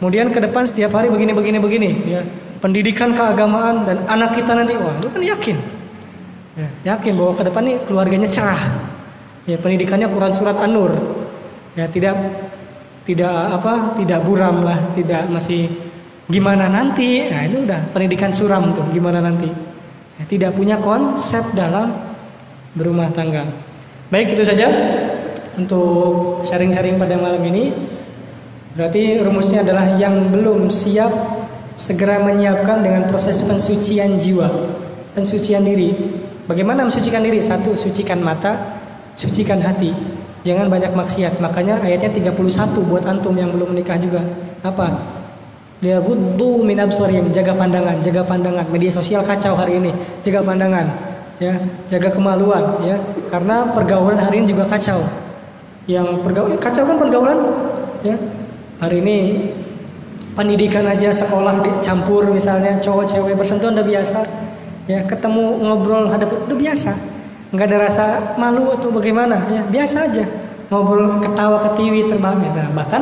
Kemudian 0.01 0.33
ke 0.33 0.41
depan 0.41 0.65
setiap 0.65 0.97
hari 0.97 1.13
begini 1.13 1.29
begini 1.29 1.61
begini 1.61 1.89
ya. 2.09 2.25
Pendidikan 2.57 3.13
keagamaan 3.13 3.85
dan 3.85 4.01
anak 4.09 4.33
kita 4.33 4.57
nanti 4.57 4.73
wah, 4.73 4.97
lu 4.97 5.13
kan 5.13 5.21
yakin. 5.21 5.53
Ya, 6.57 6.97
yakin 6.97 7.21
bahwa 7.21 7.37
ke 7.37 7.45
depan 7.45 7.61
nih 7.69 7.77
keluarganya 7.85 8.25
cerah. 8.25 8.81
Ya, 9.45 9.61
pendidikannya 9.61 10.09
Quran 10.09 10.33
surat 10.33 10.57
An-Nur. 10.57 10.97
Ya, 11.77 11.85
tidak 11.85 12.17
tidak 13.05 13.29
apa? 13.29 13.93
tidak 14.01 14.25
buram 14.25 14.65
lah, 14.65 14.81
tidak 14.97 15.29
masih 15.29 15.69
gimana 16.25 16.65
nanti. 16.65 17.29
Nah, 17.29 17.45
itu 17.45 17.61
udah 17.61 17.93
pendidikan 17.93 18.33
suram 18.33 18.73
tuh, 18.73 18.85
gimana 18.89 19.21
nanti. 19.21 19.53
Ya, 20.19 20.23
tidak 20.27 20.51
punya 20.57 20.81
konsep 20.81 21.43
dalam 21.55 21.95
berumah 22.75 23.11
tangga. 23.11 23.47
Baik, 24.11 24.35
itu 24.35 24.43
saja 24.43 24.67
untuk 25.55 26.43
sharing-sharing 26.43 26.99
pada 26.99 27.15
malam 27.15 27.43
ini. 27.47 27.71
Berarti 28.75 29.19
rumusnya 29.19 29.67
adalah 29.67 29.99
yang 29.99 30.31
belum 30.31 30.71
siap 30.71 31.11
segera 31.75 32.23
menyiapkan 32.23 32.79
dengan 32.79 33.07
proses 33.11 33.43
pensucian 33.43 34.15
jiwa, 34.15 34.47
pensucian 35.11 35.63
diri. 35.67 35.91
Bagaimana 36.47 36.87
mensucikan 36.87 37.23
diri? 37.23 37.43
Satu, 37.43 37.75
sucikan 37.75 38.23
mata, 38.23 38.79
sucikan 39.19 39.59
hati. 39.59 39.91
Jangan 40.41 40.71
banyak 40.71 40.91
maksiat. 40.95 41.37
Makanya 41.43 41.83
ayatnya 41.83 42.31
31 42.33 42.87
buat 42.87 43.03
antum 43.05 43.35
yang 43.37 43.51
belum 43.53 43.75
menikah 43.75 43.99
juga. 43.99 44.23
Apa? 44.63 45.20
Dia 45.81 45.97
gudu 45.97 46.61
min 46.61 46.77
absarihim, 46.77 47.33
jaga 47.33 47.57
pandangan, 47.57 47.97
jaga 48.05 48.21
pandangan. 48.21 48.69
Media 48.69 48.93
sosial 48.93 49.25
kacau 49.25 49.57
hari 49.57 49.81
ini, 49.81 49.89
jaga 50.21 50.45
pandangan. 50.45 50.85
Ya, 51.41 51.57
jaga 51.89 52.13
kemaluan 52.13 52.85
ya. 52.85 53.01
Karena 53.33 53.65
pergaulan 53.73 54.21
hari 54.21 54.45
ini 54.45 54.53
juga 54.53 54.69
kacau. 54.69 55.01
Yang 55.89 56.21
pergaulan 56.21 56.61
kacau 56.61 56.85
kan 56.85 57.01
pergaulan 57.01 57.37
ya 58.05 58.13
Hari 58.81 58.97
ini 58.97 59.17
pendidikan 60.33 60.89
aja 60.89 61.13
sekolah 61.13 61.61
dicampur 61.61 62.25
misalnya 62.33 62.81
cowok 62.81 63.05
cewek 63.05 63.37
bersentuhan 63.37 63.77
udah 63.77 63.85
biasa. 63.85 64.19
Ya, 64.89 65.05
ketemu 65.05 65.61
ngobrol 65.61 66.09
hadap 66.09 66.33
udah 66.49 66.57
biasa. 66.57 66.93
nggak 67.51 67.67
ada 67.67 67.77
rasa 67.83 68.05
malu 68.39 68.71
atau 68.71 68.89
bagaimana 68.89 69.37
ya, 69.53 69.61
biasa 69.69 70.09
aja. 70.09 70.25
Ngobrol 70.73 71.21
ketawa 71.21 71.61
ketiwi 71.61 72.09
terbang 72.09 72.41
ya. 72.41 72.51
Nah, 72.57 72.69
bahkan 72.73 73.01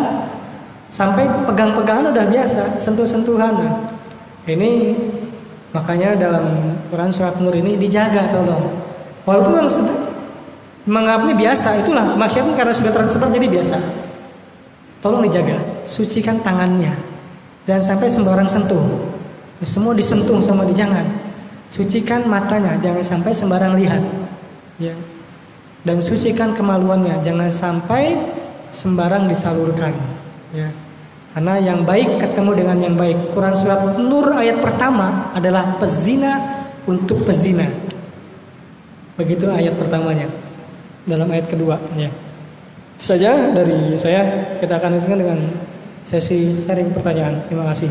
sampai 0.89 1.25
pegang-pegangan 1.45 2.13
udah 2.13 2.25
biasa, 2.29 2.81
sentuh-sentuhan. 2.81 3.53
Nah, 3.53 3.73
ini 4.49 4.97
makanya 5.69 6.17
dalam 6.17 6.73
Quran 6.89 7.13
surat 7.13 7.37
Nur 7.37 7.53
ini 7.53 7.77
dijaga 7.77 8.29
tolong. 8.33 8.73
Walaupun 9.25 9.51
memang 9.61 9.69
sudah 9.69 9.97
menganggapnya 10.89 11.37
biasa, 11.37 11.85
itulah 11.85 12.17
maksiat 12.17 12.49
karena 12.57 12.73
sudah 12.73 12.91
tersebar 12.93 13.29
jadi 13.29 13.47
biasa. 13.47 13.77
Tolong 14.99 15.23
dijaga, 15.23 15.55
sucikan 15.85 16.41
tangannya. 16.41 16.91
Jangan 17.63 17.95
sampai 17.95 18.07
sembarang 18.09 18.49
sentuh. 18.49 18.81
Semua 19.61 19.93
disentuh 19.93 20.41
sama 20.41 20.65
di 20.65 20.73
jangan. 20.73 21.05
Sucikan 21.69 22.25
matanya, 22.25 22.81
jangan 22.81 23.05
sampai 23.05 23.31
sembarang 23.31 23.77
lihat. 23.77 24.01
Ya. 24.81 24.97
Dan 25.85 26.01
sucikan 26.01 26.57
kemaluannya, 26.57 27.21
jangan 27.21 27.47
sampai 27.53 28.17
sembarang 28.73 29.29
disalurkan. 29.29 29.93
Ya. 30.55 30.69
Karena 31.29 31.61
yang 31.61 31.85
baik 31.85 32.17
ketemu 32.17 32.51
dengan 32.57 32.77
yang 32.81 32.95
baik. 32.97 33.37
Quran 33.37 33.53
surat 33.53 33.95
Nur 34.01 34.27
ayat 34.33 34.57
pertama 34.59 35.29
adalah 35.37 35.77
pezina 35.77 36.65
untuk 36.89 37.21
pezina. 37.23 37.69
Begitu 39.13 39.45
ayat 39.45 39.77
pertamanya. 39.77 40.25
Dalam 41.05 41.29
ayat 41.29 41.49
kedua, 41.49 41.77
ya 41.97 42.09
saja 42.99 43.55
dari 43.55 43.95
saya 43.95 44.27
kita 44.59 44.75
akan 44.75 44.99
lanjutkan 44.99 45.19
dengan 45.23 45.39
sesi 46.03 46.51
sharing 46.67 46.91
pertanyaan. 46.91 47.39
Terima 47.47 47.71
kasih. 47.71 47.87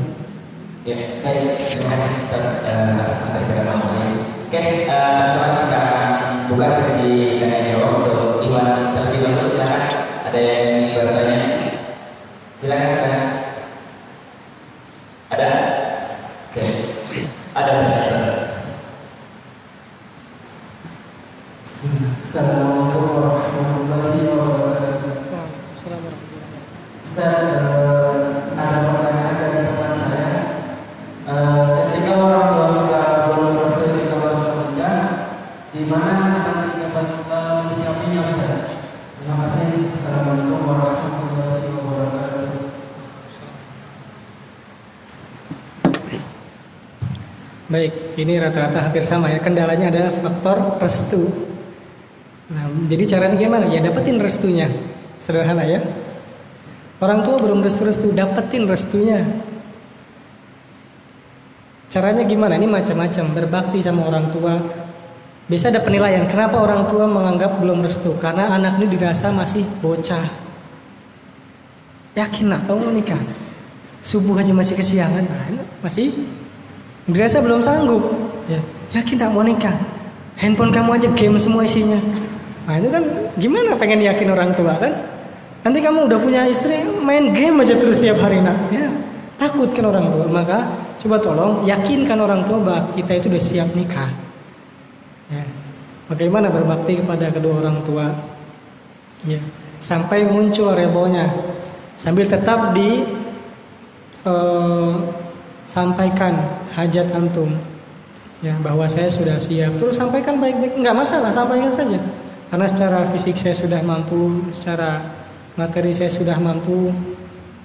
Ya. 0.84 0.96
Terima 1.24 1.88
kasih 1.88 2.08
Ustaz 2.28 2.44
atas 2.68 3.16
materi 3.24 3.44
pada 3.48 3.62
malam. 3.72 4.20
Oke, 4.48 4.60
teman-teman 4.88 5.52
kita 5.64 5.76
akan 5.80 6.08
buka 6.52 6.66
sesi 6.76 7.40
tanya 7.40 7.60
jawab 7.68 8.04
untuk 8.04 8.40
Iwan 8.44 8.92
terlebih 8.92 9.20
dahulu 9.24 9.44
silakan. 9.48 9.84
Ada 10.28 10.38
yang 10.40 10.60
ingin 10.76 11.04
bertanya? 11.08 11.37
Silakan 12.58 12.90
silakan. 12.90 13.27
Ini 48.18 48.34
rata-rata 48.42 48.90
hampir 48.90 49.06
sama 49.06 49.30
ya. 49.30 49.38
Kendalanya 49.38 49.94
adalah 49.94 50.10
faktor 50.10 50.82
restu. 50.82 51.22
Nah, 52.50 52.66
jadi 52.90 53.04
caranya 53.06 53.36
gimana? 53.38 53.64
Ya 53.70 53.78
dapetin 53.78 54.18
restunya. 54.18 54.66
Sederhana 55.22 55.62
ya. 55.62 55.78
Orang 56.98 57.22
tua 57.22 57.38
belum 57.38 57.62
restu-restu, 57.62 58.10
dapetin 58.10 58.66
restunya. 58.66 59.22
Caranya 61.86 62.26
gimana? 62.26 62.58
Ini 62.58 62.66
macam-macam. 62.66 63.24
Berbakti 63.38 63.78
sama 63.86 64.02
orang 64.10 64.34
tua. 64.34 64.58
Bisa 65.46 65.70
ada 65.70 65.80
penilaian. 65.80 66.26
Kenapa 66.26 66.58
orang 66.58 66.90
tua 66.90 67.06
menganggap 67.06 67.62
belum 67.62 67.86
restu? 67.86 68.18
Karena 68.18 68.50
anak 68.52 68.82
ini 68.82 68.98
dirasa 68.98 69.30
masih 69.30 69.62
bocah. 69.78 70.26
Yakin 72.18 72.50
lah 72.50 72.60
kamu 72.66 72.92
menikah. 72.92 73.22
subuh 73.98 74.38
aja 74.38 74.54
masih 74.54 74.78
kesiangan, 74.78 75.26
nah, 75.26 75.58
masih 75.82 76.14
dirasa 77.08 77.40
belum 77.40 77.60
sanggup. 77.64 78.04
Ya, 78.48 78.60
yakin 79.00 79.16
tak 79.16 79.30
mau 79.32 79.44
nikah? 79.44 79.74
Handphone 80.38 80.70
kamu 80.70 80.90
aja 81.00 81.08
game 81.18 81.36
semua 81.40 81.66
isinya. 81.66 81.98
Nah 82.68 82.78
itu 82.78 82.88
kan 82.92 83.02
gimana 83.40 83.74
pengen 83.74 84.04
yakin 84.04 84.28
orang 84.30 84.54
tua 84.54 84.76
kan? 84.78 84.92
Nanti 85.66 85.82
kamu 85.82 86.06
udah 86.06 86.18
punya 86.22 86.46
istri 86.46 86.84
main 87.02 87.34
game 87.34 87.58
aja 87.64 87.74
terus 87.74 87.98
tiap 87.98 88.22
hari 88.22 88.38
nak. 88.38 88.56
Ya, 88.70 88.86
takut 89.40 89.72
kan 89.74 89.90
orang 89.90 90.14
tua. 90.14 90.30
Maka 90.30 90.68
coba 91.02 91.16
tolong 91.18 91.52
yakinkan 91.66 92.18
orang 92.22 92.46
tua 92.46 92.58
bahwa 92.62 92.80
kita 92.94 93.18
itu 93.18 93.26
udah 93.32 93.42
siap 93.42 93.68
nikah. 93.74 94.10
Ya. 95.32 95.44
Bagaimana 96.08 96.48
berbakti 96.48 97.02
kepada 97.02 97.28
kedua 97.28 97.60
orang 97.60 97.82
tua? 97.84 98.06
Ya. 99.26 99.42
Sampai 99.82 100.24
muncul 100.24 100.72
redonya 100.74 101.30
sambil 101.98 102.30
tetap 102.30 102.78
di 102.78 103.02
uh, 104.22 104.94
sampaikan 105.68 106.32
hajat 106.72 107.12
antum. 107.12 107.52
Ya 108.40 108.56
bahwa 108.64 108.88
saya 108.88 109.12
sudah 109.12 109.36
siap. 109.36 109.76
Terus 109.78 110.00
sampaikan 110.00 110.40
baik-baik. 110.40 110.80
Nggak 110.80 110.96
masalah 110.96 111.30
sampaikan 111.30 111.70
saja. 111.70 112.00
Karena 112.48 112.66
secara 112.66 113.04
fisik 113.12 113.36
saya 113.36 113.52
sudah 113.52 113.84
mampu 113.84 114.40
secara 114.50 115.04
materi 115.54 115.92
saya 115.92 116.08
sudah 116.08 116.40
mampu. 116.40 116.90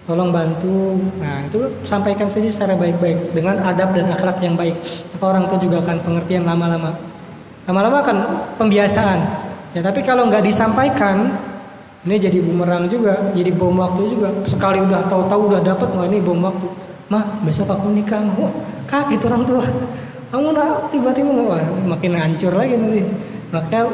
Tolong 0.04 0.36
bantu. 0.36 1.00
Nah 1.24 1.48
itu 1.48 1.64
sampaikan 1.88 2.28
saja 2.28 2.52
secara 2.52 2.76
baik-baik 2.76 3.32
dengan 3.32 3.64
adab 3.64 3.96
dan 3.96 4.12
akhlak 4.12 4.36
yang 4.44 4.60
baik. 4.60 4.76
Maka 5.16 5.24
orang 5.24 5.44
itu 5.48 5.72
juga 5.72 5.80
akan 5.88 5.98
pengertian 6.04 6.44
lama-lama. 6.44 6.92
Lama-lama 7.64 8.04
akan 8.04 8.18
pembiasaan. 8.60 9.20
Ya 9.72 9.80
tapi 9.80 10.04
kalau 10.04 10.28
nggak 10.28 10.44
disampaikan 10.44 11.40
ini 12.04 12.20
jadi 12.20 12.44
bumerang 12.44 12.92
juga 12.92 13.32
jadi 13.32 13.56
bom 13.56 13.80
waktu 13.80 14.12
juga. 14.12 14.28
Sekali 14.44 14.84
udah 14.84 15.08
tahu-tahu 15.08 15.56
udah 15.56 15.62
dapat 15.64 15.88
wah 15.96 16.04
ini 16.04 16.20
bom 16.20 16.44
waktu 16.44 16.68
mah 17.12 17.44
besok 17.44 17.72
aku 17.72 17.92
nikah. 17.92 18.24
Wah 18.40 18.54
kaget 18.88 19.22
orang 19.28 19.44
tua. 19.44 19.66
Kamu 20.34 20.50
nak 20.50 20.90
tiba-tiba 20.90 21.30
wah 21.46 21.62
makin 21.86 22.18
hancur 22.18 22.54
lagi 22.54 22.74
nanti. 22.74 23.06
Makanya 23.54 23.86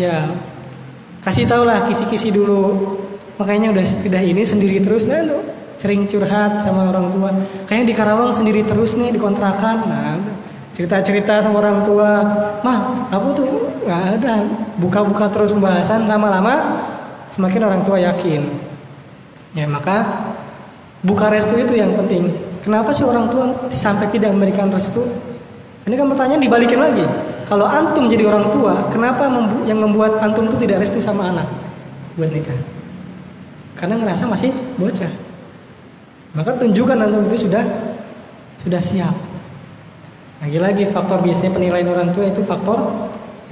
ya 0.00 0.16
kasih 1.20 1.44
tau 1.44 1.64
lah 1.68 1.84
kisi-kisi 1.84 2.32
dulu. 2.32 2.72
Makanya 3.36 3.74
udah 3.74 3.84
sudah 3.84 4.22
ini 4.22 4.42
sendiri 4.46 4.80
terus. 4.80 5.04
Nah 5.04 5.20
tuh 5.26 5.42
sering 5.76 6.08
curhat 6.08 6.64
sama 6.64 6.88
orang 6.88 7.12
tua. 7.12 7.30
Kayaknya 7.68 7.86
di 7.90 7.94
Karawang 7.94 8.32
sendiri 8.32 8.64
terus 8.64 8.96
nih 8.96 9.12
di 9.12 9.20
kontrakan. 9.20 9.76
Nah 9.84 10.16
cerita-cerita 10.72 11.44
sama 11.44 11.60
orang 11.60 11.84
tua. 11.84 12.10
Mah 12.64 13.10
aku 13.12 13.28
tuh 13.36 13.48
nggak 13.84 14.02
ada. 14.20 14.40
Buka-buka 14.80 15.28
terus 15.28 15.52
pembahasan. 15.52 16.08
Lama-lama 16.08 16.80
semakin 17.28 17.60
orang 17.68 17.82
tua 17.84 18.00
yakin. 18.00 18.40
Ya 19.52 19.68
maka 19.68 20.02
buka 21.04 21.28
restu 21.28 21.54
itu 21.60 21.76
yang 21.76 21.92
penting 21.94 22.32
kenapa 22.64 22.90
sih 22.90 23.04
orang 23.04 23.28
tua 23.28 23.52
sampai 23.70 24.08
tidak 24.08 24.32
memberikan 24.32 24.72
restu 24.72 25.04
ini 25.84 26.00
kan 26.00 26.08
pertanyaan 26.08 26.40
dibalikin 26.40 26.80
lagi. 26.80 27.04
Kalau 27.44 27.68
antum 27.68 28.08
jadi 28.08 28.24
orang 28.24 28.48
tua, 28.48 28.88
kenapa 28.88 29.28
yang 29.68 29.84
membuat 29.84 30.16
antum 30.24 30.48
itu 30.48 30.64
tidak 30.64 30.80
restu 30.80 30.96
sama 30.96 31.28
anak 31.28 31.44
buat 32.16 32.32
nikah? 32.32 32.56
Karena 33.76 34.00
ngerasa 34.00 34.24
masih 34.24 34.48
bocah. 34.80 35.12
Maka 36.32 36.56
tunjukkan 36.56 36.96
antum 37.04 37.28
itu 37.28 37.44
sudah 37.44 37.64
sudah 38.64 38.80
siap. 38.80 39.12
Lagi-lagi 40.40 40.88
faktor 40.88 41.20
biasanya 41.20 41.52
penilaian 41.52 41.88
orang 41.92 42.16
tua 42.16 42.32
itu 42.32 42.40
faktor 42.48 42.80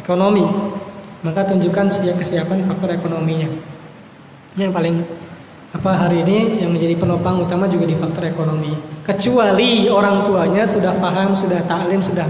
ekonomi. 0.00 0.48
Maka 1.20 1.52
tunjukkan 1.52 1.92
siap 1.92 2.16
kesiapan 2.16 2.64
faktor 2.64 2.96
ekonominya. 2.96 3.52
Ini 4.56 4.72
yang 4.72 4.72
paling 4.72 5.04
apa 5.72 5.96
hari 5.96 6.20
ini 6.20 6.60
yang 6.60 6.76
menjadi 6.76 7.00
penopang 7.00 7.40
utama 7.40 7.64
juga 7.64 7.88
di 7.88 7.96
faktor 7.96 8.28
ekonomi. 8.28 8.76
Kecuali 9.08 9.88
orang 9.88 10.28
tuanya 10.28 10.68
sudah 10.68 10.92
paham, 11.00 11.32
sudah 11.32 11.64
taklim, 11.64 12.04
sudah 12.04 12.28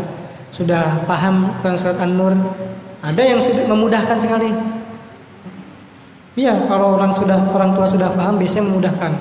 sudah 0.55 1.03
paham 1.11 1.51
Quran 1.59 1.74
surat 1.74 1.99
An-Nur. 1.99 2.38
Ada 3.03 3.22
yang 3.34 3.43
sudah 3.43 3.66
memudahkan 3.66 4.14
sekali. 4.22 4.47
Iya, 6.38 6.55
kalau 6.70 6.95
orang 6.95 7.12
sudah 7.18 7.34
orang 7.51 7.74
tua 7.74 7.90
sudah 7.90 8.14
paham 8.14 8.38
biasanya 8.38 8.70
memudahkan. 8.70 9.12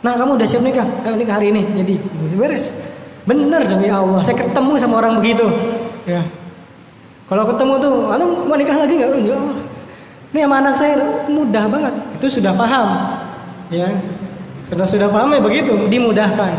Nah, 0.00 0.12
kamu 0.16 0.40
udah 0.40 0.48
siap 0.48 0.64
nikah? 0.64 0.88
Ayo 1.04 1.14
nikah 1.20 1.36
hari 1.36 1.52
ini. 1.52 1.62
Jadi, 1.76 1.94
beres. 2.32 2.72
Benar 3.28 3.68
demi 3.68 3.92
Allah, 3.92 4.24
saya 4.24 4.40
ketemu 4.40 4.72
sama 4.80 5.04
orang 5.04 5.20
begitu. 5.20 5.46
Ya. 6.08 6.24
Kalau 7.28 7.44
ketemu 7.44 7.74
tuh, 7.76 7.94
anu 8.08 8.24
mau 8.48 8.56
nikah 8.56 8.78
lagi 8.78 8.96
nggak? 8.96 9.10
Ya. 9.20 9.36
Ini 10.32 10.40
sama 10.48 10.56
anak 10.64 10.74
saya 10.80 10.94
mudah 11.28 11.64
banget. 11.68 11.94
Itu 12.18 12.26
sudah 12.40 12.54
paham 12.56 13.15
ya. 13.70 13.88
Sudah 14.66 14.86
sudah 14.86 15.06
paham 15.06 15.30
ya 15.34 15.40
begitu 15.40 15.74
dimudahkan. 15.86 16.52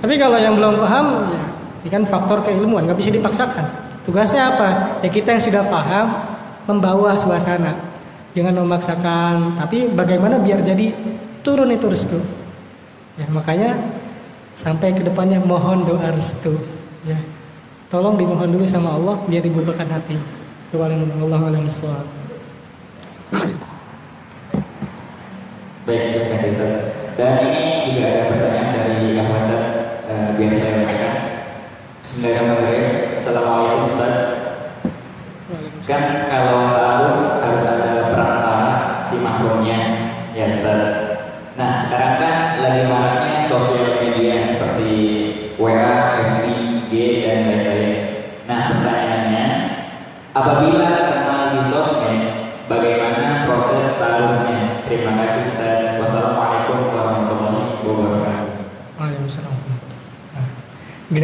Tapi 0.00 0.14
kalau 0.16 0.38
yang 0.38 0.54
belum 0.54 0.78
paham 0.78 1.06
ya 1.34 1.42
ini 1.80 1.88
kan 1.88 2.02
faktor 2.04 2.44
keilmuan 2.44 2.84
nggak 2.84 2.98
bisa 3.00 3.10
dipaksakan. 3.10 3.64
Tugasnya 4.04 4.52
apa? 4.56 4.68
Ya 5.00 5.08
kita 5.08 5.36
yang 5.36 5.42
sudah 5.42 5.62
paham 5.64 6.06
membawa 6.68 7.16
suasana. 7.16 7.72
Jangan 8.36 8.54
memaksakan 8.62 9.58
tapi 9.58 9.90
bagaimana 9.90 10.38
biar 10.38 10.62
jadi 10.62 10.92
turun 11.42 11.72
itu 11.72 11.88
restu. 11.88 12.20
Ya 13.16 13.26
makanya 13.32 13.74
sampai 14.54 14.92
ke 14.92 15.02
depannya 15.02 15.40
mohon 15.40 15.88
doa 15.88 16.12
restu. 16.12 16.54
Ya. 17.08 17.16
Tolong 17.90 18.14
dimohon 18.14 18.54
dulu 18.54 18.62
sama 18.68 18.94
Allah 18.94 19.18
biar 19.26 19.42
dibukakan 19.42 19.88
hati. 19.90 20.14
Allah 20.70 21.42
alam 21.50 21.66
Baik, 25.88 26.12
terima 26.12 26.36
kasih 26.36 26.48
Ustaz. 26.52 26.72
Dan 27.16 27.40
ini 27.40 27.64
juga 27.88 28.04
ada 28.12 28.22
pertanyaan 28.28 28.68
dari 28.76 29.16
Ahmad 29.16 29.48
uh, 30.04 30.28
biar 30.36 30.52
saya 30.52 30.72
bacakan. 30.76 31.16
Bismillahirrahmanirrahim. 32.04 32.88
Assalamualaikum 33.16 33.88
Ustaz. 33.88 34.14
Kan 35.88 36.02
kalau 36.28 36.76
tahu 36.76 37.06
harus 37.40 37.62
ada 37.64 38.12
perantara 38.12 38.68
si 39.08 39.24
mahramnya 39.24 39.80
ya 40.36 40.52
Ustaz. 40.52 40.80
Nah 41.56 41.88
sekarang 41.88 42.14
kan 42.20 42.36
lagi 42.60 42.82
maraknya 42.84 43.48
sosial 43.48 44.04
media 44.04 44.52
seperti 44.52 44.92
WA, 45.56 45.96
FB, 46.12 46.44
IG 46.84 46.92
dan 47.24 47.38
lain-lain. 47.48 47.92
Nah 48.44 48.60
pertanyaannya, 48.68 49.46
apabila 50.36 50.79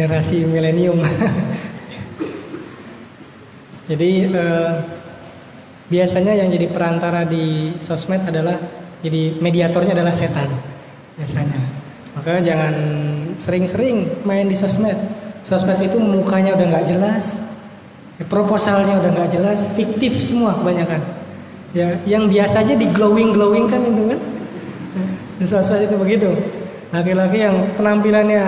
generasi 0.07 0.47
milenium. 0.47 1.03
jadi 3.91 4.11
eh, 4.31 4.73
biasanya 5.91 6.31
yang 6.39 6.47
jadi 6.47 6.71
perantara 6.71 7.27
di 7.27 7.75
sosmed 7.83 8.23
adalah 8.23 8.55
jadi 9.03 9.35
mediatornya 9.43 9.91
adalah 9.91 10.15
setan 10.15 10.47
biasanya. 11.19 11.59
Maka 12.15 12.39
jangan 12.39 12.73
sering-sering 13.35 14.23
main 14.23 14.47
di 14.47 14.55
sosmed. 14.55 14.95
Sosmed 15.43 15.75
itu 15.83 15.99
mukanya 15.99 16.55
udah 16.55 16.65
nggak 16.71 16.87
jelas, 16.87 17.35
proposalnya 18.31 19.03
udah 19.03 19.11
nggak 19.11 19.31
jelas, 19.35 19.67
fiktif 19.75 20.15
semua 20.23 20.55
kebanyakan. 20.55 21.03
Ya, 21.75 21.99
yang 22.07 22.31
biasa 22.31 22.63
aja 22.63 22.79
di 22.79 22.87
glowing 22.95 23.35
glowing 23.35 23.67
kan 23.67 23.83
itu 23.83 24.15
kan. 24.15 24.19
Di 25.37 25.45
sosmed 25.45 25.85
itu 25.85 25.93
begitu. 25.99 26.31
Laki-laki 26.89 27.43
yang 27.43 27.53
penampilannya 27.77 28.41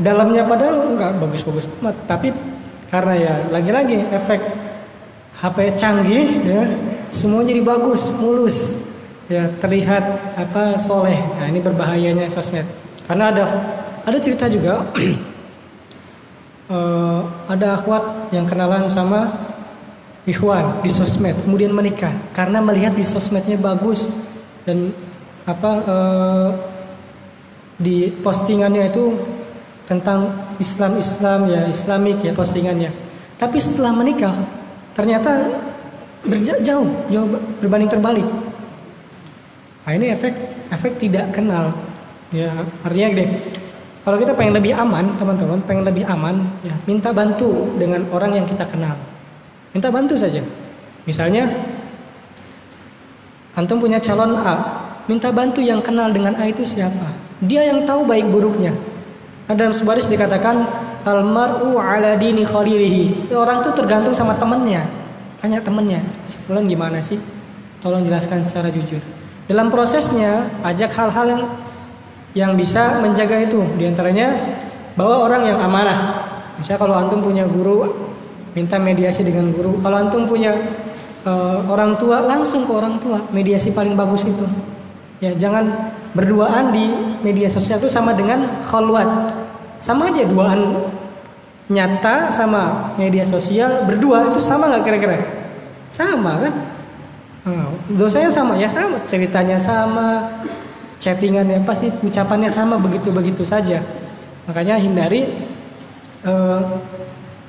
dalamnya 0.00 0.42
padahal 0.46 0.94
nggak 0.96 1.12
bagus-bagus 1.22 1.70
amat. 1.80 1.96
Tapi 2.06 2.34
karena 2.90 3.14
ya 3.18 3.34
lagi-lagi 3.50 4.06
efek 4.14 4.40
HP 5.42 5.76
canggih 5.76 6.26
ya 6.46 6.62
semua 7.10 7.42
jadi 7.42 7.60
bagus 7.60 8.14
mulus 8.16 8.86
ya 9.28 9.50
terlihat 9.60 10.04
apa 10.38 10.78
soleh. 10.80 11.16
Nah 11.38 11.46
ini 11.50 11.60
berbahayanya 11.60 12.30
sosmed. 12.30 12.64
Karena 13.04 13.34
ada 13.34 13.44
ada 14.04 14.18
cerita 14.20 14.48
juga 14.48 14.84
uh, 16.68 17.20
ada 17.52 17.80
akhwat 17.80 18.32
yang 18.32 18.48
kenalan 18.48 18.88
sama 18.88 19.32
ikhwan 20.24 20.80
di 20.80 20.90
sosmed 20.92 21.36
kemudian 21.44 21.72
menikah. 21.72 22.12
Karena 22.32 22.64
melihat 22.64 22.96
di 22.96 23.04
sosmednya 23.04 23.60
bagus 23.60 24.08
dan 24.64 24.92
apa 25.44 25.72
uh, 25.84 26.50
di 27.76 28.08
postingannya 28.22 28.88
itu 28.88 29.12
tentang 29.84 30.32
Islam-Islam 30.56 31.40
ya 31.48 31.60
Islamik 31.68 32.24
ya 32.24 32.32
postingannya. 32.32 32.90
Tapi 33.36 33.58
setelah 33.60 33.92
menikah 33.92 34.32
ternyata 34.96 35.44
berjauh 36.24 36.88
jauh 37.12 37.28
berbanding 37.60 37.90
terbalik. 37.92 38.28
Nah, 39.84 39.92
ini 39.92 40.16
efek 40.16 40.32
efek 40.72 40.96
tidak 40.96 41.28
kenal. 41.36 41.76
Ya 42.32 42.50
artinya 42.80 43.08
gede. 43.12 43.26
Kalau 44.04 44.20
kita 44.20 44.36
pengen 44.36 44.60
lebih 44.60 44.76
aman, 44.76 45.16
teman-teman, 45.16 45.64
pengen 45.64 45.84
lebih 45.88 46.04
aman, 46.04 46.44
ya 46.60 46.76
minta 46.84 47.08
bantu 47.08 47.72
dengan 47.80 48.04
orang 48.12 48.36
yang 48.36 48.44
kita 48.44 48.68
kenal. 48.68 48.96
Minta 49.72 49.88
bantu 49.88 50.12
saja. 50.16 50.44
Misalnya 51.08 51.48
antum 53.56 53.80
punya 53.80 53.96
calon 54.00 54.36
A, 54.44 54.56
minta 55.08 55.32
bantu 55.32 55.64
yang 55.64 55.80
kenal 55.80 56.12
dengan 56.12 56.36
A 56.36 56.44
itu 56.48 56.68
siapa? 56.68 57.16
Dia 57.44 57.64
yang 57.64 57.88
tahu 57.88 58.04
baik 58.04 58.28
buruknya. 58.28 58.76
Nah, 59.44 59.52
dalam 59.52 59.76
sebaris 59.76 60.08
dikatakan 60.08 60.64
almaru 61.04 61.76
ala 61.76 62.16
dini 62.16 62.48
khalilihi. 62.48 63.28
Orang 63.36 63.60
itu 63.60 63.70
tergantung 63.76 64.16
sama 64.16 64.32
temennya. 64.40 64.88
Tanya 65.44 65.60
temennya, 65.60 66.00
si 66.24 66.40
fulan 66.48 66.64
gimana 66.64 67.04
sih? 67.04 67.20
Tolong 67.84 68.00
jelaskan 68.00 68.48
secara 68.48 68.72
jujur. 68.72 69.04
Dalam 69.44 69.68
prosesnya 69.68 70.48
ajak 70.64 70.88
hal-hal 70.96 71.26
yang 71.28 71.42
yang 72.32 72.52
bisa 72.56 72.96
menjaga 73.04 73.44
itu. 73.44 73.60
Di 73.76 73.84
antaranya 73.84 74.32
bawa 74.96 75.28
orang 75.28 75.42
yang 75.52 75.58
amanah. 75.60 76.24
Misalnya 76.56 76.80
kalau 76.80 76.96
antum 76.96 77.20
punya 77.20 77.44
guru, 77.44 77.92
minta 78.56 78.80
mediasi 78.80 79.20
dengan 79.20 79.52
guru. 79.52 79.76
Kalau 79.84 79.96
antum 80.00 80.24
punya 80.24 80.56
uh, 81.28 81.60
orang 81.68 82.00
tua, 82.00 82.24
langsung 82.24 82.64
ke 82.64 82.72
orang 82.72 82.96
tua. 82.96 83.20
Mediasi 83.28 83.68
paling 83.68 83.92
bagus 83.92 84.24
itu. 84.24 84.48
Ya, 85.22 85.30
jangan 85.38 85.94
berduaan 86.14 86.74
di 86.74 86.90
media 87.22 87.46
sosial 87.46 87.78
itu 87.78 87.90
sama 87.90 88.14
dengan 88.14 88.62
khalwat. 88.66 89.06
Sama 89.78 90.10
aja 90.10 90.26
duaan 90.26 90.90
nyata 91.70 92.28
sama 92.28 92.92
media 93.00 93.24
sosial 93.24 93.88
berdua 93.88 94.28
itu 94.28 94.40
sama 94.40 94.68
nggak 94.68 94.84
kira-kira? 94.84 95.16
Sama 95.88 96.44
kan? 96.44 96.54
Hmm, 97.44 97.68
dosanya 97.92 98.32
sama 98.32 98.56
ya 98.56 98.64
sama, 98.64 98.96
ceritanya 99.04 99.60
sama, 99.60 100.32
chattingannya 100.96 101.60
pasti 101.68 101.92
ucapannya 101.92 102.48
sama 102.48 102.80
begitu-begitu 102.80 103.44
saja. 103.44 103.84
Makanya 104.48 104.80
hindari 104.80 105.28
uh, 106.24 106.80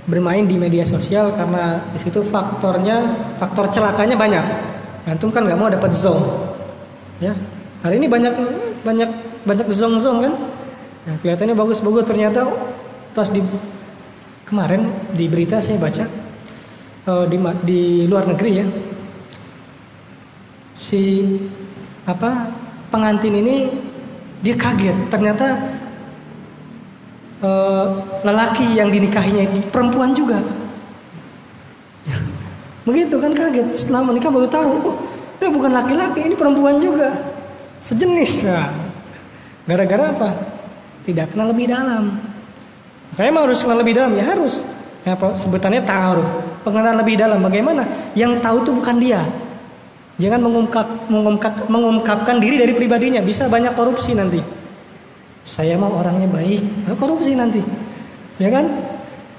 bermain 0.06 0.44
di 0.44 0.60
media 0.60 0.84
sosial 0.84 1.32
karena 1.32 1.80
di 1.96 2.00
situ 2.00 2.20
faktornya, 2.28 3.04
faktor 3.40 3.72
celakanya 3.72 4.20
banyak. 4.20 4.46
Antum 5.08 5.32
kan 5.32 5.48
nggak 5.48 5.60
mau 5.60 5.72
dapat 5.72 5.92
zong, 5.96 6.20
ya. 7.24 7.32
Hari 7.86 8.02
ini 8.02 8.10
banyak 8.10 8.34
banyak 8.82 9.10
banyak 9.46 9.68
zong-zong 9.70 10.26
kan? 10.26 10.34
Ya, 11.06 11.14
kelihatannya 11.22 11.54
bagus-bagus 11.54 12.10
ternyata 12.10 12.50
pas 13.14 13.30
di 13.30 13.46
kemarin 14.42 14.90
di 15.14 15.30
berita 15.30 15.62
saya 15.62 15.78
baca 15.78 16.10
uh, 17.06 17.30
di 17.30 17.38
di 17.62 17.82
luar 18.10 18.26
negeri 18.26 18.52
ya 18.58 18.66
si 20.82 21.30
apa 22.10 22.50
pengantin 22.90 23.38
ini 23.38 23.70
dia 24.42 24.58
kaget. 24.58 24.98
Ternyata 25.14 25.46
uh, 27.46 28.02
lelaki 28.26 28.82
yang 28.82 28.90
dinikahinya 28.90 29.46
itu 29.46 29.62
perempuan 29.70 30.10
juga. 30.18 30.42
Begitu 32.90 33.14
kan 33.22 33.30
kaget. 33.38 33.78
Setelah 33.78 34.10
menikah 34.10 34.34
baru 34.34 34.50
tahu 34.50 34.74
oh, 34.90 34.98
ini 35.38 35.54
bukan 35.54 35.70
laki-laki 35.70 36.26
ini 36.26 36.34
perempuan 36.34 36.82
juga 36.82 37.35
sejenis 37.86 38.50
nah, 38.50 38.74
gara-gara 39.70 40.10
apa? 40.10 40.30
Tidak 41.06 41.30
kenal 41.30 41.54
lebih 41.54 41.70
dalam. 41.70 42.18
Saya 43.14 43.30
mau 43.30 43.46
harus 43.46 43.62
kenal 43.62 43.78
lebih 43.78 43.94
dalam 43.94 44.18
ya 44.18 44.26
harus. 44.26 44.66
Ya, 45.06 45.14
sebutannya 45.14 45.86
taruh 45.86 46.26
pengenalan 46.66 47.06
lebih 47.06 47.22
dalam. 47.22 47.38
Bagaimana? 47.46 47.86
Yang 48.18 48.42
tahu 48.42 48.66
itu 48.66 48.72
bukan 48.74 48.98
dia. 48.98 49.22
Jangan 50.18 50.42
mengungkap, 50.42 50.88
mengungkap, 51.12 51.54
mengungkapkan 51.70 52.42
diri 52.42 52.58
dari 52.58 52.74
pribadinya, 52.74 53.22
bisa 53.22 53.46
banyak 53.52 53.76
korupsi 53.78 54.18
nanti. 54.18 54.40
Saya 55.46 55.78
mau 55.78 55.94
orangnya 55.94 56.26
baik, 56.26 56.90
korupsi 56.98 57.36
nanti, 57.38 57.60
ya 58.40 58.50
kan? 58.50 58.66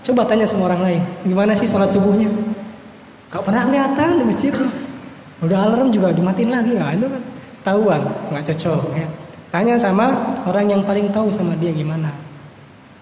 Coba 0.04 0.28
tanya 0.28 0.44
sama 0.44 0.70
orang 0.70 0.84
lain, 0.84 1.02
gimana 1.24 1.56
sih 1.56 1.64
sholat 1.66 1.90
subuhnya? 1.90 2.28
Gak 3.32 3.42
pernah 3.42 3.66
kelihatan 3.66 4.20
di 4.20 4.24
masjid. 4.28 4.52
Udah 5.40 5.64
alarm 5.64 5.90
juga 5.90 6.12
dimatiin 6.12 6.52
lagi, 6.52 6.76
nggak 6.76 6.92
itu 7.00 7.08
kan 7.08 7.22
tahuan, 7.66 8.06
nggak 8.30 8.54
cocok. 8.54 8.82
Ya. 8.94 9.08
Tanya 9.50 9.74
sama 9.82 10.38
orang 10.46 10.70
yang 10.70 10.82
paling 10.86 11.10
tahu 11.10 11.34
sama 11.34 11.58
dia 11.58 11.74
gimana. 11.74 12.14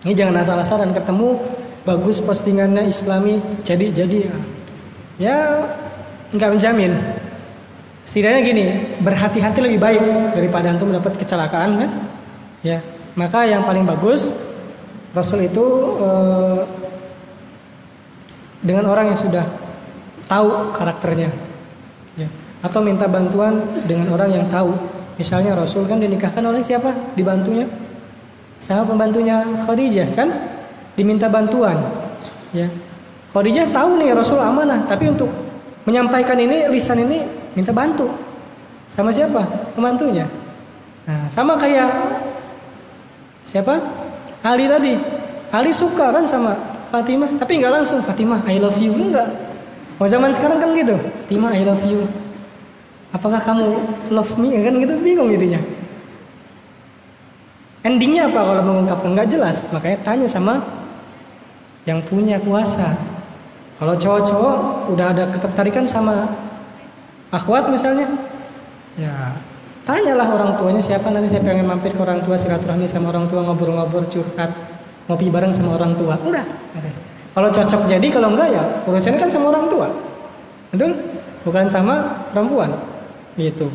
Ini 0.04 0.16
jangan 0.16 0.40
asal-asalan 0.40 0.96
ketemu 0.96 1.36
bagus 1.84 2.24
postingannya 2.24 2.88
Islami, 2.88 3.40
jadi 3.60 3.92
jadi 3.92 4.32
ya 5.20 5.68
nggak 6.34 6.50
menjamin 6.58 6.92
setidaknya 8.04 8.40
gini 8.44 8.64
berhati-hati 9.00 9.58
lebih 9.64 9.80
baik 9.80 10.02
daripada 10.36 10.74
antum 10.74 10.92
mendapat 10.92 11.16
kecelakaan 11.16 11.70
kan 11.80 11.90
ya 12.60 12.78
maka 13.16 13.48
yang 13.48 13.64
paling 13.64 13.86
bagus 13.86 14.34
Rasul 15.14 15.46
itu 15.46 15.64
eh, 16.02 16.60
dengan 18.60 18.90
orang 18.90 19.14
yang 19.14 19.18
sudah 19.20 19.44
tahu 20.26 20.74
karakternya 20.74 21.30
ya 22.18 22.28
atau 22.64 22.80
minta 22.80 23.04
bantuan 23.04 23.60
dengan 23.84 24.16
orang 24.16 24.32
yang 24.32 24.46
tahu. 24.48 24.72
Misalnya 25.20 25.52
Rasul 25.52 25.84
kan 25.84 26.00
dinikahkan 26.00 26.40
oleh 26.40 26.64
siapa? 26.64 26.90
Dibantunya? 27.12 27.68
Sama 28.56 28.88
pembantunya 28.88 29.44
Khadijah 29.68 30.08
kan? 30.16 30.32
Diminta 30.96 31.28
bantuan. 31.28 31.76
Ya. 32.56 32.72
Khadijah 33.36 33.68
tahu 33.68 34.00
nih 34.00 34.16
Rasul 34.16 34.40
amanah 34.40 34.88
tapi 34.88 35.12
untuk 35.12 35.28
menyampaikan 35.84 36.40
ini 36.40 36.72
lisan 36.72 37.04
ini 37.04 37.20
minta 37.52 37.70
bantu. 37.70 38.08
Sama 38.88 39.12
siapa? 39.12 39.44
Pembantunya. 39.76 40.24
Nah 41.04 41.28
sama 41.28 41.60
kayak 41.60 41.92
siapa? 43.44 43.76
Ali 44.40 44.64
tadi. 44.64 44.96
Ali 45.52 45.70
suka 45.70 46.10
kan 46.10 46.24
sama 46.24 46.56
Fatimah? 46.88 47.28
Tapi 47.36 47.60
nggak 47.60 47.72
langsung 47.76 48.00
Fatimah 48.00 48.40
I 48.48 48.56
love 48.56 48.80
you. 48.80 48.96
Enggak. 48.96 49.28
Oh 50.00 50.08
zaman 50.08 50.32
sekarang 50.32 50.58
kan 50.58 50.72
gitu. 50.72 50.96
Fatimah 51.28 51.52
I 51.52 51.62
love 51.68 51.84
you 51.84 52.23
apakah 53.14 53.38
kamu 53.38 53.78
love 54.10 54.34
me? 54.34 54.50
Kan? 54.50 54.74
Gitu 54.82 54.94
bingung 54.98 55.30
jadinya. 55.30 55.62
Endingnya 57.86 58.26
apa 58.26 58.40
kalau 58.42 58.62
mengungkapkan? 58.66 59.14
Nggak 59.14 59.28
jelas. 59.30 59.62
Makanya 59.70 59.98
tanya 60.02 60.26
sama 60.26 60.58
yang 61.86 62.02
punya 62.02 62.42
kuasa. 62.42 62.96
Kalau 63.78 63.94
cowok-cowok 63.94 64.56
udah 64.90 65.06
ada 65.14 65.24
ketertarikan 65.30 65.84
sama 65.86 66.26
akhwat 67.34 67.66
misalnya 67.74 68.06
ya 68.94 69.36
tanyalah 69.84 70.26
orang 70.30 70.50
tuanya 70.58 70.82
siapa. 70.82 71.12
Nanti 71.12 71.30
saya 71.30 71.44
pengen 71.44 71.68
mampir 71.68 71.92
ke 71.92 72.00
orang 72.00 72.24
tua 72.24 72.40
silaturahmi 72.40 72.88
sama 72.90 73.14
orang 73.14 73.28
tua 73.30 73.44
ngobrol-ngobrol 73.44 74.08
curhat 74.08 74.50
ngopi 75.06 75.28
bareng 75.28 75.52
sama 75.52 75.76
orang 75.76 75.92
tua. 75.94 76.16
Udah 76.24 76.46
kalau 77.34 77.50
cocok 77.50 77.90
jadi 77.90 78.06
kalau 78.14 78.30
enggak 78.30 78.48
ya 78.54 78.62
urusannya 78.86 79.18
kan 79.18 79.28
sama 79.28 79.52
orang 79.52 79.66
tua. 79.66 79.90
Betul? 80.72 80.96
Bukan 81.44 81.68
sama 81.68 82.24
perempuan 82.32 82.72
gitu 83.36 83.70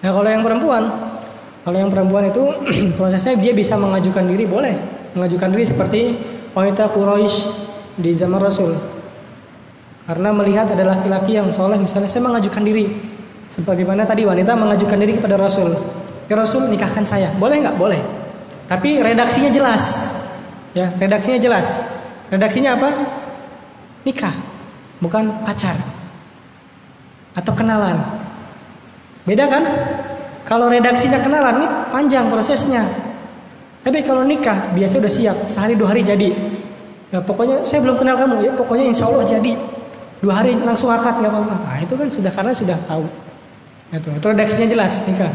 nah 0.00 0.10
kalau 0.12 0.28
yang 0.28 0.44
perempuan 0.44 0.82
kalau 1.66 1.76
yang 1.76 1.90
perempuan 1.90 2.30
itu 2.30 2.42
prosesnya 2.98 3.34
dia 3.36 3.52
bisa 3.56 3.74
mengajukan 3.74 4.24
diri 4.28 4.44
boleh 4.44 4.74
mengajukan 5.16 5.48
diri 5.52 5.64
seperti 5.64 6.00
wanita 6.52 6.92
Quraisy 6.92 7.36
di 7.96 8.12
zaman 8.12 8.40
Rasul 8.40 8.96
karena 10.06 10.30
melihat 10.30 10.70
ada 10.70 10.86
laki-laki 10.86 11.34
yang 11.34 11.50
soleh 11.50 11.82
misalnya 11.82 12.06
saya 12.06 12.22
mengajukan 12.22 12.62
diri. 12.62 12.86
Sebagaimana 13.50 14.06
tadi 14.06 14.22
wanita 14.22 14.54
mengajukan 14.54 14.98
diri 15.02 15.18
kepada 15.18 15.34
Rasul. 15.34 15.74
Ya 16.30 16.38
Rasul 16.38 16.70
nikahkan 16.70 17.02
saya. 17.02 17.34
Boleh 17.34 17.58
nggak? 17.58 17.74
Boleh. 17.74 17.98
Tapi 18.70 19.02
redaksinya 19.02 19.50
jelas. 19.50 20.14
Ya, 20.78 20.94
redaksinya 20.94 21.42
jelas. 21.42 21.74
Redaksinya 22.30 22.78
apa? 22.78 22.90
Nikah. 24.06 24.34
Bukan 25.02 25.42
pacar. 25.42 25.74
Atau 27.34 27.50
kenalan. 27.58 27.98
Beda 29.26 29.50
kan? 29.50 29.62
Kalau 30.46 30.70
redaksinya 30.70 31.18
kenalan 31.18 31.58
ini 31.58 31.68
panjang 31.90 32.30
prosesnya. 32.30 32.86
Tapi 33.82 34.02
kalau 34.06 34.22
nikah 34.22 34.70
biasa 34.74 35.02
udah 35.02 35.12
siap, 35.12 35.36
sehari 35.50 35.74
dua 35.74 35.90
hari 35.90 36.06
jadi. 36.06 36.30
Ya, 37.10 37.18
pokoknya 37.22 37.66
saya 37.66 37.82
belum 37.82 37.98
kenal 37.98 38.14
kamu. 38.18 38.46
Ya, 38.46 38.52
pokoknya 38.54 38.86
insya 38.86 39.10
Allah 39.10 39.26
jadi. 39.26 39.58
Dua 40.22 40.42
hari 40.42 40.54
langsung 40.58 40.90
akad 40.90 41.18
nggak 41.18 41.30
apa-apa. 41.30 41.54
Nah, 41.58 41.78
itu 41.82 41.94
kan 41.98 42.08
sudah 42.10 42.32
karena 42.34 42.52
sudah 42.54 42.78
tahu. 42.86 43.06
Itu. 43.90 44.10
Itu 44.14 44.26
redaksinya 44.30 44.66
jelas 44.70 44.98
nikah. 45.02 45.30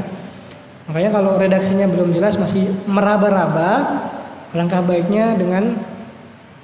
Makanya 0.91 1.09
kalau 1.15 1.31
redaksinya 1.39 1.87
belum 1.87 2.11
jelas 2.11 2.35
masih 2.35 2.71
meraba-raba 2.87 4.03
langkah 4.51 4.83
baiknya 4.83 5.35
dengan 5.35 5.79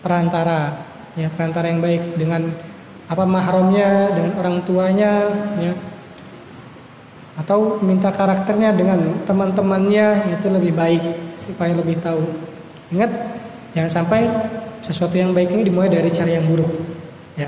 perantara. 0.03 0.75
Ya 1.15 1.32
perantara 1.32 1.71
yang 1.71 1.80
baik 1.80 2.19
dengan 2.19 2.51
apa 3.07 3.23
mahramnya 3.23 4.11
dengan 4.11 4.32
orang 4.36 4.55
tuanya 4.67 5.32
ya 5.55 5.71
atau 7.38 7.77
minta 7.85 8.09
karakternya 8.09 8.73
dengan 8.73 8.97
teman-temannya 9.29 10.33
itu 10.33 10.47
lebih 10.49 10.73
baik 10.73 11.03
supaya 11.38 11.77
lebih 11.77 12.01
tahu. 12.01 12.25
Ingat 12.89 13.11
jangan 13.77 13.91
sampai 14.01 14.25
sesuatu 14.81 15.13
yang 15.13 15.38
baik 15.38 15.53
ini 15.53 15.69
dimulai 15.69 15.93
dari 15.93 16.09
cara 16.09 16.33
yang 16.33 16.49
buruk. 16.49 16.69
Ya. 17.38 17.45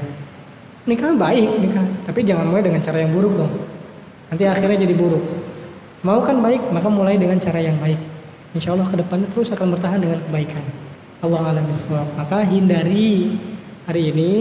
Nikah 0.85 1.17
baik 1.17 1.49
nikah. 1.57 1.85
Tapi 2.05 2.21
jangan 2.21 2.53
mulai 2.53 2.61
dengan 2.61 2.81
cara 2.85 3.01
yang 3.01 3.09
buruk 3.09 3.33
dong. 3.33 3.53
Nanti 4.29 4.45
akhirnya 4.45 4.77
jadi 4.85 4.93
buruk. 4.93 5.25
Mau 6.05 6.21
kan 6.21 6.37
baik 6.37 6.69
maka 6.69 6.87
mulai 6.87 7.17
dengan 7.17 7.41
cara 7.41 7.57
yang 7.57 7.75
baik. 7.81 7.97
Insya 8.53 8.77
Allah 8.77 8.85
ke 8.85 8.97
depannya 8.97 9.25
terus 9.33 9.49
akan 9.49 9.73
bertahan 9.73 9.99
dengan 10.01 10.21
kebaikan. 10.29 10.61
Allah 11.19 11.51
alam 11.51 11.67
maka 12.15 12.45
hindari 12.47 13.35
hari 13.89 14.13
ini 14.13 14.31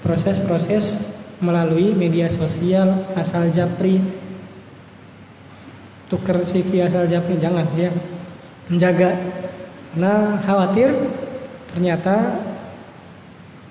proses-proses 0.00 1.12
melalui 1.42 1.92
media 1.92 2.30
sosial 2.30 3.04
asal 3.18 3.50
japri 3.50 4.21
tuker 6.12 6.44
CV 6.44 6.84
asal 6.84 7.08
japnya 7.08 7.48
jangan 7.48 7.64
ya. 7.72 7.88
Menjaga. 8.68 9.16
Nah 9.96 10.36
khawatir 10.44 10.92
ternyata 11.72 12.44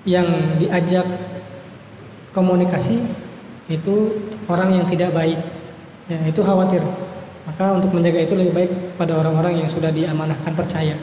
yang 0.02 0.58
diajak 0.58 1.06
komunikasi 2.34 2.98
itu 3.70 4.26
orang 4.50 4.82
yang 4.82 4.86
tidak 4.90 5.14
baik. 5.14 5.38
Ya 6.10 6.18
itu 6.26 6.42
khawatir. 6.42 6.82
Maka 7.46 7.78
untuk 7.78 7.94
menjaga 7.94 8.26
itu 8.26 8.34
lebih 8.34 8.54
baik 8.54 8.72
pada 8.98 9.18
orang-orang 9.18 9.62
yang 9.62 9.68
sudah 9.70 9.94
diamanahkan 9.94 10.54
percaya. 10.54 10.98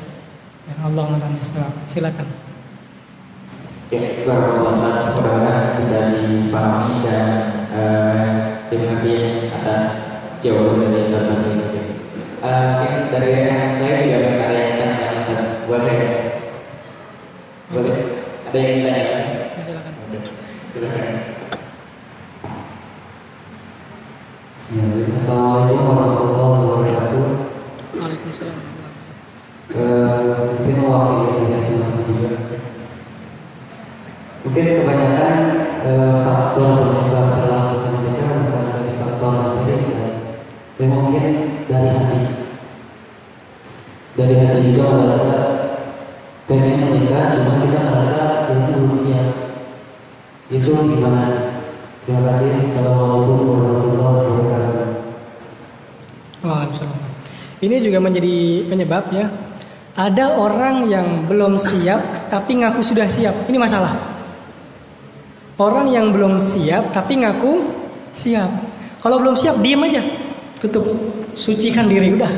Ya, 0.67 0.75
Allah 0.83 1.17
silakan. 1.87 2.27
Ya, 3.89 4.21
mudah-mudahan 4.21 5.81
bisa 5.81 6.13
dipahami 6.13 6.95
dan 7.01 7.25
uh, 7.73 8.27
dimengerti 8.69 9.49
atas 9.49 10.08
jawaban 10.39 10.87
dari 10.87 11.03
Ustaz 11.03 11.27
Badri 11.27 11.51
uh, 12.39 12.71
dari 13.11 13.29
saya 13.75 13.95
juga 14.07 14.39
ada 14.39 14.55
yang 14.55 14.75
tanya 14.79 15.37
boleh 15.67 15.99
boleh 17.75 17.97
ada 18.47 18.57
yang 18.63 18.79
tanya 18.87 19.07
silakan 19.59 19.93
silakan 20.71 21.15
Assalamualaikum 25.17 25.81
warahmatullahi 25.81 26.61
wabarakatuh. 26.61 27.25
Waalaikumsalam. 27.97 28.57
Uh, 29.73 30.53
mungkin 30.53 30.75
mewakili 30.77 31.49
dari 31.49 31.73
juga. 32.05 32.29
Mungkin 34.45 34.65
kebanyakan 34.77 35.33
uh, 35.89 36.15
faktor 36.21 36.69
penyebab 36.85 37.48
mungkin 40.87 41.25
dari 41.67 41.89
hati. 41.91 42.19
Dari 44.15 44.35
hati 44.39 44.59
juga 44.71 44.83
merasa 44.95 45.35
pengen 46.47 46.87
menikah, 46.87 47.35
cuma 47.35 47.59
kita 47.59 47.79
merasa 47.83 48.47
ini 48.47 48.63
belum 48.71 48.95
siap. 48.95 49.27
Itu 50.47 50.71
gimana? 50.71 51.51
Terima 52.07 52.25
kasih. 52.31 52.63
Assalamualaikum 52.63 53.37
warahmatullahi 53.53 54.23
wabarakatuh. 54.33 54.87
Waalaikumsalam. 56.41 56.99
Ini 57.59 57.75
juga 57.83 57.99
menjadi 57.99 58.35
penyebab 58.71 59.11
ya. 59.11 59.27
Ada 59.99 60.39
orang 60.39 60.87
yang 60.87 61.27
belum 61.27 61.59
siap 61.59 62.31
tapi 62.31 62.63
ngaku 62.63 62.79
sudah 62.79 63.03
siap. 63.03 63.35
Ini 63.51 63.59
masalah. 63.59 63.93
Orang 65.59 65.91
yang 65.91 66.15
belum 66.15 66.39
siap 66.39 66.95
tapi 66.95 67.19
ngaku 67.19 67.67
siap. 68.15 68.47
Kalau 69.03 69.19
belum 69.19 69.35
siap 69.35 69.59
diam 69.59 69.83
aja. 69.83 69.99
Tutup. 70.59 70.85
Sucikan 71.31 71.87
diri 71.87 72.15
udah. 72.15 72.31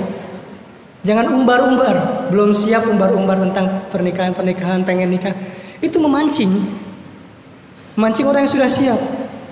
Jangan 1.02 1.34
umbar-umbar. 1.34 2.30
Belum 2.30 2.54
siap 2.54 2.86
umbar-umbar 2.86 3.42
tentang 3.50 3.90
pernikahan-pernikahan 3.90 4.86
pengen 4.86 5.10
nikah. 5.10 5.34
Itu 5.82 5.98
memancing. 5.98 6.54
Memancing 7.98 8.26
orang 8.30 8.46
yang 8.46 8.54
sudah 8.54 8.70
siap. 8.70 9.00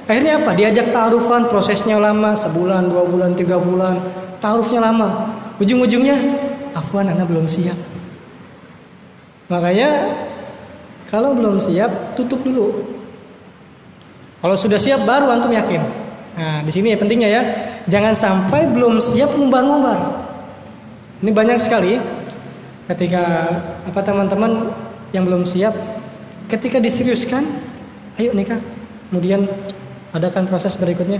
Akhirnya 0.10 0.42
apa? 0.42 0.58
Diajak 0.58 0.90
taruhan, 0.90 1.46
prosesnya 1.50 2.02
lama, 2.02 2.34
sebulan, 2.34 2.90
dua 2.90 3.06
bulan, 3.06 3.38
tiga 3.38 3.62
bulan, 3.62 4.02
taruhnya 4.42 4.90
lama. 4.90 5.38
Ujung-ujungnya, 5.62 6.18
Afwan, 6.74 7.14
anak 7.14 7.30
belum 7.30 7.46
siap. 7.46 7.78
Makanya 9.54 10.18
kalau 11.14 11.34
belum 11.38 11.62
siap, 11.62 12.18
tutup 12.18 12.42
dulu. 12.42 12.86
Kalau 14.42 14.56
sudah 14.58 14.82
siap, 14.82 15.06
baru 15.06 15.30
antum 15.30 15.54
yakin. 15.54 16.09
Nah, 16.38 16.62
di 16.62 16.72
sini 16.72 16.94
ya 16.94 16.98
pentingnya 17.00 17.30
ya, 17.30 17.42
jangan 17.90 18.14
sampai 18.14 18.70
belum 18.70 19.02
siap 19.02 19.34
ngumbar-ngumbar. 19.34 20.00
Ini 21.20 21.32
banyak 21.34 21.60
sekali 21.60 21.98
ketika 22.90 23.24
apa 23.86 24.00
teman-teman 24.02 24.72
yang 25.12 25.26
belum 25.26 25.44
siap, 25.44 25.74
ketika 26.50 26.78
diseriuskan, 26.78 27.46
ayo 28.22 28.34
nikah. 28.34 28.62
Kemudian 29.10 29.50
adakan 30.14 30.46
proses 30.46 30.78
berikutnya. 30.78 31.18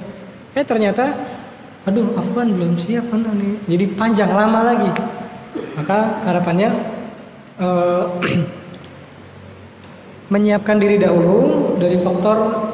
Eh 0.53 0.62
ternyata, 0.62 1.10
aduh 1.89 2.14
Afwan 2.18 2.53
belum 2.53 2.78
siap 2.78 3.10
anda 3.10 3.34
nih. 3.34 3.66
Jadi 3.66 3.86
panjang 3.97 4.30
lama 4.30 4.62
lagi. 4.62 4.91
Maka 5.74 6.22
harapannya 6.26 6.70
uh, 7.57 8.05
menyiapkan 10.34 10.78
diri 10.78 11.01
dahulu 11.01 11.74
dari 11.82 11.97
faktor 11.97 12.68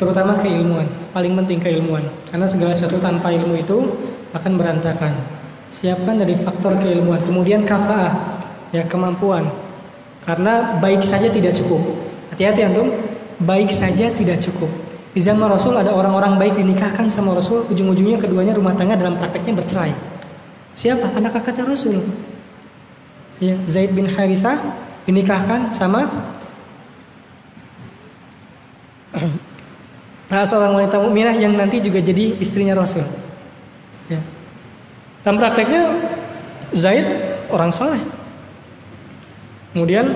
terutama 0.00 0.40
keilmuan. 0.40 0.88
Paling 1.12 1.36
penting 1.36 1.60
keilmuan. 1.60 2.00
Karena 2.32 2.48
segala 2.48 2.72
sesuatu 2.72 2.96
tanpa 3.04 3.28
ilmu 3.28 3.60
itu 3.60 3.76
akan 4.32 4.52
berantakan. 4.56 5.12
Siapkan 5.68 6.16
dari 6.16 6.32
faktor 6.40 6.80
keilmuan. 6.80 7.20
Kemudian 7.20 7.68
kafaah, 7.68 8.40
ya 8.72 8.88
kemampuan. 8.88 9.44
Karena 10.24 10.80
baik 10.80 11.04
saja 11.04 11.28
tidak 11.28 11.52
cukup. 11.52 11.84
Hati-hati 12.32 12.64
antum, 12.64 12.88
baik 13.44 13.68
saja 13.68 14.08
tidak 14.16 14.40
cukup. 14.40 14.72
Di 15.12 15.20
zaman 15.20 15.52
Rasul 15.52 15.76
ada 15.76 15.92
orang-orang 15.92 16.40
baik 16.40 16.54
dinikahkan 16.56 17.12
sama 17.12 17.36
Rasul, 17.36 17.68
ujung-ujungnya 17.68 18.16
keduanya 18.16 18.56
rumah 18.56 18.72
tangga 18.78 18.96
dalam 18.96 19.20
prakteknya 19.20 19.60
bercerai. 19.60 19.92
Siapa? 20.72 21.12
Anak 21.12 21.36
kakaknya 21.36 21.76
Rasul. 21.76 22.00
Ya, 23.42 23.58
Zaid 23.66 23.92
bin 23.92 24.06
Harithah 24.06 24.56
dinikahkan 25.04 25.74
sama 25.74 26.06
salah 30.30 30.46
seorang 30.46 30.72
wanita 30.78 30.96
mukminah 31.02 31.34
yang 31.34 31.58
nanti 31.58 31.82
juga 31.82 31.98
jadi 31.98 32.38
istrinya 32.38 32.78
Rasul. 32.78 33.02
Ya. 34.06 34.22
Dalam 35.26 35.42
prakteknya 35.42 35.90
Zaid 36.70 37.04
orang 37.50 37.74
soleh. 37.74 37.98
Kemudian 39.74 40.14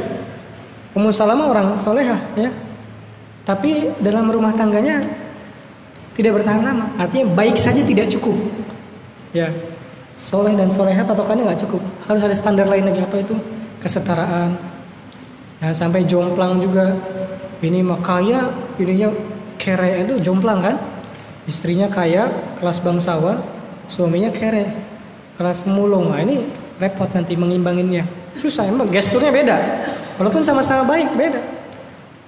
Ummu 0.94 1.10
Salamah 1.10 1.50
orang 1.50 1.68
solehah 1.74 2.22
ya. 2.38 2.50
Tapi 3.42 3.90
dalam 3.98 4.30
rumah 4.30 4.54
tangganya 4.54 5.02
tidak 6.14 6.40
bertahan 6.40 6.62
lama. 6.62 6.86
Artinya 6.94 7.34
baik 7.34 7.58
saja 7.58 7.82
tidak 7.82 8.06
cukup. 8.14 8.38
Ya, 9.34 9.50
soleh 10.14 10.54
dan 10.54 10.70
soleha 10.70 11.02
patokannya 11.02 11.42
nggak 11.42 11.60
cukup. 11.66 11.82
Harus 12.06 12.22
ada 12.22 12.36
standar 12.38 12.70
lain 12.70 12.86
lagi 12.86 13.02
apa 13.02 13.18
itu? 13.18 13.34
Kesetaraan. 13.82 14.54
Ya, 15.58 15.74
sampai 15.74 16.06
jomplang 16.06 16.62
juga. 16.62 16.94
Ini 17.58 17.80
mah 17.80 17.98
kaya, 18.04 18.52
ininya 18.76 19.08
kere 19.56 20.06
itu 20.06 20.20
jomplang 20.20 20.60
kan? 20.60 20.76
Istrinya 21.44 21.92
kaya, 21.92 22.32
kelas 22.56 22.80
bangsawan, 22.80 23.40
suaminya 23.88 24.32
kere, 24.32 24.70
kelas 25.36 25.60
pemulung. 25.60 26.08
Nah, 26.08 26.24
ini 26.24 26.48
repot 26.80 27.10
nanti 27.12 27.36
mengimbanginnya. 27.36 28.08
Susah, 28.34 28.66
emang 28.66 28.88
gesturnya 28.88 29.30
beda. 29.30 29.56
Walaupun 30.16 30.42
sama-sama 30.42 30.88
baik, 30.88 31.12
beda 31.14 31.40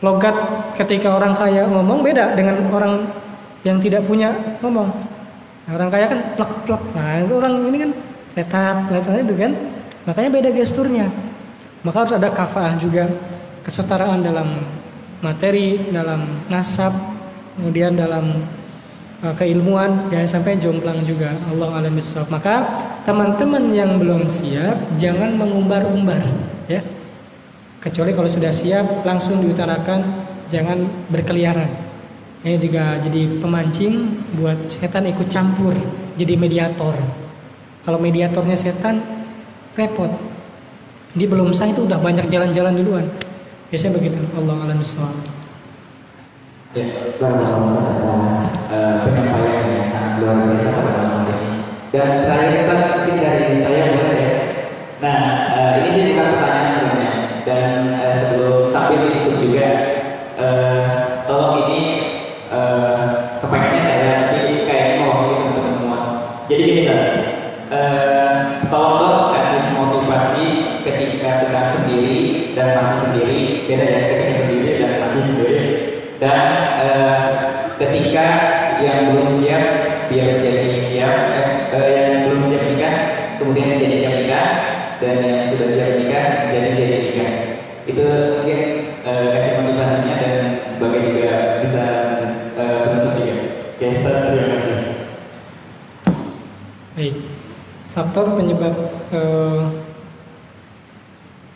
logat 0.05 0.37
ketika 0.77 1.17
orang 1.17 1.33
kaya 1.33 1.65
ngomong 1.65 2.05
beda 2.05 2.37
dengan 2.37 2.61
orang 2.69 3.09
yang 3.65 3.81
tidak 3.81 4.05
punya 4.05 4.31
ngomong. 4.61 4.93
Nah, 5.67 5.73
orang 5.73 5.89
kaya 5.89 6.07
kan 6.07 6.21
plek-plek. 6.37 6.83
Nah, 6.93 7.25
itu 7.25 7.35
orang 7.35 7.55
ini 7.73 7.79
kan 7.81 7.91
letat, 8.37 8.77
letat 8.93 9.15
itu 9.25 9.35
kan. 9.35 9.53
Makanya 10.07 10.31
beda 10.31 10.51
gesturnya. 10.53 11.07
Maka 11.83 12.07
harus 12.07 12.15
ada 12.15 12.29
kafaah 12.31 12.77
juga 12.79 13.09
kesetaraan 13.67 14.23
dalam 14.23 14.63
materi, 15.25 15.91
dalam 15.91 16.45
nasab, 16.47 16.93
kemudian 17.57 17.97
dalam 17.97 18.45
uh, 19.25 19.35
keilmuan 19.35 20.13
dan 20.13 20.29
sampai 20.29 20.61
jomplang 20.61 21.03
juga. 21.03 21.33
Allah 21.49 21.83
alam 21.83 21.97
Maka 22.29 22.55
teman-teman 23.09 23.73
yang 23.73 23.97
belum 23.97 24.29
siap 24.29 24.97
jangan 25.01 25.35
mengumbar-umbar, 25.35 26.21
ya 26.69 26.85
Kecuali 27.87 28.11
kalau 28.11 28.27
sudah 28.27 28.51
siap 28.51 29.07
langsung 29.07 29.39
diutarakan, 29.47 30.03
jangan 30.51 30.91
berkeliaran. 31.07 31.71
Ini 32.43 32.59
juga 32.59 32.99
jadi 32.99 33.39
pemancing 33.39 33.95
buat 34.43 34.59
setan 34.67 35.07
ikut 35.07 35.31
campur, 35.31 35.71
jadi 36.19 36.35
mediator. 36.35 36.99
Kalau 37.87 38.03
mediatornya 38.03 38.59
setan, 38.59 38.99
repot. 39.79 40.11
Dia 41.15 41.31
belum 41.31 41.55
sah 41.55 41.71
itu 41.71 41.87
udah 41.87 42.03
banyak 42.03 42.27
jalan-jalan 42.27 42.75
duluan. 42.75 43.07
Biasanya 43.71 44.03
begitu. 44.03 44.19
Allah 44.35 44.67
alam 44.67 44.83
Ya, 46.77 46.93
atas 47.41 47.73
penyampaian 49.01 49.81
yang 49.81 49.89
sangat 49.89 50.21
luar 50.21 50.45
biasa 50.45 50.81
malam 50.85 51.25
ini. 51.25 51.49
Dan 51.89 52.09
terakhir 52.21 52.53
kita 52.53 52.75
dari 53.17 53.65
saya 53.65 53.97
boleh 53.97 54.13
ya. 54.21 54.33
Nah, 55.01 55.21
uh, 55.57 55.75
ini 55.81 55.89
sih 55.89 56.13
pertanyaan 56.21 56.77
sebenarnya 56.77 57.13
dan 57.49 57.96
faktor 98.17 98.33
penyebab 98.33 98.73
eh, 99.13 99.63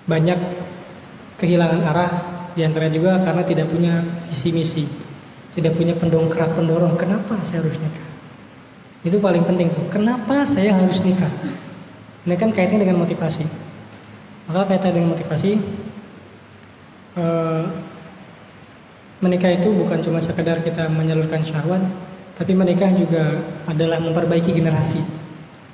banyak 0.04 0.36
kehilangan 1.40 1.80
arah 1.88 2.12
di 2.52 2.60
antara 2.68 2.92
juga 2.92 3.16
karena 3.24 3.40
tidak 3.48 3.72
punya 3.72 4.04
visi 4.28 4.52
misi 4.52 4.84
tidak 5.56 5.72
punya 5.72 5.96
pendongkrak 5.96 6.52
pendorong. 6.52 7.00
Kenapa 7.00 7.40
saya 7.40 7.64
harus 7.64 7.80
nikah? 7.80 8.06
Itu 9.08 9.16
paling 9.24 9.40
penting 9.48 9.72
tuh. 9.72 9.88
Kenapa 9.88 10.44
saya 10.44 10.76
harus 10.76 11.00
nikah? 11.00 11.32
Ini 12.28 12.36
kan 12.36 12.52
kaitannya 12.52 12.84
dengan 12.84 13.00
motivasi. 13.08 13.48
Maka 14.52 14.76
kaitan 14.76 15.00
dengan 15.00 15.16
motivasi 15.16 15.56
eh, 17.16 17.62
menikah 19.24 19.48
itu 19.56 19.72
bukan 19.72 20.04
cuma 20.04 20.20
sekedar 20.20 20.60
kita 20.60 20.92
menyalurkan 20.92 21.40
syahwat 21.40 21.80
tapi 22.36 22.52
menikah 22.52 22.92
juga 22.92 23.48
adalah 23.64 23.96
memperbaiki 23.96 24.52
generasi 24.52 25.19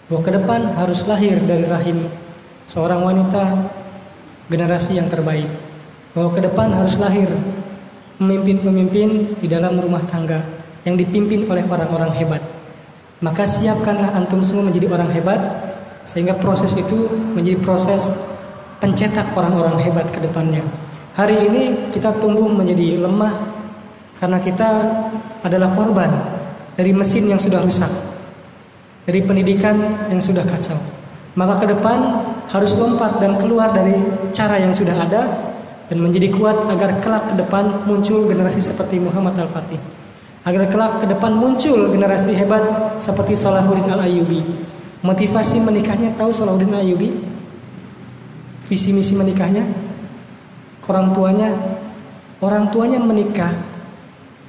bahwa 0.06 0.20
ke 0.22 0.30
depan 0.34 0.60
harus 0.78 1.02
lahir 1.06 1.38
dari 1.42 1.66
rahim 1.66 2.06
seorang 2.70 3.02
wanita 3.02 3.70
generasi 4.46 4.98
yang 4.98 5.10
terbaik. 5.10 5.50
Bahwa 6.14 6.32
ke 6.32 6.40
depan 6.40 6.72
harus 6.72 6.96
lahir 6.96 7.28
pemimpin-pemimpin 8.16 9.36
di 9.36 9.46
dalam 9.50 9.76
rumah 9.76 10.00
tangga 10.08 10.40
yang 10.86 10.96
dipimpin 10.96 11.44
oleh 11.50 11.66
orang-orang 11.66 12.14
hebat. 12.16 12.42
Maka 13.20 13.44
siapkanlah 13.44 14.14
antum 14.16 14.40
semua 14.40 14.68
menjadi 14.68 14.88
orang 14.92 15.10
hebat 15.12 15.40
sehingga 16.06 16.38
proses 16.38 16.72
itu 16.78 17.10
menjadi 17.34 17.58
proses 17.60 18.14
pencetak 18.78 19.34
orang-orang 19.34 19.82
hebat 19.82 20.06
ke 20.08 20.22
depannya. 20.22 20.62
Hari 21.16 21.48
ini 21.48 21.62
kita 21.90 22.12
tumbuh 22.20 22.46
menjadi 22.46 23.00
lemah 23.00 23.34
karena 24.20 24.38
kita 24.40 24.68
adalah 25.44 25.72
korban 25.72 26.12
dari 26.76 26.92
mesin 26.92 27.28
yang 27.28 27.40
sudah 27.40 27.64
rusak, 27.64 27.88
dari 29.06 29.22
pendidikan 29.22 29.78
yang 30.10 30.18
sudah 30.18 30.42
kacau. 30.42 30.76
Maka 31.38 31.62
ke 31.62 31.66
depan 31.70 32.26
harus 32.50 32.74
lompat 32.74 33.22
dan 33.22 33.38
keluar 33.38 33.70
dari 33.70 33.94
cara 34.34 34.58
yang 34.58 34.74
sudah 34.74 34.98
ada 34.98 35.22
dan 35.86 36.02
menjadi 36.02 36.34
kuat 36.34 36.66
agar 36.66 36.98
kelak 36.98 37.30
ke 37.30 37.34
depan 37.38 37.86
muncul 37.86 38.26
generasi 38.26 38.58
seperti 38.58 38.98
Muhammad 38.98 39.38
Al-Fatih. 39.38 39.78
Agar 40.46 40.66
kelak 40.70 40.92
ke 41.02 41.06
depan 41.06 41.34
muncul 41.38 41.90
generasi 41.90 42.34
hebat 42.34 42.62
seperti 42.98 43.38
Salahuddin 43.38 43.86
Al-Ayyubi. 43.86 44.42
Motivasi 45.06 45.62
menikahnya 45.62 46.14
tahu 46.18 46.34
Salahuddin 46.34 46.74
Al-Ayyubi? 46.74 47.10
Visi 48.66 48.90
misi 48.90 49.14
menikahnya? 49.14 49.62
Orang 50.86 51.10
tuanya 51.14 51.50
orang 52.38 52.70
tuanya 52.70 53.02
menikah 53.02 53.50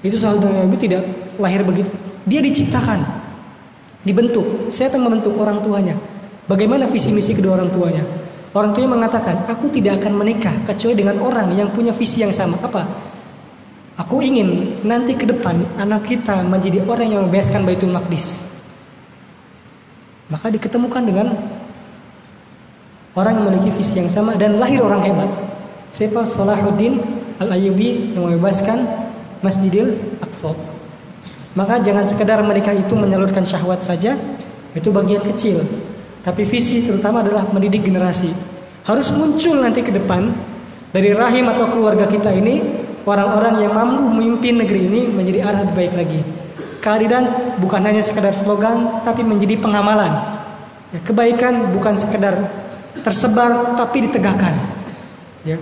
itu 0.02 0.18
Salahuddin 0.18 0.54
Al-Ayyubi 0.54 0.78
tidak 0.82 1.04
lahir 1.38 1.62
begitu 1.66 1.90
dia 2.28 2.44
diciptakan, 2.44 3.17
dibentuk. 4.08 4.72
Siapa 4.72 4.96
yang 4.96 5.12
membentuk 5.12 5.36
orang 5.36 5.60
tuanya? 5.60 6.00
Bagaimana 6.48 6.88
visi 6.88 7.12
misi 7.12 7.36
kedua 7.36 7.60
orang 7.60 7.68
tuanya? 7.76 8.04
Orang 8.56 8.72
tuanya 8.72 8.96
mengatakan, 8.96 9.44
aku 9.52 9.68
tidak 9.68 10.00
akan 10.00 10.24
menikah 10.24 10.56
kecuali 10.64 10.96
dengan 10.96 11.20
orang 11.20 11.52
yang 11.52 11.68
punya 11.76 11.92
visi 11.92 12.24
yang 12.24 12.32
sama. 12.32 12.56
Apa? 12.64 12.88
Aku 14.00 14.24
ingin 14.24 14.80
nanti 14.88 15.18
ke 15.18 15.28
depan 15.28 15.60
anak 15.76 16.08
kita 16.08 16.46
menjadi 16.48 16.86
orang 16.88 17.08
yang 17.12 17.22
membebaskan 17.28 17.68
Baitul 17.68 17.92
Maqdis. 17.92 18.48
Maka 20.32 20.48
diketemukan 20.54 21.04
dengan 21.04 21.36
orang 23.18 23.34
yang 23.42 23.46
memiliki 23.52 23.74
visi 23.76 24.00
yang 24.00 24.08
sama 24.08 24.38
dan 24.40 24.62
lahir 24.62 24.80
orang 24.86 25.04
hebat. 25.04 25.30
Siapa 25.92 26.24
Salahuddin 26.24 27.02
Al-Ayyubi 27.42 28.16
yang 28.16 28.30
membebaskan 28.30 28.86
Masjidil 29.42 29.98
Aqsa. 30.22 30.77
Maka 31.58 31.82
jangan 31.82 32.06
sekedar 32.06 32.38
menikah 32.46 32.78
itu 32.78 32.94
menyalurkan 32.94 33.42
syahwat 33.42 33.82
saja, 33.82 34.14
itu 34.78 34.94
bagian 34.94 35.26
kecil. 35.26 35.66
Tapi 36.22 36.46
visi 36.46 36.86
terutama 36.86 37.26
adalah 37.26 37.50
mendidik 37.50 37.82
generasi. 37.82 38.30
Harus 38.86 39.10
muncul 39.10 39.58
nanti 39.58 39.82
ke 39.82 39.90
depan 39.90 40.38
dari 40.94 41.18
rahim 41.18 41.50
atau 41.50 41.66
keluarga 41.74 42.06
kita 42.06 42.30
ini 42.30 42.62
orang-orang 43.10 43.66
yang 43.66 43.74
mampu 43.74 44.06
memimpin 44.06 44.62
negeri 44.62 44.86
ini 44.86 45.02
menjadi 45.10 45.50
arah 45.50 45.66
baik 45.74 45.98
lagi. 45.98 46.22
Keadilan 46.78 47.58
bukan 47.58 47.82
hanya 47.90 48.06
sekedar 48.06 48.38
slogan, 48.38 49.02
tapi 49.02 49.26
menjadi 49.26 49.58
pengamalan. 49.58 50.14
Ya, 50.94 51.02
kebaikan 51.02 51.74
bukan 51.74 51.98
sekedar 51.98 52.38
tersebar, 53.02 53.74
tapi 53.74 54.06
ditegakkan. 54.06 54.54
Ya. 55.42 55.58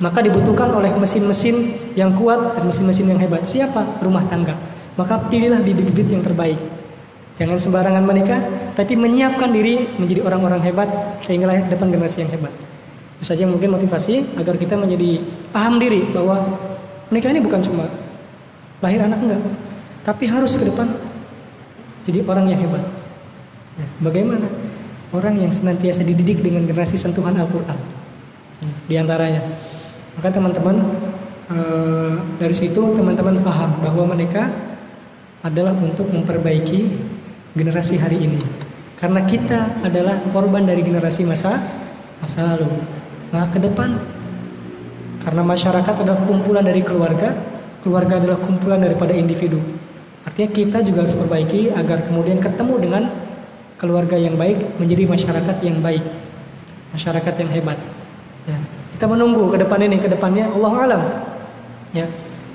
Maka 0.00 0.24
dibutuhkan 0.24 0.72
oleh 0.72 0.96
mesin-mesin 0.96 1.76
yang 1.92 2.16
kuat 2.16 2.56
dan 2.56 2.64
mesin-mesin 2.64 3.04
yang 3.04 3.20
hebat. 3.20 3.44
Siapa? 3.44 4.00
Rumah 4.00 4.24
tangga 4.24 4.79
maka 4.94 5.18
pilihlah 5.30 5.62
bibit-bibit 5.62 6.10
yang 6.10 6.22
terbaik. 6.24 6.58
Jangan 7.40 7.56
sembarangan 7.56 8.04
menikah, 8.04 8.40
tapi 8.76 9.00
menyiapkan 9.00 9.48
diri 9.48 9.96
menjadi 9.96 10.20
orang-orang 10.28 10.60
hebat 10.60 10.92
sehingga 11.24 11.48
lahir 11.48 11.64
depan 11.72 11.88
generasi 11.88 12.26
yang 12.26 12.32
hebat. 12.36 12.52
Itu 13.16 13.24
saja 13.24 13.48
mungkin 13.48 13.72
motivasi 13.72 14.36
agar 14.36 14.60
kita 14.60 14.76
menjadi 14.76 15.24
paham 15.48 15.80
diri 15.80 16.04
bahwa 16.12 16.40
menikah 17.08 17.32
ini 17.32 17.40
bukan 17.40 17.64
cuma 17.64 17.88
lahir 18.84 19.00
anak 19.00 19.24
enggak, 19.24 19.40
tapi 20.04 20.28
harus 20.28 20.56
ke 20.56 20.68
depan 20.68 20.88
jadi 22.04 22.24
orang 22.24 22.48
yang 22.48 22.60
hebat. 22.60 22.84
Ya, 23.76 23.86
bagaimana? 24.04 24.46
Orang 25.10 25.40
yang 25.40 25.50
senantiasa 25.50 26.06
dididik 26.06 26.44
dengan 26.44 26.64
generasi 26.68 26.94
sentuhan 26.94 27.34
Al-Quran. 27.34 27.76
Di 28.86 28.94
antaranya. 29.00 29.42
Maka 30.20 30.28
teman-teman 30.30 30.76
eh, 31.50 32.14
dari 32.36 32.54
situ 32.54 32.94
teman-teman 32.94 33.40
paham 33.40 33.80
bahwa 33.80 34.12
menikah 34.12 34.52
adalah 35.40 35.72
untuk 35.76 36.08
memperbaiki 36.12 36.80
generasi 37.56 37.96
hari 37.96 38.28
ini. 38.28 38.40
Karena 39.00 39.24
kita 39.24 39.80
adalah 39.80 40.20
korban 40.28 40.68
dari 40.68 40.84
generasi 40.84 41.24
masa 41.24 41.56
masa 42.20 42.54
lalu. 42.54 42.68
Nah, 43.32 43.48
ke 43.48 43.56
depan 43.56 43.96
karena 45.24 45.42
masyarakat 45.44 45.94
adalah 46.04 46.20
kumpulan 46.28 46.64
dari 46.64 46.84
keluarga, 46.84 47.32
keluarga 47.80 48.20
adalah 48.20 48.38
kumpulan 48.40 48.80
daripada 48.80 49.16
individu. 49.16 49.60
Artinya 50.24 50.50
kita 50.52 50.78
juga 50.84 51.08
harus 51.08 51.16
perbaiki 51.16 51.72
agar 51.72 52.04
kemudian 52.04 52.40
ketemu 52.44 52.74
dengan 52.76 53.02
keluarga 53.80 54.20
yang 54.20 54.36
baik 54.36 54.76
menjadi 54.76 55.08
masyarakat 55.08 55.56
yang 55.64 55.80
baik, 55.80 56.04
masyarakat 56.92 57.34
yang 57.40 57.50
hebat. 57.56 57.78
Ya. 58.44 58.58
Kita 58.96 59.08
menunggu 59.08 59.48
ke 59.48 59.56
depan 59.64 59.80
ini, 59.80 59.96
ke 59.96 60.12
depannya 60.12 60.52
Allah 60.52 60.72
alam. 60.76 61.02
Ya. 61.96 62.04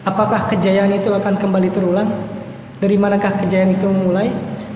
Apakah 0.05 0.45
kejayaan 0.45 0.93
itu 0.93 1.09
akan 1.09 1.41
kembali 1.41 1.73
terulang? 1.73 2.05
Dari 2.79 2.99
manakah 2.99 3.39
kejayaan 3.39 3.79
itu 3.79 3.87
memulai 3.87 4.27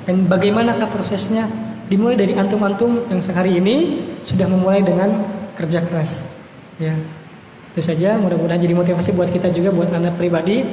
dan 0.07 0.25
bagaimanakah 0.25 0.87
prosesnya? 0.87 1.45
Dimulai 1.89 2.15
dari 2.21 2.37
antum-antum 2.37 3.09
yang 3.09 3.17
sehari 3.17 3.57
ini 3.57 4.05
sudah 4.21 4.45
memulai 4.45 4.85
dengan 4.85 5.25
kerja 5.57 5.81
keras. 5.81 6.23
Ya. 6.77 6.93
Itu 7.73 7.81
saja 7.81 8.15
mudah-mudahan 8.21 8.61
jadi 8.61 8.77
motivasi 8.77 9.11
buat 9.17 9.33
kita 9.33 9.49
juga 9.49 9.73
buat 9.73 9.89
anak 9.89 10.15
pribadi 10.15 10.63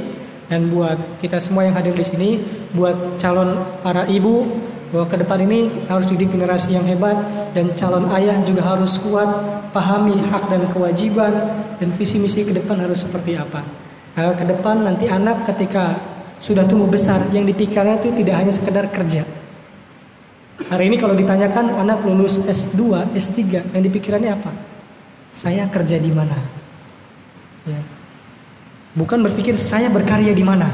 dan 0.47 0.70
buat 0.70 0.97
kita 1.19 1.43
semua 1.43 1.66
yang 1.66 1.74
hadir 1.74 1.97
di 1.97 2.07
sini, 2.07 2.31
buat 2.77 3.19
calon 3.19 3.65
para 3.82 4.07
ibu 4.07 4.47
bahwa 4.94 5.07
ke 5.11 5.16
depan 5.19 5.43
ini 5.43 5.66
harus 5.90 6.07
didik 6.07 6.31
generasi 6.31 6.78
yang 6.78 6.86
hebat 6.86 7.19
dan 7.53 7.74
calon 7.74 8.07
ayah 8.15 8.39
juga 8.47 8.62
harus 8.62 8.94
kuat 9.03 9.27
pahami 9.74 10.15
hak 10.31 10.47
dan 10.47 10.62
kewajiban 10.70 11.32
dan 11.82 11.89
visi 11.98 12.23
misi 12.23 12.47
ke 12.47 12.55
depan 12.55 12.78
harus 12.78 13.03
seperti 13.03 13.35
apa. 13.35 13.66
Nah, 14.16 14.32
ke 14.32 14.47
depan 14.47 14.86
nanti 14.86 15.11
anak 15.11 15.44
ketika 15.44 15.98
sudah 16.39 16.69
tumbuh 16.69 16.89
besar 16.89 17.23
yang 17.33 17.49
dipikirnya 17.49 17.97
itu 18.01 18.13
tidak 18.13 18.35
hanya 18.45 18.53
sekedar 18.53 18.85
kerja. 18.93 19.25
Hari 20.67 20.89
ini 20.89 20.97
kalau 20.97 21.13
ditanyakan 21.13 21.79
anak 21.79 22.03
lulus 22.03 22.41
S2, 22.41 23.13
S3 23.13 23.71
yang 23.77 23.83
dipikirannya 23.85 24.33
apa? 24.35 24.51
Saya 25.31 25.69
kerja 25.69 26.01
di 26.01 26.09
mana? 26.09 26.37
Ya. 27.69 27.81
Bukan 28.97 29.21
berpikir 29.21 29.61
saya 29.61 29.93
berkarya 29.93 30.33
di 30.33 30.41
mana. 30.41 30.73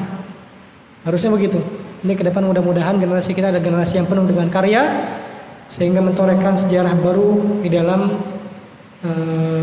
Harusnya 1.03 1.35
begitu. 1.35 1.59
Ini 2.07 2.15
ke 2.15 2.23
depan 2.23 2.47
mudah-mudahan 2.47 3.03
generasi 3.03 3.35
kita 3.35 3.51
ada 3.51 3.59
generasi 3.59 3.99
yang 3.99 4.07
penuh 4.07 4.23
dengan 4.23 4.47
karya 4.51 4.83
sehingga 5.67 5.99
mentorehkan 5.99 6.55
sejarah 6.55 6.95
baru 7.03 7.63
di 7.63 7.71
dalam 7.71 8.23
uh, 9.03 9.63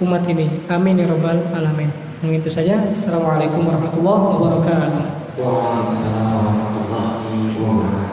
umat 0.00 0.24
ini. 0.32 0.48
Amin 0.72 0.96
ya 0.96 1.06
rabbal 1.12 1.44
alamin. 1.52 1.92
Yang 2.24 2.32
itu 2.40 2.50
saja. 2.56 2.80
Assalamualaikum 2.88 3.68
warahmatullahi 3.68 4.22
wabarakatuh. 4.32 5.17
Waalaikumsalam 5.38 6.34
warahmatullahi 6.34 7.54
wabarakatuh. 7.62 8.07